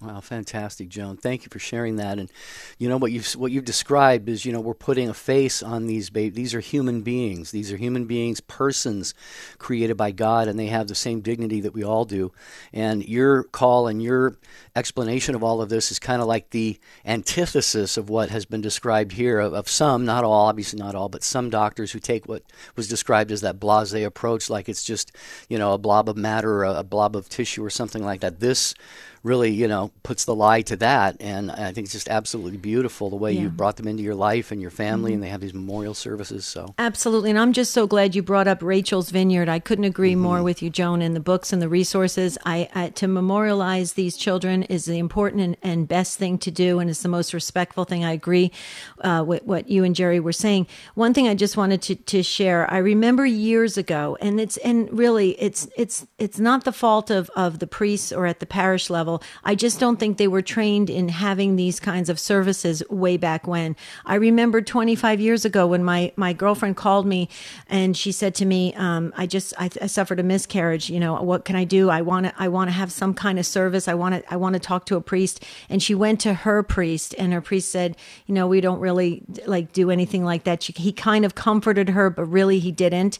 Wow, 0.00 0.20
fantastic, 0.20 0.90
Joan. 0.90 1.16
Thank 1.16 1.42
you 1.42 1.48
for 1.50 1.58
sharing 1.58 1.96
that. 1.96 2.20
And 2.20 2.30
you 2.78 2.88
know 2.88 2.98
what 2.98 3.10
you've 3.10 3.26
what 3.32 3.50
you've 3.50 3.64
described 3.64 4.28
is 4.28 4.44
you 4.44 4.52
know 4.52 4.60
we're 4.60 4.72
putting 4.74 5.08
a 5.08 5.14
face 5.14 5.60
on 5.60 5.86
these 5.88 6.08
babies. 6.08 6.36
These 6.36 6.54
are 6.54 6.60
human 6.60 7.02
beings. 7.02 7.50
These 7.50 7.72
are 7.72 7.76
human 7.76 8.04
beings, 8.04 8.38
persons 8.40 9.12
created 9.58 9.96
by 9.96 10.12
God, 10.12 10.46
and 10.46 10.56
they 10.56 10.66
have 10.66 10.86
the 10.86 10.94
same 10.94 11.20
dignity 11.20 11.60
that 11.62 11.74
we 11.74 11.82
all 11.82 12.04
do. 12.04 12.30
And 12.72 13.04
your 13.08 13.42
call 13.42 13.88
and 13.88 14.00
your 14.00 14.36
explanation 14.76 15.34
of 15.34 15.42
all 15.42 15.60
of 15.60 15.68
this 15.68 15.90
is 15.90 15.98
kind 15.98 16.22
of 16.22 16.28
like 16.28 16.50
the 16.50 16.78
antithesis 17.04 17.96
of 17.96 18.08
what 18.08 18.30
has 18.30 18.44
been 18.44 18.60
described 18.60 19.10
here 19.10 19.40
of, 19.40 19.52
of 19.52 19.68
some, 19.68 20.04
not 20.04 20.22
all, 20.22 20.46
obviously 20.46 20.78
not 20.78 20.94
all, 20.94 21.08
but 21.08 21.24
some 21.24 21.50
doctors 21.50 21.90
who 21.90 21.98
take 21.98 22.28
what 22.28 22.44
was 22.76 22.86
described 22.86 23.32
as 23.32 23.40
that 23.40 23.58
blasé 23.58 24.06
approach, 24.06 24.48
like 24.48 24.68
it's 24.68 24.84
just 24.84 25.10
you 25.48 25.58
know 25.58 25.72
a 25.72 25.78
blob 25.78 26.08
of 26.08 26.16
matter 26.16 26.58
or 26.58 26.64
a, 26.64 26.74
a 26.74 26.84
blob 26.84 27.16
of 27.16 27.28
tissue 27.28 27.64
or 27.64 27.70
something 27.70 28.04
like 28.04 28.20
that. 28.20 28.38
This 28.38 28.74
really, 29.22 29.50
you 29.50 29.68
know, 29.68 29.90
puts 30.02 30.24
the 30.24 30.34
lie 30.34 30.62
to 30.62 30.76
that. 30.76 31.16
And 31.20 31.50
I 31.50 31.72
think 31.72 31.86
it's 31.86 31.92
just 31.92 32.08
absolutely 32.08 32.56
beautiful 32.56 33.10
the 33.10 33.16
way 33.16 33.32
yeah. 33.32 33.42
you 33.42 33.48
brought 33.48 33.76
them 33.76 33.88
into 33.88 34.02
your 34.02 34.14
life 34.14 34.52
and 34.52 34.60
your 34.60 34.70
family, 34.70 35.10
mm-hmm. 35.10 35.14
and 35.14 35.22
they 35.22 35.28
have 35.28 35.40
these 35.40 35.54
memorial 35.54 35.94
services. 35.94 36.44
So 36.44 36.74
absolutely, 36.78 37.30
and 37.30 37.38
I'm 37.38 37.52
just 37.52 37.72
so 37.72 37.86
glad 37.86 38.14
you 38.14 38.22
brought 38.22 38.48
up 38.48 38.62
Rachel's 38.62 39.10
Vineyard. 39.10 39.48
I 39.48 39.58
couldn't 39.58 39.84
agree 39.84 40.12
mm-hmm. 40.12 40.22
more 40.22 40.42
with 40.42 40.62
you, 40.62 40.70
Joan. 40.70 41.02
And 41.02 41.14
the 41.14 41.20
books 41.20 41.52
and 41.52 41.60
the 41.60 41.68
resources, 41.68 42.38
I, 42.44 42.68
I, 42.74 42.88
to 42.90 43.08
memorialize 43.08 43.94
these 43.94 44.16
children 44.16 44.62
is 44.64 44.84
the 44.84 44.98
important 44.98 45.42
and, 45.42 45.56
and, 45.62 45.88
best 45.88 46.18
thing 46.18 46.38
to 46.38 46.50
do, 46.50 46.80
and 46.80 46.90
it's 46.90 47.02
the 47.02 47.08
most 47.08 47.32
respectful 47.32 47.84
thing. 47.84 48.04
I 48.04 48.12
agree 48.12 48.52
uh, 49.00 49.24
with 49.26 49.42
what 49.44 49.68
you 49.68 49.84
and 49.84 49.94
Jerry 49.94 50.20
were 50.20 50.32
saying. 50.32 50.66
One 50.94 51.14
thing 51.14 51.28
I 51.28 51.34
just 51.34 51.56
wanted 51.56 51.80
to, 51.82 51.94
to 51.94 52.22
share. 52.22 52.70
I 52.70 52.78
remember 52.78 53.24
years 53.24 53.78
ago, 53.78 54.18
and 54.20 54.38
it's 54.38 54.56
and 54.58 54.92
really 54.92 55.30
it's 55.40 55.68
it's 55.76 56.06
it's 56.18 56.38
not 56.38 56.64
the 56.64 56.72
fault 56.72 57.10
of 57.10 57.30
of 57.34 57.58
the 57.58 57.66
priests 57.66 58.12
or 58.12 58.26
at 58.26 58.40
the 58.40 58.46
parish 58.46 58.90
level 58.90 59.07
level. 59.08 59.26
I 59.44 59.54
just 59.54 59.80
don't 59.80 59.98
think 59.98 60.18
they 60.18 60.28
were 60.28 60.42
trained 60.42 60.90
in 60.90 61.08
having 61.08 61.56
these 61.56 61.80
kinds 61.80 62.08
of 62.08 62.18
services 62.18 62.82
way 62.90 63.16
back 63.16 63.46
when. 63.46 63.76
I 64.04 64.16
remember 64.16 64.60
25 64.60 65.20
years 65.20 65.44
ago 65.44 65.66
when 65.66 65.82
my, 65.84 66.12
my 66.16 66.32
girlfriend 66.32 66.76
called 66.76 67.06
me 67.06 67.28
and 67.68 67.96
she 67.96 68.12
said 68.12 68.34
to 68.36 68.44
me, 68.44 68.74
um, 68.74 69.12
I 69.16 69.26
just, 69.26 69.54
I, 69.58 69.70
I, 69.80 69.86
suffered 69.86 70.20
a 70.20 70.22
miscarriage. 70.22 70.90
You 70.90 71.00
know, 71.00 71.20
what 71.22 71.44
can 71.44 71.56
I 71.56 71.64
do? 71.64 71.90
I 71.90 72.02
want 72.02 72.26
to, 72.26 72.34
I 72.38 72.48
want 72.48 72.68
to 72.68 72.72
have 72.72 72.92
some 72.92 73.14
kind 73.14 73.38
of 73.38 73.46
service. 73.46 73.88
I 73.88 73.94
want 73.94 74.14
to, 74.14 74.32
I 74.32 74.36
want 74.36 74.54
to 74.54 74.60
talk 74.60 74.84
to 74.86 74.96
a 74.96 75.00
priest. 75.00 75.42
And 75.68 75.82
she 75.82 75.94
went 75.94 76.20
to 76.20 76.34
her 76.34 76.62
priest 76.62 77.14
and 77.18 77.32
her 77.32 77.40
priest 77.40 77.70
said, 77.72 77.96
you 78.26 78.34
know, 78.34 78.46
we 78.46 78.60
don't 78.60 78.80
really 78.80 79.22
like 79.46 79.72
do 79.72 79.90
anything 79.90 80.24
like 80.24 80.44
that. 80.44 80.62
She, 80.62 80.72
he 80.76 80.92
kind 80.92 81.24
of 81.24 81.34
comforted 81.34 81.90
her, 81.90 82.10
but 82.10 82.24
really 82.26 82.58
he 82.58 82.72
didn't. 82.72 83.18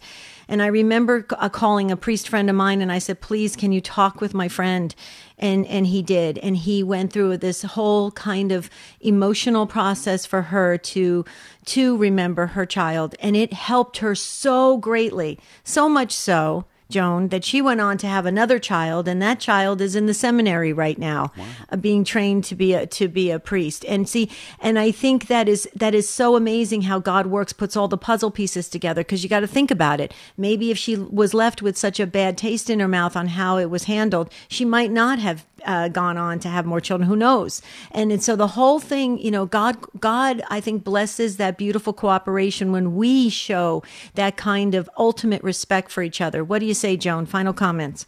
And 0.49 0.63
I 0.63 0.67
remember 0.67 1.27
uh, 1.31 1.49
calling 1.51 1.91
a 1.91 1.97
priest 1.97 2.29
friend 2.29 2.49
of 2.49 2.57
mine 2.57 2.81
and 2.81 2.91
I 2.91 2.99
said, 2.99 3.21
please, 3.21 3.55
can 3.55 3.71
you 3.71 3.81
talk 3.81 4.21
with 4.21 4.33
my 4.33 4.49
friend? 4.49 4.95
And, 5.39 5.67
and 5.67 5.87
he 5.87 6.03
did. 6.03 6.39
And 6.39 6.57
he 6.57 6.83
went 6.83 7.13
through 7.13 7.37
this 7.37 7.63
whole 7.63 8.11
kind 8.13 8.51
of 8.51 8.71
emotional 9.01 9.67
process 9.67 10.25
for 10.25 10.43
her 10.43 10.79
to, 10.79 11.25
to 11.67 11.97
remember 11.99 12.47
her 12.47 12.67
child. 12.67 13.15
And 13.21 13.37
it 13.37 13.53
helped 13.53 13.99
her 13.99 14.15
so 14.15 14.79
greatly, 14.79 15.39
so 15.65 15.89
much 15.89 16.13
so 16.13 16.65
Joan, 16.91 17.29
that 17.29 17.45
she 17.45 17.61
went 17.61 17.81
on 17.81 17.99
to 17.99 18.07
have 18.07 18.25
another 18.25 18.59
child, 18.59 19.09
and 19.09 19.21
that 19.21 19.41
child 19.41 19.81
is 19.83 19.95
in 19.95 20.07
the 20.07 20.15
seminary 20.15 20.73
right 20.73 20.99
now, 20.99 21.33
wow. 21.37 21.45
uh, 21.71 21.77
being 21.77 22.03
trained 22.03 22.45
to 22.45 22.55
be 22.55 22.73
a 22.73 22.87
to 22.87 23.09
be 23.09 23.31
a 23.31 23.39
priest. 23.39 23.85
And 23.87 24.09
see, 24.09 24.31
and 24.61 24.79
I 24.79 24.91
think 24.91 25.27
that 25.27 25.49
is 25.49 25.69
that 25.75 25.95
is 25.95 26.09
so 26.09 26.35
amazing 26.35 26.83
how 26.83 26.99
God 26.99 27.27
works, 27.27 27.53
puts 27.53 27.77
all 27.77 27.89
the 27.89 27.99
puzzle 27.99 28.31
pieces 28.31 28.69
together. 28.69 29.03
Because 29.03 29.23
you 29.23 29.29
got 29.29 29.41
to 29.41 29.47
think 29.47 29.71
about 29.71 30.01
it. 30.01 30.15
Maybe 30.37 30.71
if 30.71 30.79
she 30.79 30.97
was 30.97 31.35
left 31.35 31.61
with 31.61 31.77
such 31.77 32.01
a 32.01 32.07
bad 32.07 32.39
taste 32.39 32.71
in 32.71 32.81
her 32.81 32.89
mouth 32.89 33.17
on 33.17 33.29
how 33.29 33.59
it 33.59 33.69
was 33.69 33.85
handled, 33.85 34.33
she 34.49 34.65
might 34.65 34.91
not 34.91 35.19
have 35.19 35.45
uh, 35.65 35.89
gone 35.89 36.17
on 36.17 36.39
to 36.41 36.49
have 36.49 36.67
more 36.67 36.81
children. 36.81 37.09
Who 37.09 37.17
knows? 37.17 37.63
And, 37.93 38.13
and 38.13 38.23
so 38.23 38.37
the 38.37 38.49
whole 38.49 38.81
thing, 38.81 39.19
you 39.19 39.31
know, 39.31 39.47
God, 39.47 39.77
God, 40.01 40.43
I 40.51 40.61
think 40.61 40.85
blesses 40.85 41.37
that 41.37 41.59
beautiful 41.59 41.93
cooperation 41.93 42.73
when 42.73 42.95
we 42.95 43.29
show 43.29 43.83
that 44.15 44.37
kind 44.37 44.75
of 44.75 44.89
ultimate 44.99 45.43
respect 45.43 45.91
for 45.91 46.03
each 46.03 46.21
other. 46.21 46.45
What 46.45 46.61
do 46.61 46.67
you 46.67 46.75
say, 46.75 46.97
Joan? 46.97 47.27
Final 47.27 47.53
comments. 47.53 48.07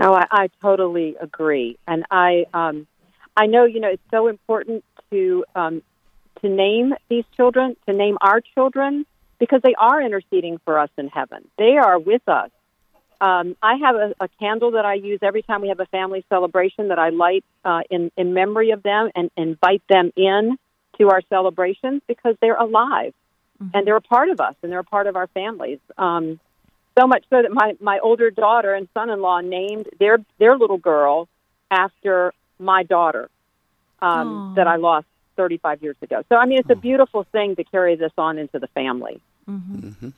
No, 0.00 0.12
I, 0.14 0.26
I 0.30 0.48
totally 0.60 1.14
agree, 1.20 1.78
and 1.86 2.04
I, 2.10 2.46
um, 2.52 2.88
I 3.36 3.46
know, 3.46 3.64
you 3.64 3.78
know, 3.78 3.90
it's 3.90 4.02
so 4.10 4.26
important 4.26 4.84
to 5.10 5.44
um, 5.54 5.82
to 6.42 6.48
name 6.48 6.94
these 7.08 7.24
children, 7.36 7.76
to 7.86 7.94
name 7.94 8.18
our 8.20 8.40
children, 8.40 9.06
because 9.38 9.62
they 9.62 9.74
are 9.78 10.02
interceding 10.02 10.58
for 10.64 10.78
us 10.78 10.90
in 10.98 11.08
heaven. 11.08 11.46
They 11.58 11.76
are 11.76 11.98
with 11.98 12.28
us 12.28 12.50
um, 13.24 13.56
I 13.62 13.76
have 13.76 13.96
a, 13.96 14.14
a, 14.20 14.28
candle 14.38 14.72
that 14.72 14.84
I 14.84 14.94
use 14.94 15.20
every 15.22 15.42
time 15.42 15.62
we 15.62 15.68
have 15.68 15.80
a 15.80 15.86
family 15.86 16.26
celebration 16.28 16.88
that 16.88 16.98
I 16.98 17.08
light 17.08 17.42
uh, 17.64 17.80
in, 17.88 18.10
in 18.18 18.34
memory 18.34 18.70
of 18.72 18.82
them 18.82 19.10
and 19.14 19.30
invite 19.34 19.82
them 19.88 20.12
in 20.14 20.58
to 20.98 21.08
our 21.08 21.22
celebrations 21.30 22.02
because 22.06 22.36
they're 22.42 22.58
alive 22.58 23.14
mm-hmm. 23.62 23.74
and 23.74 23.86
they're 23.86 23.96
a 23.96 24.02
part 24.02 24.28
of 24.28 24.40
us 24.40 24.54
and 24.62 24.70
they're 24.70 24.80
a 24.80 24.84
part 24.84 25.06
of 25.06 25.16
our 25.16 25.26
families. 25.28 25.78
Um, 25.96 26.38
so 26.98 27.06
much 27.06 27.24
so 27.30 27.40
that 27.40 27.50
my, 27.50 27.76
my 27.80 27.98
older 28.00 28.30
daughter 28.30 28.74
and 28.74 28.88
son-in-law 28.92 29.40
named 29.40 29.88
their 29.98 30.18
their 30.38 30.56
little 30.58 30.78
girl 30.78 31.26
after 31.70 32.34
my 32.58 32.82
daughter 32.82 33.30
um, 34.02 34.52
that 34.56 34.68
I 34.68 34.76
lost 34.76 35.06
35 35.36 35.82
years 35.82 35.96
ago. 36.02 36.22
So 36.28 36.36
I 36.36 36.44
mean, 36.44 36.58
it's 36.58 36.70
a 36.70 36.76
beautiful 36.76 37.24
thing 37.32 37.56
to 37.56 37.64
carry 37.64 37.96
this 37.96 38.12
on 38.18 38.36
into 38.36 38.58
the 38.58 38.68
family. 38.68 39.20
Mm-hmm. 39.48 39.88
Mm-hmm 39.88 40.08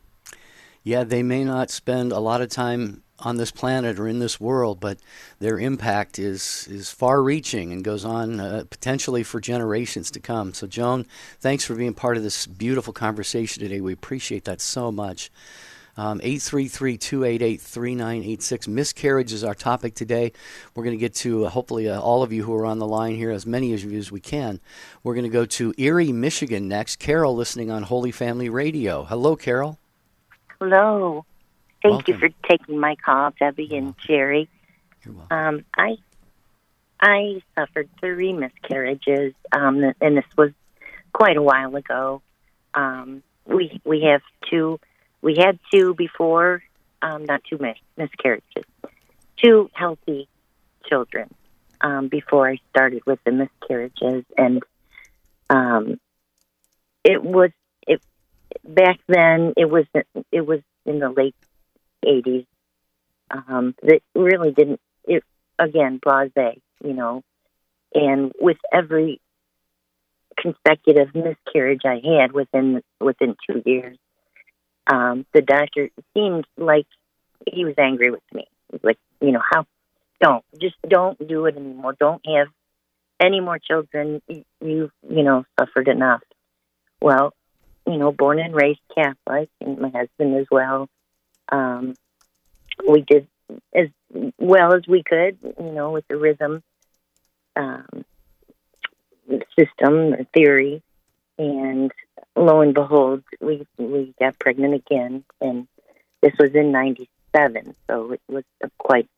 yeah, 0.87 1.03
they 1.03 1.25
may 1.25 1.43
not 1.43 1.71
spend 1.71 2.13
a 2.13 2.21
lot 2.21 2.41
of 2.41 2.49
time 2.49 3.03
on 3.19 3.39
this 3.39 3.51
planet 3.51 3.99
or 3.99 4.07
in 4.07 4.21
this 4.21 4.39
world, 4.39 4.79
but 4.79 5.01
their 5.41 5.59
impact 5.59 6.17
is 6.17 6.69
is 6.71 6.93
far-reaching 6.93 7.73
and 7.73 7.83
goes 7.83 8.05
on 8.05 8.39
uh, 8.39 8.63
potentially 8.71 9.25
for 9.25 9.41
generations 9.41 10.13
to 10.13 10.21
come. 10.21 10.55
So, 10.55 10.69
Joan, 10.69 11.05
thanks 11.41 11.65
for 11.65 11.75
being 11.75 11.93
part 11.93 12.17
of 12.17 12.23
this 12.23 12.47
beautiful 12.47 12.93
conversation 12.93 13.65
today. 13.65 13.81
We 13.81 13.93
appreciate 13.93 14.45
that 14.45 14.61
so 14.61 14.93
much. 14.93 15.33
Um, 15.97 16.21
833-288-3986. 16.21 18.69
Miscarriage 18.69 19.33
is 19.33 19.43
our 19.43 19.57
topic 19.57 19.97
today. 19.97 20.31
We're 20.77 20.85
going 20.85 20.97
to 20.97 21.01
get 21.01 21.17
to 21.17 21.47
uh, 21.47 21.49
hopefully 21.49 21.91
uh, 21.91 22.01
all 22.01 22.23
of 22.23 22.33
you 22.33 22.45
who 22.45 22.55
are 22.55 22.67
on 22.67 22.79
the 22.79 22.87
line 22.87 23.17
here, 23.17 23.33
as 23.33 23.45
many 23.45 23.75
of 23.75 23.83
you 23.83 23.99
as 23.99 24.13
we 24.13 24.21
can. 24.21 24.61
We're 25.03 25.15
going 25.15 25.25
to 25.25 25.31
go 25.31 25.47
to 25.47 25.75
Erie, 25.79 26.13
Michigan 26.13 26.69
next. 26.69 27.01
Carol, 27.01 27.35
listening 27.35 27.73
on 27.73 27.83
Holy 27.83 28.13
Family 28.13 28.49
Radio. 28.49 29.03
Hello, 29.03 29.35
Carol. 29.35 29.81
Hello. 30.61 31.25
Thank 31.83 32.09
Welcome. 32.09 32.15
you 32.15 32.21
for 32.21 32.49
taking 32.49 32.79
my 32.79 32.97
call, 32.97 33.33
Debbie 33.39 33.77
and 33.77 33.95
Jerry. 33.99 34.49
You're 35.05 35.15
welcome. 35.15 35.39
Um, 35.39 35.65
I 35.77 35.97
I 37.01 37.43
suffered 37.55 37.89
three 38.01 38.33
miscarriages, 38.33 39.35
um, 39.53 39.93
and 40.01 40.17
this 40.17 40.25
was 40.37 40.53
quite 41.13 41.37
a 41.37 41.43
while 41.43 41.77
ago. 41.77 42.23
Um, 42.75 43.23
we 43.45 43.81
we 43.85 44.03
have 44.03 44.23
two. 44.51 44.81
We 45.23 45.37
had 45.39 45.59
two 45.73 45.95
before, 45.95 46.63
um, 47.03 47.25
not 47.25 47.43
two 47.49 47.59
mis- 47.59 47.77
miscarriages, 47.97 48.65
two 49.37 49.71
healthy 49.75 50.29
children 50.89 51.33
um, 51.81 52.09
before 52.09 52.49
I 52.49 52.59
started 52.71 53.05
with 53.07 53.19
the 53.25 53.33
miscarriages, 53.33 54.25
and 54.39 54.63
um, 55.51 56.01
it 57.05 57.23
was 57.23 57.51
back 58.65 58.99
then. 59.09 59.55
It 59.57 59.69
was 59.69 59.87
it 60.33 60.41
was 60.47 60.61
in 60.85 60.99
the 60.99 61.11
late 61.11 61.37
eighties. 62.07 62.45
Um, 63.31 63.75
that 63.83 64.01
really 64.15 64.53
didn't. 64.53 64.81
It 65.05 65.25
again, 65.59 66.01
blase, 66.03 66.61
you 66.85 66.93
know, 66.93 67.23
and 67.95 68.33
with 68.41 68.59
every 68.73 69.21
consecutive 70.37 71.15
miscarriage 71.15 71.83
I 71.85 72.01
had 72.05 72.33
within 72.33 72.83
within 73.01 73.37
two 73.49 73.63
years, 73.65 73.97
um, 74.87 75.27
the 75.33 75.43
doctor 75.43 75.91
seemed 76.15 76.47
like 76.57 76.87
he 77.51 77.65
was 77.65 77.75
angry 77.79 78.11
with 78.11 78.23
me. 78.33 78.47
Like, 78.83 78.99
you 79.21 79.33
know, 79.33 79.43
how 79.51 79.67
don't 80.21 80.45
just 80.61 80.77
don't 80.87 81.19
do 81.27 81.47
it 81.47 81.57
anymore. 81.57 81.95
Don't 81.99 82.23
have 82.27 82.49
any 83.21 83.41
more 83.41 83.59
children. 83.59 84.23
You 84.29 84.45
you 84.61 84.91
you 85.09 85.23
know 85.23 85.45
suffered 85.59 85.89
enough. 85.89 86.23
Well, 87.01 87.33
you 87.87 87.97
know, 87.97 88.13
born 88.13 88.39
and 88.39 88.55
raised 88.55 88.81
Catholic, 88.95 89.49
and 89.61 89.79
my 89.79 89.91
husband 89.91 90.37
as 90.37 90.47
well. 90.51 90.89
Um, 91.51 91.95
we 92.89 93.03
did 93.03 93.27
as 93.75 93.89
well 94.39 94.75
as 94.75 94.87
we 94.87 95.03
could, 95.03 95.39
you 95.43 95.73
know, 95.73 95.93
with 95.93 96.07
the 96.09 96.17
rhythm 96.17 96.63
um, 97.55 98.05
system 99.59 100.15
or 100.15 100.25
theory, 100.35 100.83
and 101.39 101.93
lo 102.35 102.61
and 102.61 102.75
behold, 102.75 103.23
we 103.41 103.67
we 103.79 104.15
got 104.19 104.39
pregnant 104.39 104.75
again, 104.75 105.25
and 105.41 105.67
this 106.23 106.33
was 106.39 106.55
in 106.55 106.73
'97, 106.73 107.75
so 107.87 108.13
it 108.13 108.21
was 108.29 108.45
quite 108.79 109.09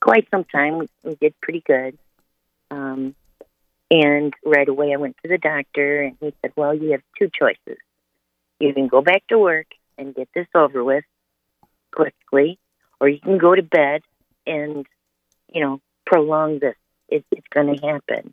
quite 0.00 0.28
some 0.30 0.44
time. 0.44 0.78
We, 0.78 0.88
we 1.04 1.14
did 1.16 1.34
pretty 1.40 1.62
good, 1.66 1.98
um, 2.70 3.14
and 3.90 4.34
right 4.44 4.68
away 4.68 4.92
I 4.92 4.96
went 4.96 5.16
to 5.22 5.28
the 5.28 5.38
doctor, 5.38 6.02
and 6.02 6.16
he 6.20 6.34
said, 6.42 6.52
"Well, 6.56 6.74
you 6.74 6.92
have 6.92 7.02
two 7.18 7.30
choices. 7.32 7.78
You 8.60 8.74
can 8.74 8.88
go 8.88 9.00
back 9.00 9.26
to 9.28 9.38
work 9.38 9.66
and 9.96 10.14
get 10.14 10.28
this 10.34 10.46
over 10.54 10.84
with 10.84 11.04
quickly, 11.92 12.58
or 13.00 13.08
you 13.08 13.18
can 13.18 13.38
go 13.38 13.54
to 13.54 13.62
bed 13.62 14.02
and 14.46 14.86
you 15.52 15.62
know 15.62 15.80
prolong 16.06 16.58
this. 16.58 16.76
It, 17.08 17.24
it's 17.32 17.46
going 17.52 17.74
to 17.74 17.86
happen." 17.86 18.32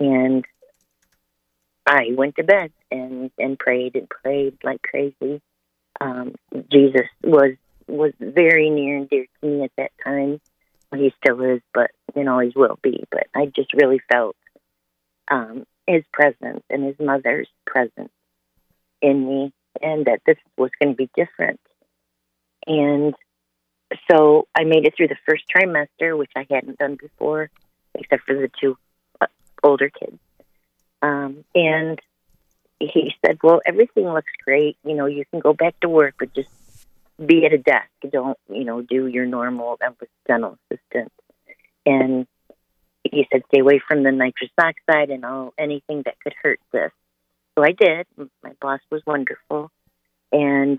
And 0.00 0.44
I 1.86 2.08
went 2.14 2.36
to 2.36 2.42
bed 2.44 2.72
and 2.90 3.30
and 3.38 3.58
prayed 3.58 3.94
and 3.94 4.08
prayed 4.08 4.56
like 4.64 4.82
crazy. 4.82 5.40
Um, 6.00 6.34
Jesus 6.72 7.06
was 7.22 7.52
was 7.86 8.12
very 8.18 8.70
near 8.70 8.96
and 8.96 9.08
dear 9.08 9.26
to 9.40 9.46
me 9.46 9.62
at 9.62 9.72
that 9.76 9.92
time. 10.02 10.40
He 10.94 11.12
still 11.22 11.42
is, 11.42 11.60
but 11.74 11.90
and 12.14 12.28
always 12.28 12.54
will 12.54 12.78
be. 12.82 13.04
But 13.10 13.26
I 13.34 13.46
just 13.46 13.74
really 13.74 14.00
felt 14.10 14.36
um, 15.30 15.66
his 15.86 16.04
presence 16.12 16.62
and 16.70 16.84
his 16.84 16.96
mother's 16.98 17.48
presence 17.66 18.10
in 19.02 19.26
me, 19.26 19.52
and 19.82 20.06
that 20.06 20.20
this 20.26 20.36
was 20.56 20.70
going 20.80 20.92
to 20.92 20.96
be 20.96 21.10
different. 21.14 21.60
And 22.66 23.14
so 24.10 24.48
I 24.54 24.64
made 24.64 24.86
it 24.86 24.94
through 24.96 25.08
the 25.08 25.16
first 25.26 25.44
trimester, 25.54 26.16
which 26.18 26.32
I 26.36 26.46
hadn't 26.50 26.78
done 26.78 26.96
before, 27.00 27.50
except 27.94 28.24
for 28.24 28.34
the 28.34 28.50
two 28.60 28.76
uh, 29.20 29.26
older 29.62 29.90
kids. 29.90 30.18
Um, 31.02 31.44
and 31.54 32.00
he 32.80 33.14
said, 33.24 33.38
"Well, 33.42 33.60
everything 33.64 34.04
looks 34.04 34.32
great. 34.44 34.76
You 34.84 34.94
know, 34.94 35.06
you 35.06 35.24
can 35.30 35.40
go 35.40 35.52
back 35.52 35.78
to 35.80 35.88
work, 35.88 36.14
but 36.18 36.34
just 36.34 36.48
be 37.24 37.46
at 37.46 37.52
a 37.52 37.58
desk. 37.58 37.88
Don't, 38.10 38.38
you 38.48 38.64
know, 38.64 38.82
do 38.82 39.06
your 39.06 39.26
normal 39.26 39.78
was 39.80 40.08
dental 40.26 40.58
assistant." 40.70 41.12
And 41.84 42.26
he 43.04 43.26
said, 43.32 43.42
"Stay 43.48 43.60
away 43.60 43.80
from 43.86 44.02
the 44.02 44.10
nitrous 44.10 44.50
oxide 44.58 45.10
and 45.10 45.24
all 45.24 45.54
anything 45.56 46.02
that 46.04 46.20
could 46.20 46.34
hurt 46.42 46.60
this." 46.72 46.92
So 47.56 47.64
I 47.64 47.72
did. 47.72 48.06
My 48.42 48.52
boss 48.60 48.80
was 48.90 49.02
wonderful, 49.06 49.70
and 50.30 50.78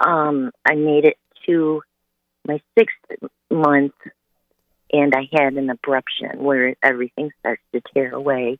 um, 0.00 0.52
I 0.64 0.74
made 0.74 1.04
it 1.04 1.18
to 1.46 1.82
my 2.46 2.60
sixth 2.78 2.96
month, 3.50 3.92
and 4.90 5.14
I 5.14 5.28
had 5.30 5.54
an 5.54 5.68
abruption 5.68 6.36
where 6.36 6.74
everything 6.82 7.30
starts 7.40 7.62
to 7.74 7.82
tear 7.92 8.14
away. 8.14 8.58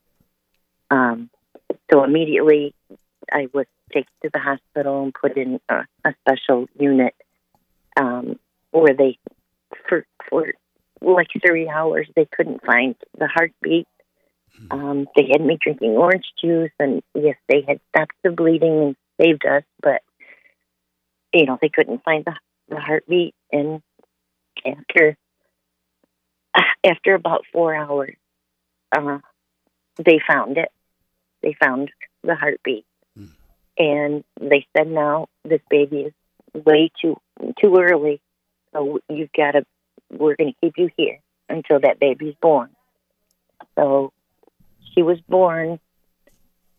Um, 0.91 1.31
so 1.91 2.05
immediately, 2.05 2.75
I 3.33 3.49
was 3.53 3.67
taken 3.93 4.13
to 4.23 4.31
the 4.33 4.41
hospital 4.41 5.05
and 5.05 5.15
put 5.15 5.37
in 5.39 5.61
a, 5.71 5.87
a 6.05 6.15
special 6.21 6.67
unit 6.79 7.15
um, 7.99 8.39
where 8.73 8.95
they, 8.95 9.19
for 9.89 10.05
for 10.29 10.53
like 11.01 11.29
three 11.47 11.69
hours, 11.69 12.09
they 12.15 12.27
couldn't 12.27 12.65
find 12.65 12.95
the 13.19 13.29
heartbeat. 13.29 13.87
Um, 14.71 15.07
they 15.17 15.29
had 15.31 15.41
me 15.41 15.59
drinking 15.61 15.91
orange 15.93 16.27
juice, 16.41 16.73
and 16.79 17.03
yes, 17.15 17.37
they 17.49 17.65
had 17.67 17.81
stopped 17.91 18.15
the 18.23 18.31
bleeding 18.31 18.83
and 18.83 18.97
saved 19.21 19.47
us, 19.47 19.63
but 19.83 20.03
you 21.33 21.47
know 21.47 21.59
they 21.61 21.69
couldn't 21.69 22.03
find 22.05 22.25
the, 22.25 22.35
the 22.69 22.81
heartbeat. 22.81 23.35
And 23.53 23.83
after 24.67 25.17
after 26.85 27.15
about 27.15 27.45
four 27.53 27.75
hours, 27.75 28.17
uh, 28.97 29.19
they 29.97 30.21
found 30.27 30.59
it. 30.59 30.71
They 31.43 31.55
found 31.63 31.91
the 32.23 32.35
heartbeat, 32.35 32.85
Mm. 33.17 33.31
and 33.79 34.25
they 34.41 34.67
said, 34.77 34.89
"Now 34.89 35.29
this 35.45 35.63
baby 35.71 36.03
is 36.03 36.13
way 36.55 36.91
too 37.01 37.17
too 37.61 37.77
early, 37.79 38.21
so 38.73 39.01
you've 39.09 39.33
got 39.33 39.53
to. 39.53 39.65
We're 40.11 40.37
going 40.37 40.53
to 40.53 40.61
keep 40.61 40.79
you 40.79 40.91
here 40.97 41.19
until 41.49 41.81
that 41.81 42.01
baby's 42.01 42.35
born." 42.41 42.71
So 43.77 44.13
she 44.95 45.03
was 45.03 45.21
born 45.29 45.79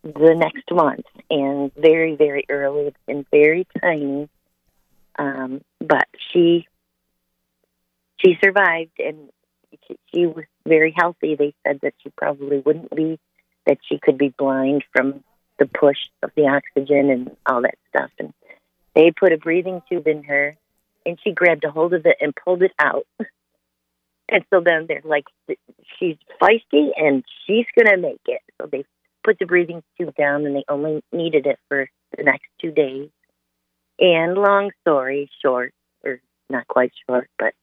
the 0.04 0.36
next 0.36 0.72
month, 0.72 1.06
and 1.30 1.74
very 1.76 2.16
very 2.16 2.46
early 2.50 2.94
and 3.08 3.26
very 3.32 3.68
tiny. 3.82 4.30
Um, 5.18 5.62
but 5.80 6.08
she 6.32 6.68
she 8.24 8.38
survived, 8.44 9.00
and 9.00 9.30
she, 9.88 9.98
she 10.14 10.26
was 10.26 10.46
very 10.68 10.94
healthy. 10.96 11.36
They 11.36 11.54
said 11.66 11.80
that 11.82 11.94
she 12.02 12.10
probably 12.10 12.60
wouldn't 12.60 12.96
be, 12.96 13.20
that 13.66 13.78
she 13.88 14.00
could 14.00 14.18
be 14.18 14.34
blind 14.38 14.84
from 14.94 15.24
the 15.58 15.66
push 15.66 15.98
of 16.24 16.32
the 16.36 16.48
oxygen 16.48 17.10
and 17.10 17.36
all 17.46 17.62
that 17.62 17.78
stuff. 17.90 18.12
And 18.20 18.34
they 18.96 19.12
put 19.12 19.34
a 19.34 19.38
breathing 19.38 19.82
tube 19.90 20.08
in 20.08 20.24
her, 20.24 20.56
and 21.06 21.20
she 21.24 21.32
grabbed 21.32 21.64
a 21.64 21.72
hold 21.72 21.94
of 21.94 22.06
it 22.06 22.18
and 22.22 22.34
pulled 22.36 22.64
it 22.64 22.74
out. 22.80 23.06
And 24.32 24.44
so 24.50 24.62
then 24.62 24.86
they're 24.88 25.02
like, 25.04 25.26
she's 25.98 26.18
feisty 26.42 26.90
and 26.96 27.24
she's 27.46 27.66
going 27.76 27.88
to 27.88 27.98
make 27.98 28.22
it. 28.26 28.42
So 28.60 28.68
they 28.72 28.86
put 29.24 29.40
the 29.40 29.46
breathing 29.46 29.84
tube 29.98 30.16
down, 30.16 30.46
and 30.46 30.56
they 30.56 30.64
only 30.70 31.04
needed 31.12 31.46
it 31.46 31.60
for 31.68 31.90
the 32.16 32.24
next 32.24 32.46
two 32.62 32.72
days. 32.72 33.10
And 34.00 34.36
long 34.36 34.72
story 34.82 35.30
short, 35.42 35.74
or 36.04 36.22
not 36.50 36.68
quite 36.68 36.92
short, 37.08 37.30
but 37.38 37.54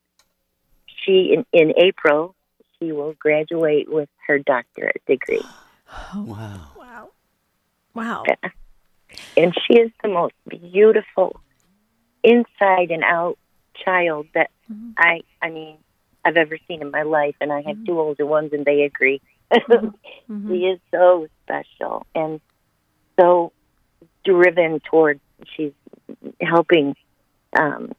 she 1.05 1.35
in, 1.35 1.47
in 1.53 1.73
April 1.79 2.35
she 2.79 2.93
will 2.93 3.14
graduate 3.19 3.91
with 3.91 4.09
her 4.27 4.39
doctorate 4.39 5.03
degree, 5.07 5.41
Wow. 6.14 6.61
Wow. 6.77 7.09
Wow. 7.95 8.25
and 9.37 9.55
she 9.67 9.79
is 9.79 9.91
the 10.03 10.09
most 10.09 10.35
beautiful 10.49 11.41
inside 12.23 12.91
and 12.91 13.03
out 13.03 13.39
child 13.83 14.27
that 14.35 14.51
mm-hmm. 14.71 14.91
I 14.99 15.21
I 15.41 15.51
mean 15.51 15.79
I've 16.27 16.37
ever 16.37 16.59
seen 16.66 16.83
in 16.83 16.91
my 16.91 17.03
life. 17.03 17.37
And 17.41 17.53
I 17.53 17.62
have 17.62 17.77
two 17.87 17.99
older 18.01 18.27
ones, 18.27 18.51
and 18.53 18.64
they 18.64 18.83
agree. 18.83 19.20
Mm-hmm. 20.29 20.53
She 20.53 20.59
is 20.66 20.81
so 20.93 21.29
special 21.45 22.05
and 22.16 22.41
so 23.20 23.53
driven 24.24 24.81
towards 24.91 25.20
she's 25.57 25.70
helping 26.41 26.97
um, 27.57 27.93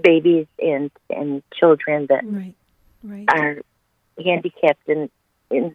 babies 0.00 0.46
and 0.60 0.92
and 1.10 1.42
children 1.58 2.06
that 2.08 2.22
Right. 2.24 2.54
Right. 3.02 3.28
are 3.34 3.62
handicapped 4.24 4.88
in 4.88 5.10
in 5.50 5.74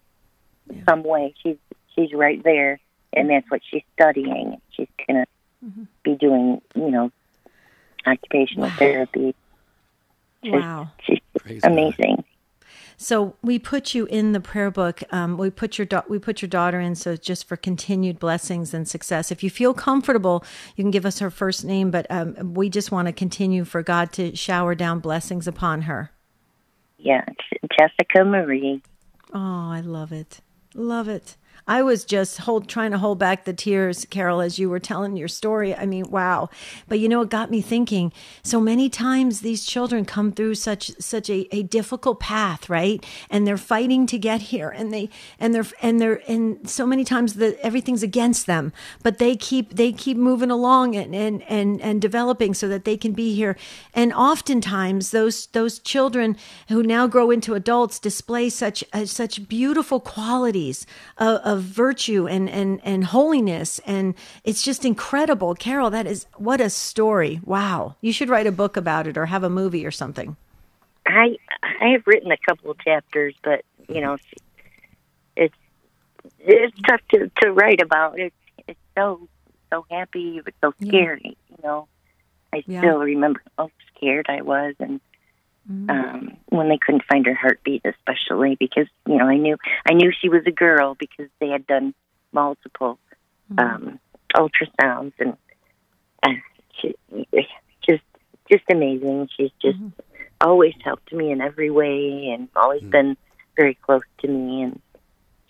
Yeah. 0.72 0.82
some 0.89 1.03
way. 1.03 1.34
She's 1.43 1.57
she's 1.93 2.14
right 2.14 2.41
there, 2.41 2.80
and 3.12 3.30
that's 3.30 3.49
what 3.51 3.62
she's 3.70 3.84
studying. 3.99 4.62
She's 4.72 4.88
gonna 5.07 5.26
Mm-hmm. 5.66 5.84
be 6.05 6.16
doing, 6.16 6.62
you 6.74 6.89
know, 6.89 7.12
occupational 8.07 8.70
Wow. 8.70 8.76
therapy. 8.80 9.36
Wow. 10.44 10.92
She's 11.06 11.20
Praise 11.38 11.62
God. 11.62 11.72
amazing. 11.72 12.24
So 13.02 13.36
we 13.42 13.60
put 13.60 13.94
you 13.96 14.06
in 14.08 14.34
the 14.34 14.42
prayer 14.42 14.70
book. 14.70 15.02
Um, 15.12 15.38
we 15.38 15.50
put 15.50 15.78
your 15.78 15.86
da- 15.86 16.04
we 16.10 16.20
put 16.20 16.42
your 16.42 16.50
daughter 16.50 16.82
in, 16.82 16.96
so 16.96 17.16
just 17.16 17.48
for 17.48 17.56
continued 17.56 18.20
blessings 18.20 18.74
and 18.74 18.86
success. 18.86 19.32
If 19.32 19.42
you 19.42 19.50
feel 19.50 19.74
comfortable, 19.74 20.44
you 20.76 20.84
can 20.84 20.92
give 20.92 21.06
us 21.06 21.20
her 21.20 21.30
first 21.30 21.64
name, 21.64 21.92
but 21.92 22.06
um, 22.10 22.54
we 22.54 22.70
just 22.70 22.92
want 22.92 23.06
to 23.08 23.14
continue 23.14 23.64
for 23.64 23.82
God 23.82 24.12
to 24.14 24.36
shower 24.36 24.76
down 24.76 25.00
blessings 25.00 25.48
upon 25.48 25.84
her. 25.84 26.12
Yeah, 26.98 27.24
Jessica 27.80 28.26
Marie. 28.26 28.82
Oh, 29.34 29.70
I 29.72 29.80
love 29.80 30.12
it, 30.12 30.42
love 30.74 31.08
it. 31.08 31.38
I 31.70 31.84
was 31.84 32.03
just 32.03 32.39
hold 32.39 32.67
trying 32.67 32.89
to 32.91 32.97
hold 32.97 33.20
back 33.20 33.45
the 33.45 33.53
tears, 33.53 34.03
Carol, 34.09 34.41
as 34.41 34.57
you 34.57 34.72
were 34.72 34.80
telling 34.80 35.15
your 35.15 35.28
story. 35.28 35.76
I 35.76 35.86
mean, 35.86 36.09
wow. 36.09 36.49
But 36.88 36.97
you 36.97 37.07
know, 37.07 37.22
it 37.22 37.30
got 37.30 37.51
me 37.51 37.61
thinking. 37.61 38.11
So 38.41 38.59
many 38.59 38.89
times 38.89 39.41
these 39.41 39.63
children 39.63 40.03
come 40.03 40.32
through 40.32 40.55
such 40.55 40.91
such 40.99 41.30
a, 41.30 41.47
a 41.55 41.61
difficult 41.61 42.20
path, 42.20 42.72
right? 42.72 43.05
And 43.30 43.45
they're 43.45 43.55
fighting 43.55 44.07
to 44.07 44.17
get 44.17 44.41
here, 44.41 44.70
and 44.70 44.91
they 44.91 45.11
and 45.39 45.53
they're 45.53 45.67
and 45.80 46.01
they're 46.01 46.22
and 46.28 46.67
so 46.67 46.88
many 46.88 47.03
times 47.03 47.39
everything's 47.61 48.01
against 48.01 48.47
them, 48.47 48.74
but 49.03 49.20
they 49.20 49.36
keep 49.36 49.76
they 49.76 49.91
keep 49.91 50.17
moving 50.17 50.49
along 50.49 50.95
and 50.95 51.13
and 51.13 51.43
and 51.43 51.80
and 51.82 52.01
developing 52.01 52.55
so 52.55 52.67
that 52.67 52.84
they 52.84 52.97
can 52.97 53.13
be 53.13 53.36
here. 53.36 53.55
And 53.93 54.11
oftentimes 54.11 55.11
those 55.11 55.45
those 55.47 55.78
children 55.78 56.36
who 56.70 56.82
now 56.82 57.05
grow 57.05 57.30
into 57.30 57.53
adults 57.53 57.99
display 57.99 58.49
such 58.49 58.84
uh, 58.91 59.05
such 59.05 59.47
beautiful 59.47 59.99
qualities 59.99 60.88
of, 61.20 61.36
of 61.41 61.59
virtue 61.60 62.28
and 62.28 62.49
and 62.49 62.80
and 62.84 63.05
holiness, 63.05 63.80
and 63.86 64.16
it's 64.43 64.62
just 64.64 64.86
incredible. 64.86 65.55
Carol, 65.55 65.89
that 65.89 66.07
is 66.07 66.26
what 66.38 66.62
a 66.62 66.70
story! 66.70 67.39
Wow, 67.43 67.95
you 68.01 68.12
should 68.12 68.30
write 68.30 68.47
a 68.47 68.51
book 68.51 68.78
about 68.78 69.07
it 69.07 69.18
or 69.18 69.28
have 69.28 69.43
a 69.43 69.49
movie 69.49 69.86
or 69.86 69.91
something. 69.91 70.36
I 71.05 71.38
I 71.64 71.89
have 71.93 72.03
written 72.05 72.32
a 72.32 72.38
couple 72.47 72.72
of 72.72 72.80
chapters, 72.80 73.36
but 73.43 73.64
you 73.88 74.01
know, 74.01 74.18
it's 75.36 75.55
it's 76.39 76.76
tough 76.88 77.01
to 77.14 77.32
to 77.41 77.51
write 77.51 77.82
about. 77.82 78.20
It's 78.20 78.36
it's 78.68 78.80
so 78.97 79.28
so 79.72 79.86
happy, 79.89 80.41
but 80.43 80.53
so 80.64 80.74
Yeah. 80.80 80.88
scary. 80.89 81.38
You 81.49 81.57
know, 81.64 81.88
I 82.53 82.64
Yeah. 82.68 82.82
still 82.82 82.99
remember 82.99 83.41
how 83.57 83.70
scared 83.95 84.28
I 84.30 84.41
was, 84.41 84.76
and 84.80 85.01
um, 85.70 86.38
when 86.47 86.70
they 86.70 86.78
couldn't 86.78 87.03
find 87.05 87.26
her 87.28 87.36
heartbeat, 87.36 87.84
especially 87.86 88.55
because 88.59 88.88
you 89.07 89.17
know 89.17 89.26
I 89.26 89.38
knew 89.38 89.57
I 89.88 89.93
knew 89.93 90.11
she 90.11 90.30
was 90.30 90.41
a 90.47 90.51
girl 90.51 90.95
because 90.95 91.28
they 91.39 91.49
had 91.49 91.67
done 91.67 91.93
multiple 92.32 92.97
um, 93.57 93.99
ultrasounds, 94.36 95.13
and 95.20 95.38
uh, 96.24 96.30
she, 96.80 96.95
just 97.88 98.03
just 98.51 98.63
amazing. 98.72 99.30
She's 99.38 99.51
just 99.61 99.78
always 100.41 100.74
helped 100.84 101.13
me 101.13 101.32
in 101.32 101.39
every 101.39 101.70
way, 101.70 102.30
and 102.34 102.49
always 102.55 102.82
been 102.82 103.15
very 103.55 103.76
close 103.76 104.01
to 104.22 104.28
me, 104.28 104.63
and 104.63 104.82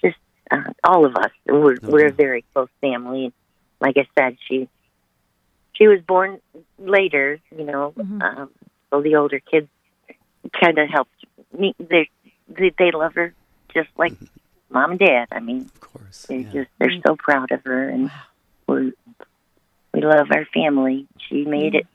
just 0.02 0.18
uh, 0.52 0.74
all 0.84 1.06
of 1.06 1.16
us. 1.16 1.32
We're 1.46 1.78
we're 1.82 2.08
a 2.08 2.12
very 2.14 2.44
close 2.54 2.70
family. 2.82 3.32
Like 3.80 3.96
I 3.96 4.06
said, 4.18 4.38
she 4.50 4.68
she 5.76 5.88
was 5.88 6.02
born 6.02 6.42
later, 6.78 7.40
you 7.58 7.64
know, 7.64 7.94
um, 8.22 8.50
so 8.90 9.02
the 9.02 9.16
older 9.16 9.40
kids 9.40 9.70
kind 10.60 10.78
of 10.78 10.90
helped 10.90 11.12
me. 11.58 11.76
They, 11.80 12.10
they 12.48 12.72
they 12.78 12.92
love 12.92 13.14
her 13.16 13.34
just 13.74 13.90
like 13.98 14.14
mm-hmm. 14.14 14.26
mom 14.72 14.92
and 14.92 15.00
dad. 15.00 15.28
I 15.32 15.40
mean, 15.40 15.62
Of 15.62 15.80
course. 15.80 16.26
they're 16.28 16.40
yeah. 16.40 16.52
just 16.52 16.70
they're 16.80 16.92
so 17.06 17.16
proud 17.16 17.52
of 17.52 17.64
her, 17.64 17.90
and 17.90 18.12
we 18.68 18.94
we 19.94 20.02
love 20.02 20.28
our 20.32 20.46
family. 20.54 21.08
She 21.28 21.46
made 21.46 21.76
it 21.76 21.88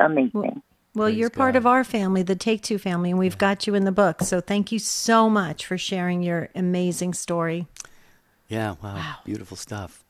amazing. 0.00 0.62
Well, 0.94 1.08
Praise 1.08 1.18
you're 1.18 1.30
part 1.30 1.52
God. 1.52 1.58
of 1.58 1.66
our 1.66 1.84
family, 1.84 2.22
the 2.22 2.34
Take 2.34 2.62
Two 2.62 2.78
family, 2.78 3.10
and 3.10 3.18
we've 3.18 3.38
got 3.38 3.66
you 3.66 3.74
in 3.74 3.84
the 3.84 3.92
book. 3.92 4.22
So 4.22 4.40
thank 4.40 4.72
you 4.72 4.78
so 4.78 5.30
much 5.30 5.66
for 5.66 5.78
sharing 5.78 6.22
your 6.22 6.48
amazing 6.54 7.14
story. 7.14 7.66
Yeah, 8.48 8.76
wow, 8.82 9.16
beautiful 9.24 9.56
stuff. 9.56 10.04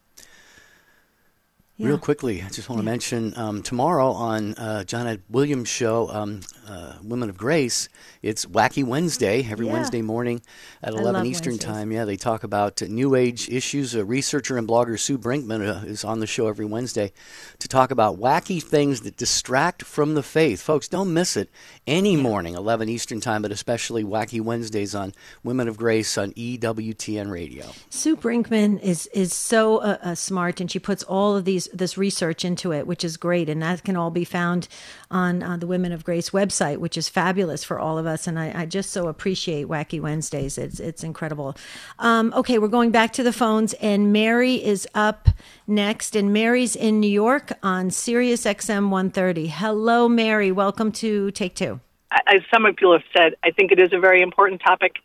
Yeah. 1.80 1.86
Real 1.90 1.98
quickly, 1.98 2.42
I 2.42 2.48
just 2.48 2.68
want 2.68 2.80
to 2.80 2.84
mention 2.84 3.34
um, 3.36 3.62
tomorrow 3.62 4.10
on 4.10 4.54
uh, 4.54 4.82
Johnnette 4.84 5.20
Williams' 5.30 5.68
show, 5.68 6.08
um, 6.10 6.40
uh, 6.68 6.94
Women 7.04 7.30
of 7.30 7.36
Grace, 7.38 7.88
it's 8.20 8.44
Wacky 8.46 8.82
Wednesday, 8.82 9.46
every 9.48 9.66
Yeah. 9.66 9.74
Wednesday 9.74 10.02
morning 10.02 10.42
at 10.82 10.92
11 10.94 11.24
Eastern 11.26 11.52
Wednesdays. 11.52 11.64
Time. 11.64 11.92
Yeah, 11.92 12.04
they 12.04 12.16
talk 12.16 12.42
about 12.42 12.82
uh, 12.82 12.86
New 12.88 13.14
Age 13.14 13.48
issues. 13.48 13.94
A 13.94 14.04
researcher 14.04 14.58
and 14.58 14.66
blogger 14.66 14.98
Sue 14.98 15.16
Brinkmann 15.16 15.64
uh, 15.64 15.86
is 15.86 16.02
on 16.02 16.18
the 16.18 16.26
show 16.26 16.48
every 16.48 16.66
Wednesday 16.66 17.12
to 17.60 17.68
talk 17.68 17.92
about 17.92 18.18
wacky 18.18 18.60
things 18.60 19.02
that 19.02 19.16
distract 19.16 19.84
from 19.84 20.14
the 20.14 20.22
faith. 20.24 20.60
Folks, 20.60 20.88
don't 20.88 21.14
miss 21.14 21.36
it 21.36 21.48
any 21.86 22.16
morning, 22.16 22.54
11 22.54 22.88
Eastern 22.88 23.20
Time, 23.20 23.40
but 23.40 23.52
especially 23.52 24.02
Wacky 24.02 24.40
Wednesdays 24.40 24.96
on 24.96 25.14
Women 25.44 25.68
of 25.68 25.76
Grace 25.76 26.18
on 26.18 26.32
EWTN 26.32 27.30
Radio. 27.30 27.66
Sue 27.88 28.16
Brinkmann 28.16 28.80
is 28.80 29.06
is 29.14 29.32
so 29.32 29.76
uh, 29.78 29.98
uh, 30.02 30.14
smart, 30.16 30.60
and 30.60 30.68
she 30.68 30.80
puts 30.80 31.04
all 31.04 31.36
of 31.36 31.44
these 31.44 31.67
this 31.72 31.98
research 31.98 32.44
into 32.44 32.72
it, 32.72 32.86
which 32.86 33.04
is 33.04 33.16
great, 33.16 33.48
and 33.48 33.62
that 33.62 33.84
can 33.84 33.96
all 33.96 34.10
be 34.10 34.24
found 34.24 34.68
on 35.10 35.42
uh, 35.42 35.56
the 35.56 35.66
Women 35.66 35.92
of 35.92 36.04
Grace 36.04 36.30
website, 36.30 36.78
which 36.78 36.96
is 36.96 37.08
fabulous 37.08 37.64
for 37.64 37.78
all 37.78 37.98
of 37.98 38.06
us. 38.06 38.26
And 38.26 38.38
I, 38.38 38.62
I 38.62 38.66
just 38.66 38.90
so 38.90 39.08
appreciate 39.08 39.68
Wacky 39.68 40.00
Wednesdays; 40.00 40.58
it's 40.58 40.80
it's 40.80 41.04
incredible. 41.04 41.56
Um, 41.98 42.32
okay, 42.36 42.58
we're 42.58 42.68
going 42.68 42.90
back 42.90 43.12
to 43.14 43.22
the 43.22 43.32
phones, 43.32 43.74
and 43.74 44.12
Mary 44.12 44.62
is 44.62 44.86
up 44.94 45.28
next, 45.66 46.16
and 46.16 46.32
Mary's 46.32 46.76
in 46.76 47.00
New 47.00 47.10
York 47.10 47.52
on 47.62 47.90
Sirius 47.90 48.44
XM 48.44 48.90
130. 48.90 49.48
Hello, 49.48 50.08
Mary. 50.08 50.52
Welcome 50.52 50.92
to 50.92 51.30
Take 51.32 51.54
Two. 51.54 51.80
as 52.26 52.42
some 52.52 52.66
of 52.66 52.76
you 52.80 52.92
have 52.92 53.02
said, 53.16 53.34
I 53.42 53.50
think 53.50 53.72
it 53.72 53.78
is 53.78 53.92
a 53.92 53.98
very 53.98 54.22
important 54.22 54.60
topic. 54.60 54.96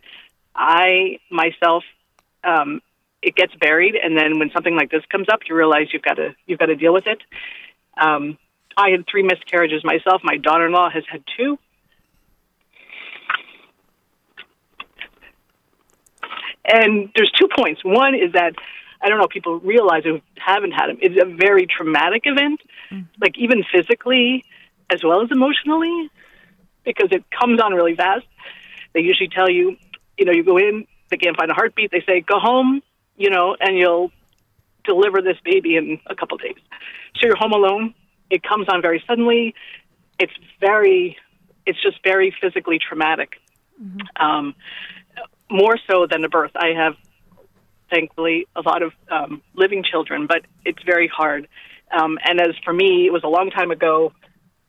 I 0.55 1.19
myself, 1.29 1.83
um, 2.43 2.81
it 3.23 3.35
gets 3.35 3.53
buried, 3.55 3.95
and 3.95 4.17
then 4.17 4.39
when 4.39 4.51
something 4.51 4.75
like 4.75 4.91
this 4.91 5.03
comes 5.11 5.27
up, 5.31 5.39
you 5.47 5.55
realize 5.55 5.87
you've 5.93 6.03
got 6.03 6.15
to 6.15 6.35
you've 6.45 6.59
got 6.59 6.67
to 6.67 6.75
deal 6.75 6.93
with 6.93 7.07
it. 7.07 7.19
Um, 7.97 8.37
I 8.75 8.89
had 8.89 9.05
three 9.09 9.23
miscarriages 9.23 9.83
myself. 9.83 10.21
My 10.23 10.37
daughter-in-law 10.37 10.89
has 10.89 11.03
had 11.09 11.23
two. 11.37 11.57
And 16.65 17.11
there's 17.15 17.31
two 17.39 17.49
points. 17.55 17.83
One 17.83 18.15
is 18.15 18.33
that 18.33 18.53
I 19.01 19.09
don't 19.09 19.17
know 19.17 19.25
if 19.25 19.31
people 19.31 19.59
realize 19.59 20.03
who 20.05 20.21
haven't 20.37 20.71
had 20.71 20.87
them. 20.87 20.97
It's 21.01 21.21
a 21.21 21.25
very 21.25 21.67
traumatic 21.67 22.23
event, 22.25 22.61
like 23.19 23.37
even 23.37 23.63
physically 23.71 24.45
as 24.89 25.03
well 25.03 25.21
as 25.21 25.29
emotionally 25.31 26.09
because 26.85 27.09
it 27.11 27.23
comes 27.29 27.59
on 27.61 27.73
really 27.73 27.95
fast. 27.95 28.25
They 28.93 29.01
usually 29.01 29.29
tell 29.29 29.49
you, 29.49 29.77
you 30.17 30.25
know, 30.25 30.31
you 30.31 30.43
go 30.43 30.57
in, 30.57 30.85
they 31.09 31.17
can't 31.17 31.35
find 31.35 31.51
a 31.51 31.53
heartbeat. 31.53 31.91
They 31.91 32.03
say, 32.05 32.21
go 32.21 32.39
home, 32.39 32.81
you 33.17 33.29
know, 33.29 33.55
and 33.59 33.77
you'll 33.77 34.11
deliver 34.83 35.21
this 35.21 35.37
baby 35.43 35.75
in 35.75 35.99
a 36.07 36.15
couple 36.15 36.37
days. 36.37 36.57
So 37.15 37.27
you're 37.27 37.35
home 37.35 37.53
alone. 37.53 37.93
It 38.29 38.43
comes 38.43 38.67
on 38.69 38.81
very 38.81 39.03
suddenly. 39.07 39.53
It's 40.19 40.33
very, 40.59 41.17
it's 41.65 41.81
just 41.81 42.03
very 42.03 42.35
physically 42.41 42.79
traumatic. 42.79 43.33
Um, 44.15 44.55
more 45.49 45.77
so 45.89 46.07
than 46.09 46.23
a 46.23 46.29
birth. 46.29 46.51
I 46.55 46.69
have, 46.75 46.95
thankfully, 47.89 48.47
a 48.55 48.61
lot 48.61 48.81
of 48.81 48.93
um, 49.11 49.41
living 49.55 49.83
children, 49.83 50.27
but 50.27 50.41
it's 50.65 50.81
very 50.83 51.07
hard. 51.07 51.47
Um, 51.95 52.17
and 52.25 52.41
as 52.41 52.55
for 52.63 52.73
me, 52.73 53.05
it 53.05 53.13
was 53.13 53.23
a 53.23 53.27
long 53.27 53.51
time 53.51 53.71
ago 53.71 54.13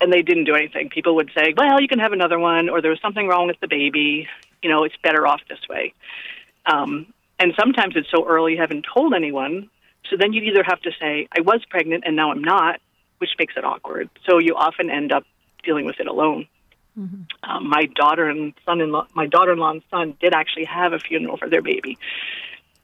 and 0.00 0.12
they 0.12 0.22
didn't 0.22 0.44
do 0.44 0.54
anything. 0.54 0.90
People 0.90 1.14
would 1.16 1.30
say, 1.36 1.54
"Well, 1.56 1.80
you 1.80 1.88
can 1.88 1.98
have 1.98 2.12
another 2.12 2.38
one," 2.38 2.68
or 2.68 2.82
"There 2.82 2.90
was 2.90 3.00
something 3.00 3.26
wrong 3.26 3.46
with 3.46 3.58
the 3.60 3.68
baby. 3.68 4.28
You 4.62 4.70
know, 4.70 4.84
it's 4.84 4.96
better 5.02 5.26
off 5.26 5.40
this 5.48 5.60
way." 5.68 5.94
Um, 6.66 7.06
and 7.38 7.52
sometimes 7.58 7.94
it's 7.96 8.10
so 8.10 8.26
early, 8.26 8.52
you 8.52 8.60
haven't 8.60 8.86
told 8.92 9.14
anyone. 9.14 9.70
So 10.10 10.16
then 10.16 10.32
you 10.32 10.42
either 10.42 10.62
have 10.62 10.80
to 10.82 10.90
say, 11.00 11.28
"I 11.36 11.40
was 11.40 11.64
pregnant 11.68 12.04
and 12.06 12.14
now 12.16 12.30
I'm 12.30 12.42
not," 12.42 12.80
which 13.18 13.30
makes 13.38 13.54
it 13.56 13.64
awkward. 13.64 14.10
So 14.28 14.38
you 14.38 14.54
often 14.54 14.90
end 14.90 15.12
up 15.12 15.24
dealing 15.62 15.86
with 15.86 15.98
it 16.00 16.06
alone. 16.06 16.46
Um, 17.42 17.68
my 17.68 17.86
daughter 17.86 18.28
and 18.28 18.54
son-in-law, 18.64 19.08
my 19.14 19.26
daughter-in-law 19.26 19.70
and 19.70 19.82
son 19.90 20.16
did 20.20 20.32
actually 20.32 20.66
have 20.66 20.92
a 20.92 20.98
funeral 20.98 21.36
for 21.36 21.48
their 21.48 21.62
baby, 21.62 21.98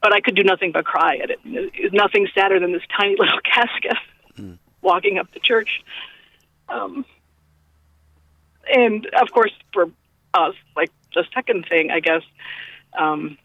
but 0.01 0.13
I 0.13 0.19
could 0.19 0.35
do 0.35 0.43
nothing 0.43 0.71
but 0.71 0.83
cry 0.83 1.17
at 1.17 1.29
it. 1.29 1.39
It's 1.45 1.93
nothing 1.93 2.27
sadder 2.35 2.59
than 2.59 2.73
this 2.73 2.81
tiny 2.97 3.15
little 3.19 3.39
casket 3.39 3.97
walking 4.81 5.17
up 5.17 5.31
the 5.33 5.39
church. 5.39 5.81
Um, 6.67 7.05
and 8.73 9.05
of 9.21 9.31
course, 9.31 9.53
for 9.73 9.89
us, 10.33 10.55
like 10.75 10.91
the 11.13 11.25
second 11.33 11.65
thing, 11.69 11.91
I 11.91 11.99
guess, 11.99 12.23
um, 12.97 13.37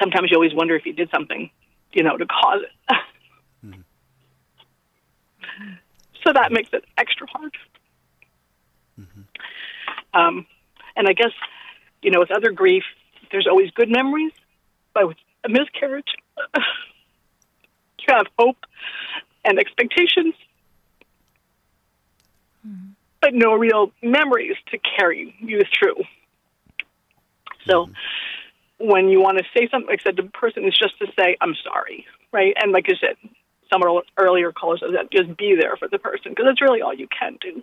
sometimes 0.00 0.30
you 0.30 0.36
always 0.36 0.54
wonder 0.54 0.74
if 0.74 0.86
you 0.86 0.92
did 0.92 1.10
something, 1.14 1.50
you 1.92 2.02
know, 2.02 2.16
to 2.16 2.26
cause 2.26 2.62
it. 2.62 2.96
so 6.24 6.32
that 6.32 6.50
makes 6.50 6.70
it 6.72 6.84
extra 6.98 7.26
hard. 7.28 7.56
Mm-hmm. 9.00 9.20
Um, 10.18 10.46
and 10.96 11.08
I 11.08 11.12
guess, 11.12 11.32
you 12.02 12.10
know, 12.10 12.20
with 12.20 12.30
other 12.30 12.50
grief, 12.50 12.84
there's 13.30 13.46
always 13.46 13.70
good 13.70 13.90
memories, 13.90 14.32
but 14.94 15.06
with 15.08 15.16
a 15.44 15.48
miscarriage, 15.48 16.16
you 16.56 18.06
have 18.08 18.26
hope 18.38 18.56
and 19.44 19.58
expectations, 19.58 20.34
mm-hmm. 22.66 22.90
but 23.20 23.34
no 23.34 23.54
real 23.54 23.92
memories 24.02 24.56
to 24.70 24.78
carry 24.98 25.34
you 25.40 25.62
through. 25.78 26.02
So 27.66 27.86
mm-hmm. 27.86 27.92
When 28.80 29.08
you 29.08 29.20
want 29.20 29.38
to 29.38 29.44
say 29.56 29.68
something, 29.70 29.88
like 29.88 30.00
I 30.00 30.04
said, 30.04 30.16
the 30.16 30.24
person 30.30 30.64
is 30.64 30.76
just 30.76 30.98
to 30.98 31.06
say, 31.18 31.36
I'm 31.40 31.54
sorry, 31.62 32.06
right? 32.32 32.54
And 32.60 32.72
like 32.72 32.86
I 32.88 32.94
said, 33.00 33.16
some 33.70 33.82
of 33.82 33.88
the 33.88 34.02
earlier 34.22 34.52
callers 34.52 34.80
said 34.80 34.94
that 34.94 35.12
just 35.12 35.36
be 35.36 35.54
there 35.58 35.76
for 35.76 35.86
the 35.88 35.98
person 35.98 36.32
because 36.32 36.46
that's 36.46 36.60
really 36.60 36.82
all 36.82 36.94
you 36.94 37.06
can 37.16 37.38
do. 37.40 37.62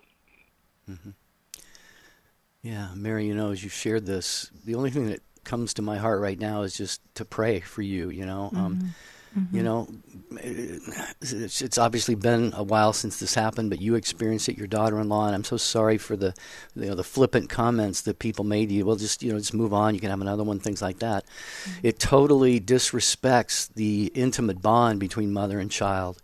Yeah, 2.62 2.90
Mary, 2.96 3.26
you 3.26 3.36
know, 3.36 3.52
as 3.52 3.64
you 3.64 3.70
shared 3.70 4.06
this, 4.06 4.52
the 4.66 4.76
only 4.76 4.90
thing 4.90 5.08
that 5.08 5.22
comes 5.44 5.74
to 5.76 5.82
my 5.82 5.98
heart 5.98 6.20
right 6.20 6.40
now 6.40 6.64
is 6.64 6.76
just 6.76 7.02
to 7.16 7.26
pray 7.26 7.60
for 7.62 7.82
you. 7.82 8.10
You 8.10 8.26
know, 8.26 8.52
um, 8.56 8.94
you 9.52 9.64
know, 9.64 9.88
it's, 10.42 11.62
it's 11.62 11.78
obviously 11.78 12.16
been 12.16 12.54
a 12.56 12.64
while 12.64 12.94
since 12.94 13.20
this 13.20 13.34
happened, 13.34 13.70
but 13.70 13.82
you 13.82 13.96
experienced 13.96 14.50
it, 14.50 14.58
your 14.58 14.68
daughter-in-law, 14.68 15.28
and 15.28 15.36
I'm 15.36 15.44
so 15.44 15.58
sorry 15.58 15.98
for 15.98 16.16
the, 16.16 16.34
you 16.76 16.88
know, 16.88 16.96
the 16.96 17.04
flippant 17.04 17.50
comments 17.50 18.02
that 18.02 18.20
people 18.20 18.46
made 18.46 18.70
to 18.70 18.76
you. 18.76 18.86
Well, 18.86 18.96
just 18.96 19.24
you 19.24 19.32
know, 19.32 19.40
just 19.40 19.54
move 19.54 19.74
on. 19.74 19.94
You 19.94 20.02
can 20.02 20.10
have 20.10 20.22
another 20.22 20.44
one, 20.44 20.60
things 20.60 20.82
like 20.82 21.00
that. 21.00 21.26
It 21.84 22.00
totally 22.00 22.60
disrespects 22.60 23.74
the 23.74 24.12
intimate 24.16 24.62
bond 24.62 25.00
between 25.00 25.32
mother 25.34 25.60
and 25.60 25.72
child, 25.72 26.22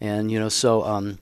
and 0.00 0.30
you 0.30 0.38
know, 0.38 0.48
so. 0.48 0.84
Um, 0.84 1.18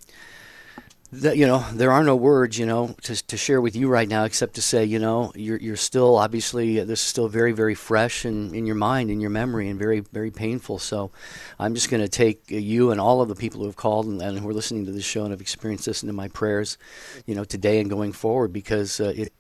that 1.11 1.39
you 1.39 1.47
know 1.47 1.65
there 1.73 1.91
are 1.91 2.05
no 2.05 2.15
words 2.15 2.59
you 2.59 2.67
know 2.67 2.95
to, 3.03 3.27
to 3.27 3.37
share 3.37 3.61
with 3.61 3.75
you 3.75 3.89
right 3.89 4.09
now 4.09 4.25
except 4.25 4.55
to 4.55 4.63
say 4.63 4.85
you 4.85 4.99
know 4.99 5.33
you're 5.35 5.57
you're 5.57 5.77
still 5.77 6.17
obviously 6.17 6.81
uh, 6.81 6.85
this 6.85 7.01
is 7.01 7.07
still 7.07 7.29
very 7.29 7.53
very 7.53 7.75
fresh 7.75 8.27
in, 8.27 8.55
in 8.55 8.67
your 8.67 8.75
mind 8.77 9.11
in 9.11 9.19
your 9.19 9.31
memory 9.31 9.69
and 9.69 9.79
very 9.79 10.01
very 10.01 10.31
painful. 10.31 10.79
So 10.79 11.11
i'm 11.59 11.75
just 11.75 11.91
going 11.91 12.03
to 12.03 12.09
take 12.09 12.43
uh, 12.53 12.57
you 12.57 12.91
and 12.91 13.01
all 13.01 13.23
of 13.23 13.29
the 13.29 13.35
people 13.35 13.61
who 13.61 13.67
have 13.67 13.77
called 13.77 14.07
and, 14.07 14.21
and 14.21 14.39
who 14.39 14.49
are 14.49 14.55
listening 14.55 14.85
to 14.85 14.93
this 14.93 15.05
show 15.05 15.23
and 15.23 15.31
have 15.31 15.41
experienced 15.41 15.87
this 15.87 16.03
into 16.03 16.13
my 16.13 16.29
prayers 16.29 16.77
you 17.27 17.35
know 17.35 17.45
today 17.45 17.81
and 17.81 17.89
going 17.89 18.13
forward 18.13 18.53
because 18.53 19.01
uh, 19.01 19.13
it 19.17 19.33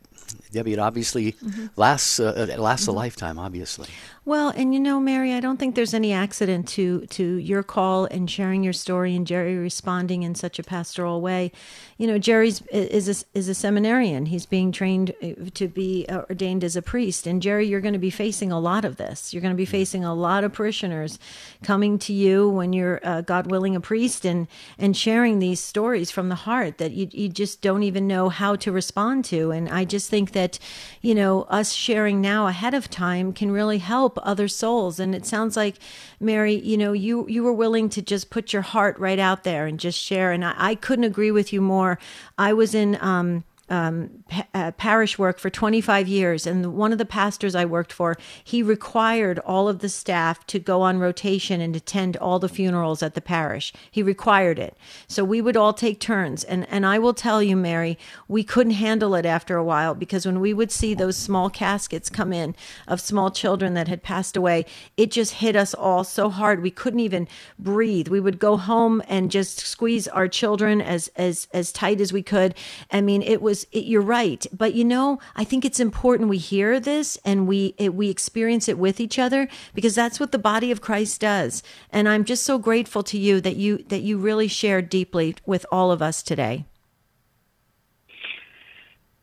Debbie, 0.52 0.72
it 0.72 0.78
obviously 0.78 1.36
lasts 1.76 2.20
uh, 2.20 2.46
it 2.50 2.58
lasts 2.58 2.86
a 2.86 2.92
lifetime. 2.92 3.38
Obviously, 3.38 3.88
Well, 4.24 4.50
and 4.50 4.74
you 4.74 4.80
know, 4.80 5.00
Mary, 5.00 5.32
I 5.32 5.40
don't 5.40 5.56
think 5.58 5.74
there's 5.74 5.94
any 5.94 6.12
accident 6.12 6.68
to 6.68 7.06
to 7.06 7.24
your 7.36 7.62
call 7.62 8.06
and 8.06 8.30
sharing 8.30 8.62
your 8.62 8.72
story 8.72 9.14
and 9.14 9.26
Jerry 9.26 9.56
responding 9.56 10.22
in 10.22 10.34
such 10.34 10.58
a 10.58 10.62
pastoral 10.62 11.20
way. 11.20 11.52
You 11.96 12.06
know, 12.06 12.18
Jerry's 12.18 12.62
is 12.72 13.08
a, 13.08 13.38
is 13.38 13.48
a 13.48 13.54
seminarian. 13.54 14.26
He's 14.26 14.46
being 14.46 14.72
trained 14.72 15.14
uh, 15.22 15.50
to 15.54 15.68
be 15.68 16.06
uh, 16.08 16.22
ordained 16.28 16.64
as 16.64 16.76
a 16.76 16.82
priest. 16.82 17.26
And 17.26 17.40
Jerry, 17.40 17.66
you're 17.66 17.80
going 17.80 17.94
to 17.94 17.98
be 17.98 18.10
facing 18.10 18.52
a 18.52 18.60
lot 18.60 18.84
of 18.84 18.96
this. 18.96 19.32
You're 19.32 19.42
going 19.42 19.54
to 19.54 19.56
be 19.56 19.64
facing 19.64 20.04
a 20.04 20.14
lot 20.14 20.44
of 20.44 20.52
parishioners 20.52 21.18
coming 21.62 21.98
to 22.00 22.12
you 22.12 22.48
when 22.48 22.72
you're, 22.72 23.00
uh, 23.02 23.20
God 23.22 23.50
willing, 23.50 23.76
a 23.76 23.80
priest 23.80 24.24
and 24.24 24.46
and 24.78 24.96
sharing 24.96 25.38
these 25.38 25.60
stories 25.60 26.10
from 26.10 26.28
the 26.28 26.34
heart 26.34 26.78
that 26.78 26.92
you 26.92 27.08
you 27.12 27.28
just 27.28 27.62
don't 27.62 27.82
even 27.82 28.06
know 28.06 28.28
how 28.28 28.56
to 28.56 28.70
respond 28.72 29.24
to. 29.26 29.50
And 29.52 29.68
I 29.68 29.84
just 29.84 30.10
think 30.10 30.17
that, 30.26 30.58
you 31.00 31.14
know, 31.14 31.42
us 31.42 31.72
sharing 31.72 32.20
now 32.20 32.46
ahead 32.46 32.74
of 32.74 32.90
time 32.90 33.32
can 33.32 33.50
really 33.50 33.78
help 33.78 34.18
other 34.22 34.48
souls. 34.48 35.00
And 35.00 35.14
it 35.14 35.26
sounds 35.26 35.56
like, 35.56 35.76
Mary, 36.20 36.54
you 36.54 36.76
know, 36.76 36.92
you 36.92 37.26
you 37.28 37.42
were 37.42 37.52
willing 37.52 37.88
to 37.90 38.02
just 38.02 38.30
put 38.30 38.52
your 38.52 38.62
heart 38.62 38.98
right 38.98 39.18
out 39.18 39.44
there 39.44 39.66
and 39.66 39.80
just 39.80 39.98
share. 39.98 40.32
And 40.32 40.44
I, 40.44 40.54
I 40.56 40.74
couldn't 40.74 41.04
agree 41.04 41.30
with 41.30 41.52
you 41.52 41.60
more. 41.60 41.98
I 42.36 42.52
was 42.52 42.74
in 42.74 42.98
um, 43.00 43.44
um, 43.70 44.24
pa- 44.28 44.46
uh, 44.54 44.70
parish 44.72 45.18
work 45.18 45.38
for 45.38 45.50
25 45.50 46.08
years, 46.08 46.46
and 46.46 46.74
one 46.74 46.92
of 46.92 46.98
the 46.98 47.04
pastors 47.04 47.54
I 47.54 47.64
worked 47.64 47.92
for, 47.92 48.16
he 48.42 48.62
required 48.62 49.38
all 49.40 49.68
of 49.68 49.80
the 49.80 49.88
staff 49.88 50.46
to 50.48 50.58
go 50.58 50.82
on 50.82 50.98
rotation 50.98 51.60
and 51.60 51.74
attend 51.74 52.16
all 52.16 52.38
the 52.38 52.48
funerals 52.48 53.02
at 53.02 53.14
the 53.14 53.20
parish. 53.20 53.72
He 53.90 54.02
required 54.02 54.58
it, 54.58 54.76
so 55.06 55.24
we 55.24 55.40
would 55.40 55.56
all 55.56 55.72
take 55.72 56.00
turns. 56.00 56.44
And 56.44 56.66
and 56.70 56.86
I 56.86 56.98
will 56.98 57.14
tell 57.14 57.42
you, 57.42 57.56
Mary, 57.56 57.98
we 58.26 58.44
couldn't 58.44 58.74
handle 58.74 59.14
it 59.14 59.26
after 59.26 59.56
a 59.56 59.64
while 59.64 59.94
because 59.94 60.26
when 60.26 60.40
we 60.40 60.54
would 60.54 60.70
see 60.70 60.94
those 60.94 61.16
small 61.16 61.50
caskets 61.50 62.10
come 62.10 62.32
in 62.32 62.54
of 62.86 63.00
small 63.00 63.30
children 63.30 63.74
that 63.74 63.88
had 63.88 64.02
passed 64.02 64.36
away, 64.36 64.64
it 64.96 65.10
just 65.10 65.34
hit 65.34 65.56
us 65.56 65.74
all 65.74 66.04
so 66.04 66.30
hard 66.30 66.62
we 66.62 66.70
couldn't 66.70 67.00
even 67.00 67.28
breathe. 67.58 68.08
We 68.08 68.20
would 68.20 68.38
go 68.38 68.56
home 68.56 69.02
and 69.08 69.30
just 69.30 69.60
squeeze 69.60 70.08
our 70.08 70.28
children 70.28 70.80
as 70.80 71.08
as 71.16 71.48
as 71.52 71.72
tight 71.72 72.00
as 72.00 72.12
we 72.12 72.22
could. 72.22 72.54
I 72.90 73.00
mean, 73.00 73.22
it 73.22 73.42
was 73.42 73.57
it, 73.72 73.84
you're 73.84 74.00
right, 74.00 74.46
but 74.52 74.74
you 74.74 74.84
know, 74.84 75.18
I 75.36 75.44
think 75.44 75.64
it's 75.64 75.80
important 75.80 76.28
we 76.28 76.38
hear 76.38 76.80
this 76.80 77.18
and 77.24 77.46
we 77.46 77.74
it, 77.78 77.94
we 77.94 78.10
experience 78.10 78.68
it 78.68 78.78
with 78.78 79.00
each 79.00 79.18
other 79.18 79.48
because 79.74 79.94
that's 79.94 80.20
what 80.20 80.32
the 80.32 80.38
body 80.38 80.70
of 80.70 80.80
Christ 80.80 81.20
does. 81.20 81.62
And 81.90 82.08
I'm 82.08 82.24
just 82.24 82.44
so 82.44 82.58
grateful 82.58 83.02
to 83.04 83.18
you 83.18 83.40
that 83.40 83.56
you 83.56 83.78
that 83.88 84.00
you 84.00 84.18
really 84.18 84.48
shared 84.48 84.88
deeply 84.88 85.34
with 85.46 85.64
all 85.70 85.90
of 85.90 86.02
us 86.02 86.22
today. 86.22 86.66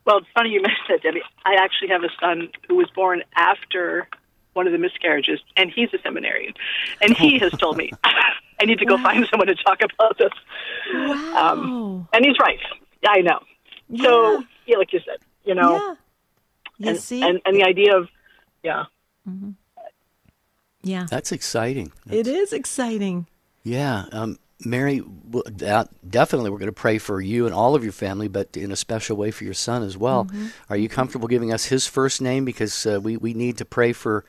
Well, 0.05 0.17
it's 0.17 0.27
funny 0.33 0.49
you 0.49 0.61
mentioned 0.61 0.87
that, 0.89 1.03
Debbie. 1.03 1.21
I 1.45 1.55
actually 1.55 1.89
have 1.89 2.03
a 2.03 2.09
son 2.19 2.49
who 2.67 2.75
was 2.75 2.89
born 2.95 3.23
after 3.35 4.07
one 4.53 4.67
of 4.67 4.71
the 4.71 4.79
miscarriages, 4.79 5.39
and 5.57 5.69
he's 5.69 5.93
a 5.93 5.97
seminarian. 6.01 6.53
And 7.01 7.15
he 7.15 7.37
has 7.39 7.51
told 7.59 7.77
me, 7.77 7.91
I 8.59 8.65
need 8.65 8.79
to 8.79 8.85
go 8.85 8.97
find 8.97 9.27
someone 9.29 9.47
to 9.47 9.55
talk 9.55 9.79
about 9.81 10.17
this. 10.17 10.31
Wow. 10.93 11.53
Um, 11.53 12.07
and 12.13 12.25
he's 12.25 12.39
right. 12.39 12.59
I 13.07 13.21
know. 13.21 13.39
So, 13.89 14.31
Yeah. 14.31 14.39
yeah, 14.67 14.77
like 14.77 14.93
you 14.93 14.99
said, 14.99 15.17
you 15.43 15.55
know, 15.55 15.73
yeah. 15.73 15.95
You 16.77 16.89
and, 16.89 16.99
see? 16.99 17.21
and, 17.21 17.41
and 17.45 17.55
the 17.55 17.63
idea 17.63 17.97
of, 17.97 18.09
yeah, 18.63 18.85
yeah. 20.81 21.05
that's 21.09 21.31
exciting. 21.31 21.91
It 22.09 22.27
is 22.27 22.51
exciting. 22.53 23.27
Yeah, 23.63 24.05
um, 24.11 24.37
Mary, 24.63 25.01
that- 25.45 25.89
definitely 26.09 26.49
we're 26.49 26.59
going 26.59 26.67
to 26.67 26.73
pray 26.73 26.97
for 26.97 27.21
you 27.21 27.45
and 27.45 27.53
all 27.53 27.75
of 27.75 27.83
your 27.83 27.93
family, 27.93 28.27
but 28.27 28.55
in 28.57 28.71
a 28.71 28.75
special 28.75 29.17
way 29.17 29.31
for 29.31 29.43
your 29.43 29.53
son 29.53 29.83
as 29.83 29.97
well. 29.97 30.27
Are 30.69 30.77
you 30.77 30.89
comfortable 30.89 31.27
giving 31.27 31.53
us 31.53 31.65
his 31.65 31.87
first 31.87 32.21
name? 32.21 32.45
Because 32.45 32.85
uh, 32.85 32.99
we, 33.01 33.17
we 33.17 33.33
need 33.33 33.57
to 33.57 33.65
pray 33.65 33.93
for 33.93 34.25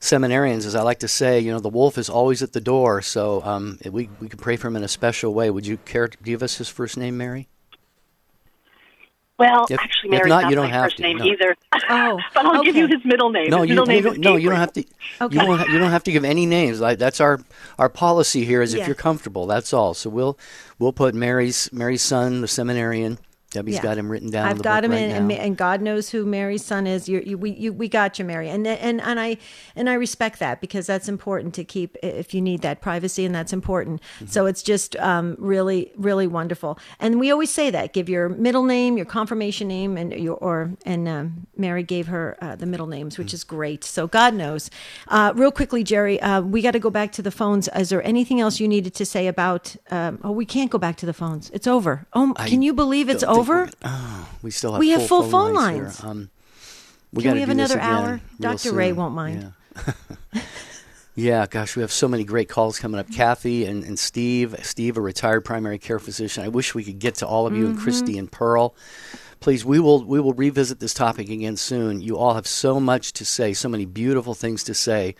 seminarians. 0.00 0.66
As 0.66 0.74
I 0.74 0.82
like 0.82 1.00
to 1.00 1.08
say, 1.08 1.40
you 1.40 1.50
know, 1.52 1.60
the 1.60 1.68
wolf 1.68 1.98
is 1.98 2.08
always 2.08 2.42
at 2.42 2.52
the 2.52 2.60
door, 2.60 3.02
so 3.02 3.42
um, 3.42 3.78
we, 3.84 4.08
we 4.20 4.28
can 4.28 4.38
pray 4.38 4.56
for 4.56 4.68
him 4.68 4.76
in 4.76 4.84
a 4.84 4.88
special 4.88 5.34
way. 5.34 5.50
Would 5.50 5.66
you 5.66 5.76
care 5.78 6.08
to 6.08 6.18
give 6.18 6.42
us 6.42 6.56
his 6.58 6.68
first 6.68 6.96
name, 6.96 7.16
Mary? 7.16 7.48
Well, 9.40 9.66
If- 9.70 9.80
actually, 9.80 10.10
Mary's 10.10 10.28
not, 10.28 10.42
not, 10.42 10.50
you 10.50 10.56
don't 10.56 10.66
my 10.66 10.72
have 10.72 10.84
first 10.84 10.96
to, 10.98 11.02
name 11.02 11.16
no. 11.18 11.24
either. 11.24 11.56
Oh, 11.92 12.20
but 12.34 12.44
I'll 12.46 12.62
give 12.62 12.76
you 12.76 12.86
his 12.86 13.04
middle 13.04 13.30
name. 13.30 13.50
No, 13.50 13.62
his 13.62 13.70
you, 13.70 13.74
middle 13.74 13.86
you 13.86 14.00
name 14.02 14.06
is 14.06 14.12
don't, 14.12 14.20
no, 14.20 14.36
you 14.36 14.48
don't 14.50 14.58
have 14.58 14.72
to. 14.74 14.84
Okay. 15.22 15.34
You 15.34 15.40
don't. 15.40 15.68
You 15.70 15.78
don't 15.78 15.90
have 15.90 16.04
to 16.04 16.12
give 16.12 16.24
any 16.24 16.46
names. 16.46 16.80
Like 16.80 16.98
that's 16.98 17.20
our 17.20 17.40
our 17.78 17.88
policy 17.88 18.44
here. 18.44 18.60
Is 18.62 18.74
if 18.74 18.80
Yeah. 18.80 18.86
you're 18.86 18.94
comfortable, 18.94 19.46
that's 19.46 19.72
all. 19.72 19.94
So 19.94 20.08
we'll 20.10 20.38
we'll 20.78 20.92
put 20.92 21.14
Mary's 21.14 21.72
Mary's 21.72 22.02
son, 22.02 22.42
the 22.42 22.48
seminarian. 22.48 23.18
Debbie's 23.50 23.76
Yeah. 23.76 23.82
got 23.82 23.98
him 23.98 24.10
written 24.10 24.30
down. 24.30 24.46
I've 24.46 24.62
got 24.62 24.84
him 24.84 24.92
right 24.92 25.02
in, 25.02 25.30
and, 25.30 25.56
God 25.56 25.82
knows 25.82 26.10
who 26.10 26.24
Mary's 26.24 26.64
son 26.64 26.86
is. 26.86 27.08
You, 27.08 27.22
you, 27.26 27.36
we, 27.36 27.50
you, 27.50 27.72
we 27.72 27.88
got 27.88 28.18
you, 28.18 28.24
Mary, 28.24 28.48
and 28.48 28.64
and 28.66 29.00
and 29.00 29.18
I 29.18 29.38
and 29.74 29.90
I 29.90 29.94
respect 29.94 30.38
that 30.38 30.60
because 30.60 30.86
that's 30.86 31.08
important 31.08 31.54
to 31.54 31.64
keep 31.64 31.96
if 32.02 32.32
you 32.32 32.40
need 32.40 32.62
that 32.62 32.80
privacy, 32.80 33.24
and 33.24 33.34
that's 33.34 33.52
important. 33.52 34.00
Mm-hmm. 34.00 34.26
So 34.26 34.46
it's 34.46 34.62
just 34.62 34.94
um, 34.96 35.36
really, 35.38 35.90
really 35.96 36.28
wonderful. 36.28 36.78
And 37.00 37.18
we 37.18 37.32
always 37.32 37.50
say 37.50 37.70
that: 37.70 37.92
give 37.92 38.08
your 38.08 38.28
middle 38.28 38.62
name, 38.62 38.96
your 38.96 39.06
confirmation 39.06 39.66
name, 39.66 39.96
and 39.96 40.12
your 40.12 40.36
or 40.36 40.70
and 40.86 41.08
um, 41.08 41.46
Mary 41.56 41.82
gave 41.82 42.06
her 42.06 42.38
uh, 42.40 42.54
the 42.54 42.66
middle 42.66 42.86
names, 42.86 43.18
which 43.18 43.34
is 43.34 43.42
great. 43.42 43.82
So 43.82 44.06
God 44.06 44.32
knows. 44.34 44.70
Uh, 45.08 45.32
real 45.34 45.50
quickly, 45.50 45.82
Jerry, 45.82 46.20
uh, 46.22 46.40
we 46.40 46.62
got 46.62 46.72
to 46.72 46.78
go 46.78 46.90
back 46.90 47.10
to 47.12 47.22
the 47.22 47.32
phones. 47.32 47.68
Is 47.74 47.88
there 47.88 48.06
anything 48.06 48.40
else 48.40 48.60
you 48.60 48.68
needed 48.68 48.94
to 48.94 49.04
say 49.04 49.26
about? 49.26 49.74
Um, 49.90 50.20
oh, 50.22 50.30
we 50.30 50.46
can't 50.46 50.70
go 50.70 50.78
back 50.78 50.96
to 50.98 51.06
the 51.06 51.12
phones. 51.12 51.50
It's 51.50 51.66
over. 51.66 52.06
Oh, 52.12 52.32
can 52.46 52.62
you 52.62 52.72
believe 52.72 53.08
it's 53.08 53.24
think 53.24 53.39
over? 53.40 53.70
oh, 53.84 54.28
we 54.42 54.50
still 54.50 54.72
have 54.72 54.80
We 54.80 54.90
full 54.90 55.00
have 55.00 55.08
full 55.08 55.22
phone, 55.22 55.30
phone 55.30 55.54
lines. 55.54 56.04
Um, 56.04 56.16
Can 56.16 56.30
we 57.12 57.22
gotta 57.24 57.34
we 57.34 57.40
have 57.40 57.48
do 57.48 57.52
another 57.52 57.80
hour? 57.80 58.20
Dr. 58.38 58.72
Ray 58.72 58.92
won't 58.92 59.14
mind. 59.14 59.52
Yeah. 59.76 59.92
Yeah, 61.16 61.46
gosh, 61.46 61.76
we 61.76 61.82
have 61.82 61.92
so 61.92 62.08
many 62.08 62.24
great 62.24 62.48
calls 62.48 62.78
coming 62.78 62.98
up. 62.98 63.10
Kathy 63.12 63.66
and, 63.66 63.84
and 63.84 63.98
Steve, 63.98 64.54
Steve, 64.62 64.96
a 64.96 65.00
retired 65.02 65.44
primary 65.44 65.78
care 65.78 65.98
physician. 65.98 66.44
I 66.44 66.48
wish 66.48 66.74
we 66.74 66.84
could 66.84 66.98
get 66.98 67.16
to 67.16 67.26
all 67.26 67.46
of 67.46 67.54
you 67.54 67.66
and 67.66 67.78
Christy 67.78 68.16
and 68.16 68.30
Pearl. 68.30 68.74
Please, 69.40 69.64
we 69.64 69.80
will 69.80 70.04
we 70.04 70.20
will 70.20 70.34
revisit 70.34 70.80
this 70.80 70.94
topic 70.94 71.28
again 71.28 71.56
soon. 71.56 72.00
You 72.00 72.16
all 72.16 72.34
have 72.34 72.46
so 72.46 72.78
much 72.78 73.12
to 73.14 73.24
say, 73.24 73.52
so 73.54 73.68
many 73.68 73.86
beautiful 73.86 74.34
things 74.34 74.64
to 74.64 74.74
say 74.74 75.14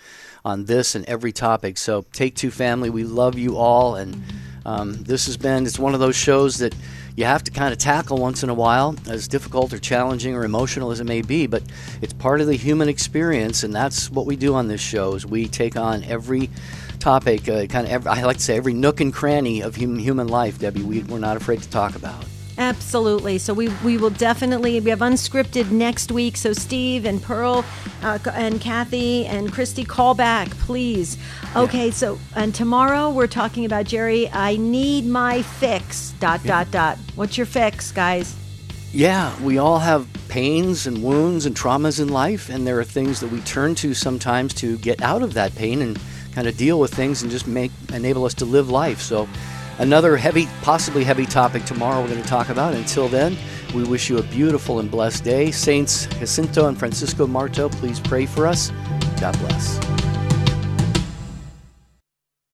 on 0.45 0.67
this 0.67 0.95
and 0.95 1.05
every 1.07 1.33
topic. 1.33 1.77
So, 1.77 2.05
Take 2.13 2.35
Two 2.35 2.51
Family, 2.51 2.89
we 2.89 3.05
love 3.05 3.39
you 3.39 3.57
all, 3.57 3.97
and 3.97 4.23
um, 4.65 4.93
this 5.03 5.27
has 5.27 5.37
been 5.37 5.67
it's 5.67 5.79
one 5.79 5.95
of 5.95 6.01
those 6.01 6.17
shows 6.17 6.59
that 6.59 6.75
you 7.21 7.27
have 7.27 7.45
to 7.45 7.51
kind 7.51 7.71
of 7.71 7.79
tackle 7.79 8.17
once 8.17 8.43
in 8.43 8.49
a 8.49 8.55
while, 8.55 8.97
as 9.07 9.29
difficult 9.29 9.75
or 9.75 9.79
challenging 9.79 10.35
or 10.35 10.43
emotional 10.43 10.91
as 10.91 11.01
it 11.01 11.05
may 11.05 11.21
be. 11.21 11.47
But 11.47 11.63
it's 12.01 12.15
part 12.15 12.41
of 12.41 12.47
the 12.47 12.57
human 12.57 12.89
experience, 12.89 13.63
and 13.63 13.75
that's 13.75 14.11
what 14.11 14.25
we 14.25 14.37
do 14.37 14.55
on 14.55 14.69
this 14.69 14.81
show. 14.81 15.15
Is 15.15 15.27
we 15.27 15.47
take 15.47 15.77
on 15.77 16.03
every 16.05 16.49
topic, 16.99 17.47
uh, 17.47 17.67
kind 17.67 17.87
of. 17.87 17.93
Every, 17.93 18.11
I 18.11 18.23
like 18.23 18.39
to 18.39 18.43
say 18.43 18.57
every 18.57 18.73
nook 18.73 19.03
and 19.03 19.13
cranny 19.13 19.61
of 19.61 19.77
human 19.77 19.99
human 19.99 20.29
life. 20.29 20.59
Debbie, 20.59 20.83
we, 20.83 21.03
we're 21.03 21.19
not 21.19 21.37
afraid 21.37 21.61
to 21.61 21.69
talk 21.69 21.95
about. 21.95 22.25
Absolutely. 22.61 23.39
So 23.39 23.55
we 23.55 23.69
we 23.83 23.97
will 23.97 24.11
definitely 24.11 24.79
we 24.81 24.91
have 24.91 24.99
unscripted 24.99 25.71
next 25.71 26.13
week. 26.13 26.37
So 26.37 26.53
Steve 26.53 27.07
and 27.07 27.23
Pearl 27.23 27.65
uh, 28.03 28.19
and 28.35 28.61
Kathy 28.61 29.25
and 29.25 29.51
Christy, 29.51 29.83
call 29.83 30.15
back, 30.15 30.51
please. 30.51 31.17
Okay. 31.57 31.91
So 31.91 32.19
and 32.37 32.55
tomorrow 32.55 33.09
we're 33.09 33.29
talking 33.29 33.65
about 33.65 33.87
Jerry. 33.87 34.29
I 34.29 34.57
need 34.57 35.07
my 35.07 35.41
fix. 35.41 36.11
Dot 36.21 36.45
dot 36.45 36.71
dot. 36.71 36.99
What's 37.15 37.39
your 37.39 37.47
fix, 37.47 37.93
guys? 37.93 38.37
Yeah, 38.93 39.41
we 39.43 39.57
all 39.57 39.79
have 39.79 40.07
pains 40.29 40.87
and 40.87 41.03
wounds 41.03 41.47
and 41.47 41.57
traumas 41.57 41.99
in 41.99 42.09
life, 42.09 42.51
and 42.51 42.67
there 42.67 42.79
are 42.79 42.85
things 42.85 43.21
that 43.21 43.31
we 43.31 43.41
turn 43.43 43.75
to 43.77 43.95
sometimes 43.95 44.53
to 44.55 44.77
get 44.79 45.01
out 45.01 45.23
of 45.23 45.33
that 45.35 45.55
pain 45.55 45.81
and 45.81 45.99
kind 46.33 46.47
of 46.47 46.57
deal 46.59 46.79
with 46.79 46.93
things 46.93 47.23
and 47.23 47.31
just 47.31 47.47
make 47.47 47.71
enable 47.95 48.25
us 48.25 48.35
to 48.35 48.45
live 48.45 48.69
life. 48.69 49.01
So, 49.01 49.29
another 49.79 50.17
heavy, 50.17 50.49
possibly 50.63 51.05
heavy 51.05 51.27
topic 51.27 51.65
tomorrow 51.65 52.01
we're 52.01 52.09
going 52.09 52.23
to 52.23 52.29
talk 52.29 52.49
about. 52.49 52.75
Until 52.75 53.09
then, 53.09 53.37
we 53.75 53.85
wish 53.85 54.11
you 54.11 54.19
a 54.19 54.23
beautiful 54.23 54.81
and 54.81 54.91
blessed 54.91 55.25
day. 55.25 55.51
Saints 55.51 56.07
Jacinta 56.19 56.67
and 56.67 56.79
Francisco 56.79 57.27
Marto, 57.27 57.69
please 57.69 58.01
pray 58.01 58.27
for 58.27 58.47
us. 58.47 58.71
God 59.21 59.39
bless. 59.39 60.10